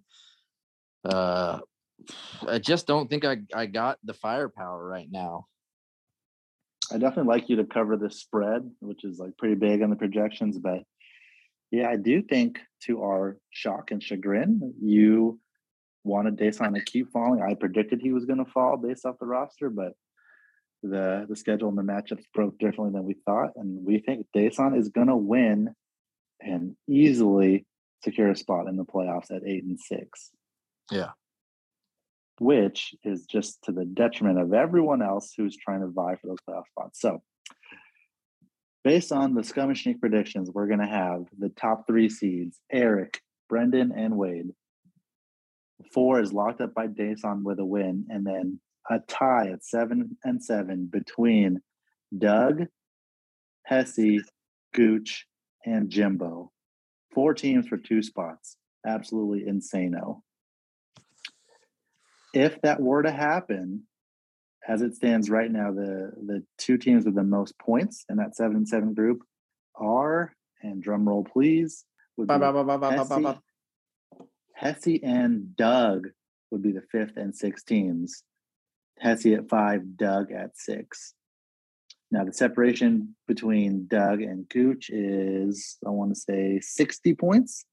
Uh, 1.03 1.59
I 2.47 2.59
just 2.59 2.87
don't 2.87 3.09
think 3.09 3.25
I, 3.25 3.37
I 3.53 3.65
got 3.65 3.97
the 4.03 4.13
firepower 4.13 4.85
right 4.85 5.07
now. 5.09 5.45
I 6.91 6.97
definitely 6.97 7.29
like 7.33 7.49
you 7.49 7.57
to 7.57 7.65
cover 7.65 7.97
the 7.97 8.09
spread, 8.09 8.69
which 8.79 9.03
is 9.03 9.19
like 9.19 9.37
pretty 9.37 9.55
big 9.55 9.81
on 9.81 9.89
the 9.89 9.95
projections. 9.95 10.57
But 10.57 10.83
yeah, 11.71 11.89
I 11.89 11.97
do 11.97 12.21
think 12.21 12.59
to 12.83 13.03
our 13.03 13.37
shock 13.51 13.91
and 13.91 14.01
chagrin, 14.01 14.73
you 14.81 15.39
wanted 16.03 16.37
Dason 16.37 16.73
to 16.73 16.83
keep 16.83 17.11
falling. 17.11 17.41
I 17.41 17.53
predicted 17.53 18.01
he 18.01 18.11
was 18.11 18.25
going 18.25 18.43
to 18.43 18.51
fall 18.51 18.77
based 18.77 19.05
off 19.05 19.19
the 19.19 19.27
roster, 19.27 19.69
but 19.69 19.93
the 20.81 21.25
the 21.29 21.35
schedule 21.35 21.69
and 21.69 21.77
the 21.77 21.83
matchups 21.83 22.23
broke 22.33 22.57
differently 22.57 22.91
than 22.97 23.05
we 23.05 23.15
thought, 23.25 23.51
and 23.55 23.85
we 23.85 23.99
think 23.99 24.25
Dason 24.33 24.75
is 24.75 24.89
going 24.89 25.07
to 25.07 25.15
win 25.15 25.73
and 26.41 26.75
easily 26.87 27.65
secure 28.03 28.29
a 28.29 28.35
spot 28.35 28.67
in 28.67 28.77
the 28.77 28.85
playoffs 28.85 29.29
at 29.29 29.43
eight 29.45 29.65
and 29.65 29.79
six. 29.79 30.31
Yeah. 30.89 31.11
Which 32.39 32.95
is 33.03 33.25
just 33.25 33.63
to 33.63 33.71
the 33.71 33.85
detriment 33.85 34.39
of 34.39 34.53
everyone 34.53 35.01
else 35.01 35.33
who's 35.35 35.57
trying 35.57 35.81
to 35.81 35.87
vie 35.87 36.15
for 36.15 36.27
those 36.27 36.37
playoff 36.47 36.67
spots. 36.71 37.01
So, 37.01 37.21
based 38.83 39.11
on 39.11 39.33
the 39.33 39.43
Scum 39.43 39.73
and 39.85 40.01
predictions, 40.01 40.49
we're 40.49 40.67
going 40.67 40.79
to 40.79 40.87
have 40.87 41.25
the 41.37 41.49
top 41.49 41.85
three 41.85 42.09
seeds 42.09 42.59
Eric, 42.71 43.21
Brendan, 43.49 43.91
and 43.91 44.17
Wade. 44.17 44.51
Four 45.93 46.21
is 46.21 46.33
locked 46.33 46.61
up 46.61 46.73
by 46.73 46.87
Dason 46.87 47.43
with 47.43 47.59
a 47.59 47.65
win, 47.65 48.05
and 48.09 48.25
then 48.25 48.59
a 48.89 48.99
tie 48.99 49.49
at 49.49 49.63
seven 49.63 50.17
and 50.23 50.43
seven 50.43 50.87
between 50.87 51.61
Doug, 52.17 52.65
Hesse, 53.63 54.23
Gooch, 54.73 55.25
and 55.65 55.89
Jimbo. 55.89 56.51
Four 57.13 57.33
teams 57.33 57.67
for 57.67 57.77
two 57.77 58.01
spots. 58.01 58.57
Absolutely 58.85 59.43
insano. 59.49 60.21
If 62.33 62.61
that 62.61 62.79
were 62.79 63.03
to 63.03 63.11
happen, 63.11 63.83
as 64.67 64.81
it 64.81 64.95
stands 64.95 65.29
right 65.29 65.51
now, 65.51 65.71
the 65.71 66.11
the 66.25 66.43
two 66.57 66.77
teams 66.77 67.05
with 67.05 67.15
the 67.15 67.23
most 67.23 67.57
points 67.57 68.05
in 68.09 68.17
that 68.17 68.35
seven 68.35 68.57
and 68.57 68.67
seven 68.67 68.93
group 68.93 69.23
are, 69.75 70.33
and 70.61 70.81
drum 70.81 71.07
roll 71.07 71.23
please, 71.23 71.85
would 72.17 72.27
be 72.27 72.33
Hesse, 72.97 73.09
Hesse 74.53 74.99
and 75.03 75.55
Doug 75.55 76.09
would 76.51 76.61
be 76.61 76.71
the 76.71 76.83
fifth 76.91 77.17
and 77.17 77.35
sixth 77.35 77.65
teams. 77.65 78.23
Hesse 78.99 79.27
at 79.27 79.49
five, 79.49 79.97
Doug 79.97 80.31
at 80.31 80.57
six. 80.57 81.13
Now 82.11 82.25
the 82.25 82.33
separation 82.33 83.15
between 83.27 83.87
Doug 83.87 84.21
and 84.21 84.49
Gooch 84.49 84.89
is, 84.89 85.77
I 85.85 85.89
want 85.89 86.13
to 86.13 86.19
say, 86.19 86.59
sixty 86.61 87.13
points. 87.13 87.65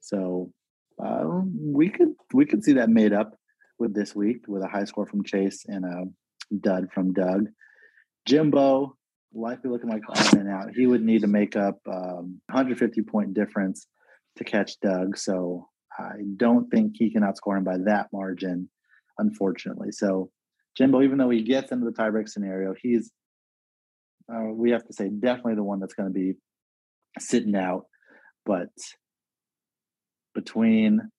So 0.00 0.52
uh, 1.02 1.24
we 1.60 1.90
could 1.90 2.14
we 2.32 2.46
could 2.46 2.64
see 2.64 2.72
that 2.74 2.88
made 2.88 3.12
up 3.12 3.37
with 3.78 3.94
this 3.94 4.14
week 4.14 4.44
with 4.48 4.62
a 4.62 4.68
high 4.68 4.84
score 4.84 5.06
from 5.06 5.24
Chase 5.24 5.64
and 5.66 5.84
a 5.84 6.04
dud 6.60 6.88
from 6.92 7.12
Doug. 7.12 7.46
Jimbo 8.26 8.96
likely 9.32 9.70
looking 9.70 9.90
like 9.90 10.02
and 10.32 10.48
out. 10.48 10.70
He 10.74 10.86
would 10.86 11.02
need 11.02 11.22
to 11.22 11.26
make 11.26 11.56
up 11.56 11.78
um, 11.86 12.40
150 12.46 13.02
point 13.02 13.34
difference 13.34 13.86
to 14.36 14.44
catch 14.44 14.80
Doug. 14.80 15.16
So 15.16 15.68
I 15.98 16.12
don't 16.36 16.68
think 16.70 16.94
he 16.96 17.10
can 17.10 17.22
outscore 17.22 17.58
him 17.58 17.64
by 17.64 17.78
that 17.86 18.08
margin, 18.12 18.68
unfortunately. 19.18 19.92
So 19.92 20.30
Jimbo, 20.76 21.02
even 21.02 21.18
though 21.18 21.30
he 21.30 21.42
gets 21.42 21.72
into 21.72 21.86
the 21.86 21.92
tiebreak 21.92 22.28
scenario, 22.28 22.74
he's 22.80 23.10
uh, 24.32 24.52
we 24.52 24.70
have 24.72 24.84
to 24.86 24.92
say 24.92 25.08
definitely 25.08 25.54
the 25.54 25.62
one 25.62 25.80
that's 25.80 25.94
going 25.94 26.08
to 26.08 26.12
be 26.12 26.34
sitting 27.18 27.56
out. 27.56 27.86
But 28.44 28.68
between 30.34 31.10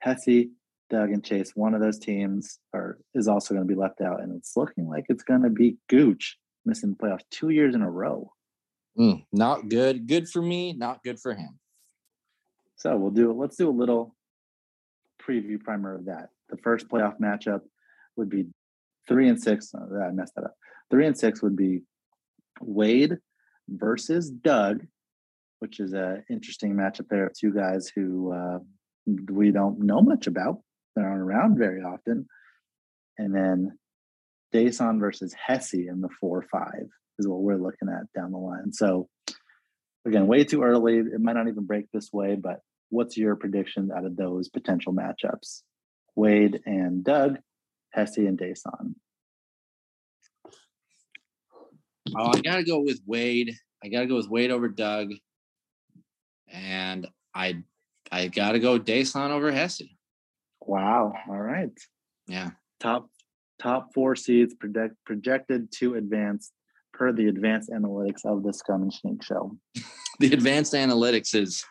Hesse, 0.00 0.46
Doug, 0.90 1.10
and 1.10 1.24
Chase, 1.24 1.52
one 1.54 1.74
of 1.74 1.80
those 1.80 1.98
teams 1.98 2.58
are 2.74 2.98
is 3.14 3.28
also 3.28 3.54
going 3.54 3.66
to 3.66 3.72
be 3.72 3.78
left 3.78 4.00
out, 4.00 4.20
and 4.20 4.36
it's 4.36 4.56
looking 4.56 4.88
like 4.88 5.06
it's 5.08 5.22
going 5.22 5.42
to 5.42 5.50
be 5.50 5.76
Gooch 5.88 6.36
missing 6.66 6.90
the 6.90 6.96
playoffs 6.96 7.24
two 7.30 7.48
years 7.50 7.74
in 7.74 7.82
a 7.82 7.90
row. 7.90 8.32
Mm, 8.98 9.24
not 9.32 9.68
good. 9.68 10.06
Good 10.06 10.28
for 10.28 10.42
me. 10.42 10.72
Not 10.72 11.02
good 11.02 11.18
for 11.18 11.32
him. 11.32 11.58
So 12.76 12.96
we'll 12.96 13.12
do. 13.12 13.32
Let's 13.32 13.56
do 13.56 13.68
a 13.68 13.70
little 13.70 14.14
preview 15.22 15.62
primer 15.62 15.94
of 15.94 16.06
that. 16.06 16.30
The 16.48 16.56
first 16.58 16.88
playoff 16.88 17.18
matchup 17.20 17.60
would 18.16 18.28
be 18.28 18.46
three 19.08 19.28
and 19.28 19.40
six. 19.40 19.72
Oh, 19.74 20.00
I 20.00 20.10
messed 20.10 20.34
that 20.34 20.44
up. 20.44 20.54
Three 20.90 21.06
and 21.06 21.16
six 21.16 21.42
would 21.42 21.56
be 21.56 21.82
Wade 22.60 23.18
versus 23.68 24.30
Doug, 24.30 24.84
which 25.60 25.78
is 25.78 25.92
an 25.92 26.24
interesting 26.28 26.74
matchup 26.74 27.08
there. 27.08 27.30
Two 27.38 27.52
guys 27.52 27.90
who 27.94 28.32
uh, 28.32 28.58
we 29.30 29.50
don't 29.50 29.78
know 29.80 30.02
much 30.02 30.26
about. 30.26 30.60
They 30.96 31.02
aren't 31.02 31.22
around 31.22 31.58
very 31.58 31.82
often. 31.82 32.26
And 33.18 33.34
then 33.34 33.78
Dason 34.52 35.00
versus 35.00 35.34
Hesse 35.34 35.74
in 35.74 36.00
the 36.00 36.08
four 36.20 36.44
five 36.50 36.88
is 37.18 37.28
what 37.28 37.42
we're 37.42 37.56
looking 37.56 37.88
at 37.88 38.12
down 38.18 38.32
the 38.32 38.38
line. 38.38 38.72
So 38.72 39.08
again, 40.06 40.26
way 40.26 40.44
too 40.44 40.62
early. 40.62 40.98
It 40.98 41.20
might 41.20 41.34
not 41.34 41.48
even 41.48 41.66
break 41.66 41.86
this 41.92 42.10
way, 42.12 42.34
but 42.34 42.60
what's 42.88 43.16
your 43.16 43.36
prediction 43.36 43.90
out 43.94 44.04
of 44.04 44.16
those 44.16 44.48
potential 44.48 44.92
matchups? 44.92 45.62
Wade 46.16 46.60
and 46.66 47.04
Doug, 47.04 47.38
Hesse 47.92 48.18
and 48.18 48.38
Dason. 48.38 48.96
Oh, 52.16 52.32
I 52.34 52.40
gotta 52.40 52.64
go 52.64 52.80
with 52.80 53.00
Wade. 53.06 53.54
I 53.84 53.88
gotta 53.88 54.06
go 54.06 54.16
with 54.16 54.28
Wade 54.28 54.50
over 54.50 54.68
Doug, 54.68 55.12
and 56.50 57.06
I 57.34 57.62
I 58.10 58.28
gotta 58.28 58.58
go 58.58 58.78
Dason 58.78 59.30
over 59.30 59.52
Hesse. 59.52 59.82
Wow. 60.60 61.12
All 61.28 61.38
right. 61.38 61.70
Yeah. 62.26 62.50
Top 62.80 63.08
top 63.60 63.92
four 63.94 64.16
seeds 64.16 64.54
project, 64.54 64.94
projected 65.04 65.70
to 65.72 65.94
advance 65.94 66.52
per 66.92 67.12
the 67.12 67.28
advanced 67.28 67.70
analytics 67.70 68.24
of 68.24 68.42
the 68.42 68.52
Scum 68.52 68.82
and 68.82 68.92
Shneak 68.92 69.22
show. 69.22 69.56
The 70.18 70.34
advanced 70.34 70.74
analytics 70.74 71.34
is 71.34 71.64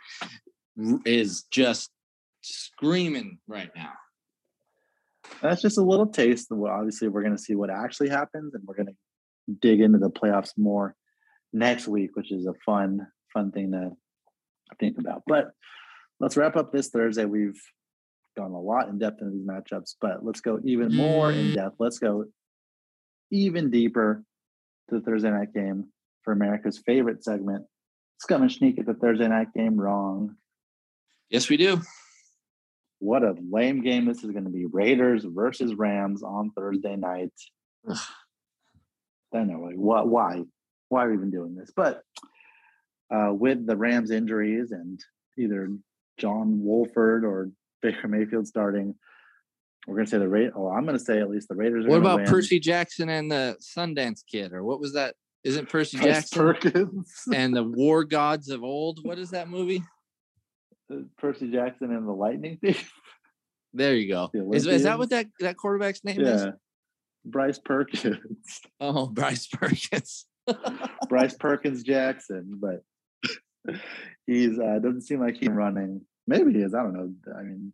is 1.06 1.44
just 1.52 1.92
screaming 2.42 3.38
right 3.48 3.70
now. 3.76 3.92
That's 5.40 5.62
just 5.62 5.78
a 5.78 5.84
little 5.84 6.08
taste. 6.08 6.48
Well, 6.50 6.74
obviously, 6.74 7.10
we're 7.10 7.22
going 7.22 7.36
to 7.36 7.42
see 7.42 7.54
what 7.54 7.70
actually 7.70 8.10
happens, 8.10 8.56
and 8.56 8.64
we're 8.66 8.74
going 8.74 8.88
to 8.88 8.96
dig 9.62 9.82
into 9.82 10.00
the 10.00 10.10
playoffs 10.10 10.54
more 10.58 10.96
next 11.54 11.88
week, 11.88 12.16
which 12.16 12.32
is 12.32 12.48
a 12.48 12.54
fun, 12.66 13.06
fun 13.34 13.52
thing 13.52 13.72
to 13.74 13.92
think 14.80 14.98
about. 14.98 15.24
But 15.28 15.52
let's 16.20 16.36
wrap 16.36 16.56
up 16.56 16.72
this 16.72 16.90
Thursday. 16.90 17.26
We've 17.26 17.62
gone 18.40 18.52
a 18.52 18.60
lot 18.60 18.88
in 18.88 18.98
depth 18.98 19.22
into 19.22 19.34
these 19.34 19.46
matchups, 19.46 19.96
but 20.00 20.26
let's 20.26 20.40
go 20.40 20.60
even 20.64 20.96
more 20.96 21.32
in 21.32 21.54
depth. 21.54 21.76
Let's 21.78 22.00
go 22.00 22.26
even 23.32 23.70
deeper 23.70 24.24
to 24.90 24.96
the 24.96 25.02
Thursday 25.02 25.30
night 25.30 25.54
game 25.54 25.90
for 26.24 26.32
America's 26.32 26.82
favorite 26.86 27.24
segment. 27.24 27.66
Scum 28.20 28.42
and 28.42 28.52
Shneak 28.52 28.80
at 28.80 28.86
the 28.86 28.94
Thursday 28.94 29.28
night 29.28 29.54
game 29.54 29.80
wrong. 29.80 30.36
Yes, 31.30 31.50
we 31.50 31.58
do. 31.58 31.82
What 33.00 33.24
a 33.24 33.36
lame 33.52 33.82
game 33.82 34.06
this 34.06 34.24
is 34.24 34.32
going 34.32 34.46
to 34.46 34.50
be. 34.50 34.66
Raiders 34.66 35.26
versus 35.26 35.74
Rams 35.76 36.24
on 36.24 36.52
Thursday 36.52 36.96
night. 36.96 37.34
I 37.88 37.96
don't 39.34 39.48
know, 39.48 39.60
like, 39.60 39.76
what? 39.76 40.08
Why? 40.08 40.44
Why 40.90 41.06
are 41.06 41.10
we 41.10 41.16
even 41.16 41.30
doing 41.30 41.56
this? 41.56 41.72
But 41.76 42.02
uh, 43.14 43.32
with 43.32 43.66
the 43.66 43.78
Rams 43.78 44.12
injuries 44.12 44.72
and 44.72 45.00
either 45.38 45.70
John 46.18 46.64
Wolford 46.64 47.24
or 47.24 47.52
Baker 47.82 48.08
Mayfield 48.08 48.48
starting, 48.48 48.96
we're 49.88 49.96
going 49.96 50.06
to 50.06 50.12
say 50.12 50.18
the 50.18 50.28
rate. 50.28 50.52
Oh, 50.56 50.70
I'm 50.70 50.86
going 50.86 50.98
to 50.98 51.04
say 51.04 51.20
at 51.20 51.30
least 51.30 51.48
the 51.48 51.56
Raiders. 51.56 51.86
Are 51.86 51.90
What 51.90 52.00
about 52.00 52.20
win. 52.20 52.28
Percy 52.28 52.60
Jackson 52.60 53.10
and 53.10 53.32
the 53.32 53.58
Sundance 53.60 54.22
Kid, 54.30 54.54
or 54.54 54.64
what 54.64 54.80
was 54.80 54.94
that? 54.94 55.16
Isn't 55.44 55.70
Percy 55.70 55.98
Bryce 55.98 56.30
Jackson 56.30 56.38
Perkins, 56.40 57.24
and 57.34 57.56
the 57.56 57.64
War 57.64 58.04
Gods 58.04 58.50
of 58.50 58.64
Old? 58.64 59.00
What 59.04 59.18
is 59.18 59.32
that 59.32 59.50
movie? 59.50 59.84
Percy 61.18 61.52
Jackson 61.52 61.92
and 61.94 62.08
the 62.08 62.14
Lightning 62.14 62.58
Thief. 62.62 62.92
There 63.72 63.94
you 63.94 64.12
go. 64.12 64.32
Is, 64.52 64.66
is 64.66 64.82
that 64.82 64.98
what 64.98 65.12
that 65.12 65.28
that 65.42 65.56
quarterback's 65.56 66.04
name 66.04 66.22
is? 66.22 66.48
Bryce 67.24 67.60
Perkins, 67.60 68.18
Oh, 68.80 69.06
Bryce 69.06 69.46
Perkins. 69.46 70.26
Bryce 71.08 71.36
Perkins 71.36 71.84
Jackson, 71.84 72.60
but 72.60 72.82
he's 74.26 74.58
uh, 74.58 74.80
doesn't 74.80 75.04
seem 75.04 75.20
like 75.20 75.38
he's 75.38 75.50
running. 75.50 76.02
Maybe 76.30 76.54
he 76.54 76.60
is. 76.60 76.76
I 76.76 76.84
don't 76.84 76.94
know. 76.94 77.12
I 77.38 77.42
mean, 77.42 77.74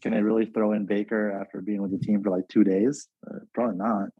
can 0.00 0.12
they 0.12 0.22
really 0.22 0.46
throw 0.46 0.72
in 0.72 0.86
Baker 0.86 1.32
after 1.40 1.60
being 1.60 1.82
with 1.82 1.90
the 1.90 1.98
team 1.98 2.22
for 2.22 2.30
like 2.30 2.46
two 2.48 2.62
days? 2.62 3.08
Uh, 3.26 3.40
probably 3.52 3.76
not. 3.76 4.10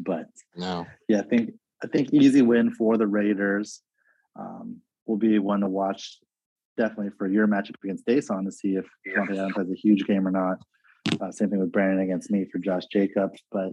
But 0.00 0.26
No. 0.56 0.86
yeah, 1.08 1.20
I 1.20 1.22
think 1.22 1.52
I 1.82 1.86
think 1.86 2.12
easy 2.12 2.42
win 2.42 2.72
for 2.72 2.98
the 2.98 3.06
Raiders. 3.06 3.80
Um, 4.36 4.80
will 5.06 5.16
be 5.16 5.38
one 5.38 5.60
to 5.60 5.68
watch 5.68 6.18
definitely 6.76 7.12
for 7.16 7.28
your 7.28 7.46
matchup 7.46 7.76
against 7.84 8.04
Dason 8.06 8.44
to 8.44 8.50
see 8.50 8.74
if 8.74 8.86
Davante 9.06 9.38
Adams 9.38 9.56
has 9.56 9.70
a 9.70 9.74
huge 9.76 10.04
game 10.06 10.26
or 10.26 10.32
not. 10.32 10.58
Uh, 11.20 11.30
same 11.30 11.50
thing 11.50 11.60
with 11.60 11.70
Brandon 11.70 12.00
against 12.00 12.30
me 12.32 12.46
for 12.50 12.58
Josh 12.58 12.86
Jacobs, 12.90 13.40
but 13.52 13.72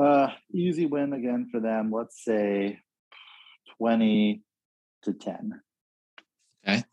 uh, 0.00 0.28
easy 0.52 0.86
win 0.86 1.12
again 1.14 1.48
for 1.50 1.58
them. 1.58 1.90
Let's 1.90 2.22
say 2.22 2.78
twenty 3.78 4.42
to 5.02 5.12
ten. 5.12 5.60
Okay. 6.68 6.84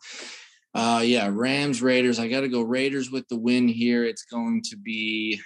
Uh 0.74 1.02
yeah, 1.04 1.30
Rams, 1.32 1.82
Raiders. 1.82 2.20
I 2.20 2.28
gotta 2.28 2.48
go 2.50 2.62
Raiders 2.62 3.12
with 3.12 3.28
the 3.28 3.38
win 3.38 3.68
here. 3.68 4.04
It's 4.06 4.26
going 4.26 4.62
to 4.70 4.78
be 4.78 5.42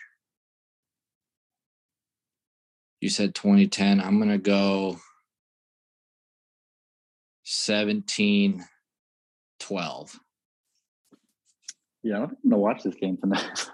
you 3.06 3.10
said 3.10 3.36
2010. 3.36 4.02
I'm 4.02 4.18
gonna 4.18 4.40
go 4.40 4.98
17 7.44 8.66
12. 9.60 10.20
Yeah, 12.02 12.24
I'm 12.24 12.38
gonna 12.44 12.58
watch 12.58 12.82
this 12.82 12.96
game 12.96 13.18
tonight. 13.18 13.70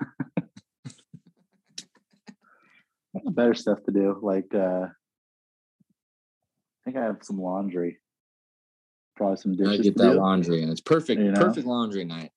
Better 3.25 3.53
stuff 3.53 3.81
to 3.85 3.91
do. 3.93 4.19
Like, 4.21 4.53
uh, 4.53 4.87
I 4.87 4.91
think 6.83 6.97
I 6.97 7.03
have 7.03 7.19
some 7.21 7.41
laundry. 7.41 8.00
Probably 9.15 9.37
some 9.37 9.55
dishes. 9.55 9.81
get 9.81 9.97
to 9.97 10.03
that 10.03 10.13
do. 10.13 10.19
laundry 10.19 10.61
and 10.63 10.71
It's 10.71 10.81
perfect, 10.81 11.21
You 11.21 11.31
know? 11.31 11.39
perfect 11.41 11.67
laundry 11.67 12.05
night. 12.05 12.31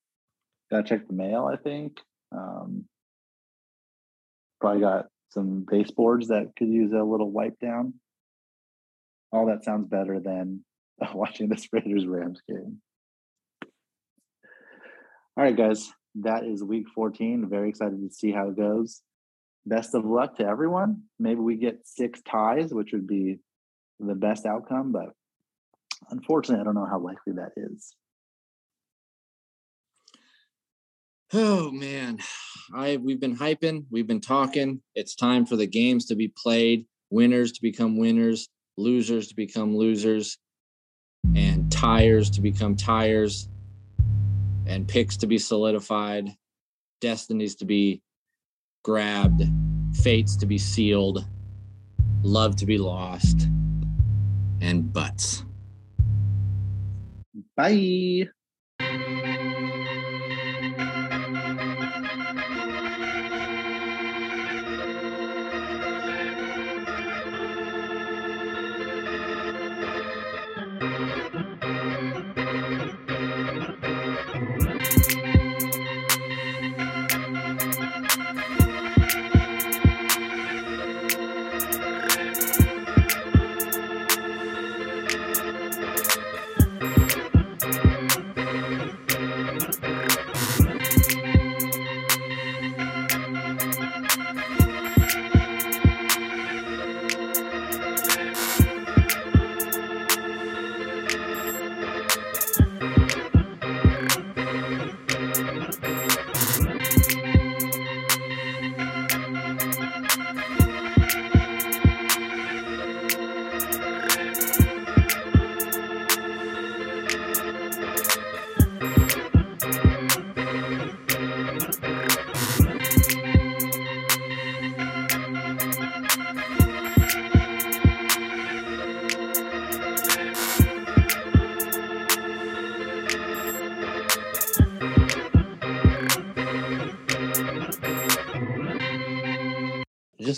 Gotta 0.71 0.83
check 0.85 1.07
the 1.07 1.13
mail. 1.15 1.45
I 1.53 1.57
think. 1.57 2.01
Um, 2.33 2.85
probably 4.61 4.81
got 4.81 5.07
some 5.31 5.65
baseboards 5.71 6.29
that 6.29 6.53
could 6.57 6.69
use 6.69 6.93
a 6.93 7.03
little 7.03 7.31
wipe 7.31 7.59
down. 7.61 7.95
All 9.33 9.47
that 9.47 9.65
sounds 9.65 9.89
better 9.89 10.21
than 10.21 10.65
watching 11.15 11.49
this 11.49 11.69
Raiders 11.73 12.07
Rams 12.07 12.41
game. 12.49 12.81
All 15.37 15.43
right, 15.45 15.57
guys, 15.57 15.91
that 16.17 16.45
is 16.45 16.63
week 16.63 16.87
14. 16.95 17.49
Very 17.49 17.69
excited 17.69 18.01
to 18.01 18.15
see 18.15 18.31
how 18.31 18.49
it 18.51 18.57
goes. 18.57 19.01
Best 19.67 19.95
of 19.95 20.05
luck 20.05 20.37
to 20.37 20.45
everyone. 20.47 21.03
Maybe 21.19 21.41
we 21.41 21.57
get 21.57 21.81
six 21.87 22.21
ties, 22.23 22.73
which 22.73 22.93
would 22.93 23.07
be 23.07 23.39
the 23.99 24.15
best 24.15 24.47
outcome, 24.47 24.93
but 24.93 25.11
unfortunately, 26.11 26.61
I 26.61 26.65
don't 26.65 26.75
know 26.75 26.87
how 26.87 26.99
likely 26.99 27.35
that 27.35 27.53
is. 27.57 27.95
Oh 31.33 31.71
man, 31.73 32.19
I 32.75 32.97
we've 32.97 33.21
been 33.21 33.37
hyping, 33.37 33.87
we've 33.91 34.07
been 34.07 34.21
talking. 34.21 34.81
It's 34.95 35.15
time 35.15 35.47
for 35.47 35.57
the 35.57 35.67
games 35.67 36.07
to 36.07 36.15
be 36.15 36.29
played, 36.29 36.87
winners 37.11 37.53
to 37.53 37.63
become 37.63 37.97
winners, 37.97 38.49
losers 38.77 39.29
to 39.29 39.35
become 39.35 39.77
losers, 39.77 40.39
and 41.35 41.73
tires 41.73 42.31
to 42.31 42.41
become 42.41 42.77
tires, 42.77 43.49
and 44.67 44.87
picks 44.87 45.17
to 45.19 45.27
be 45.27 45.39
solidified, 45.39 46.31
destinies 47.01 47.57
to 47.57 47.65
be 47.65 48.03
grabbed, 48.85 49.43
fates 49.95 50.37
to 50.37 50.47
be 50.47 50.59
sealed, 50.59 51.27
love 52.23 52.55
to 52.57 52.67
be 52.67 52.79
lost, 52.79 53.49
and 54.61 54.93
butts. 54.93 55.45
Bye. 57.57 58.34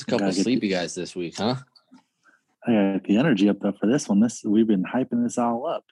A 0.07 0.11
couple 0.11 0.32
sleepy 0.32 0.68
guys 0.68 0.94
this 0.94 1.16
week, 1.16 1.36
huh? 1.36 1.57
I 2.66 2.92
got 2.94 3.04
the 3.04 3.16
energy 3.16 3.48
up 3.48 3.61
though 3.61 3.72
for 3.72 3.86
this 3.86 4.09
one. 4.09 4.20
This 4.20 4.42
we've 4.44 4.66
been 4.66 4.84
hyping 4.84 5.22
this 5.22 5.38
all 5.38 5.66
up. 5.66 5.84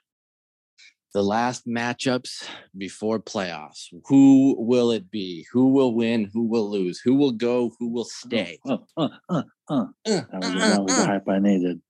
The 1.13 1.23
last 1.23 1.65
matchups 1.65 2.45
before 2.77 3.19
playoffs. 3.19 3.87
Who 4.07 4.55
will 4.59 4.91
it 4.91 5.09
be? 5.09 5.47
Who 5.53 5.71
will 5.71 5.95
win? 5.95 6.29
Who 6.33 6.43
will 6.43 6.69
lose? 6.69 6.99
Who 6.99 7.15
will 7.15 7.31
go? 7.31 7.71
Who 7.79 7.89
will 7.89 8.03
stay? 8.03 8.59
Uh, 8.67 8.77
uh, 8.97 9.07
uh, 9.29 9.43
uh. 9.69 9.73
Uh, 9.73 9.85
That 10.05 10.27
was, 10.33 10.49
uh, 10.49 10.69
that 10.69 10.83
was 10.83 10.95
the 10.97 11.03
uh. 11.03 11.05
hype 11.05 11.29
I 11.29 11.39
needed. 11.39 11.81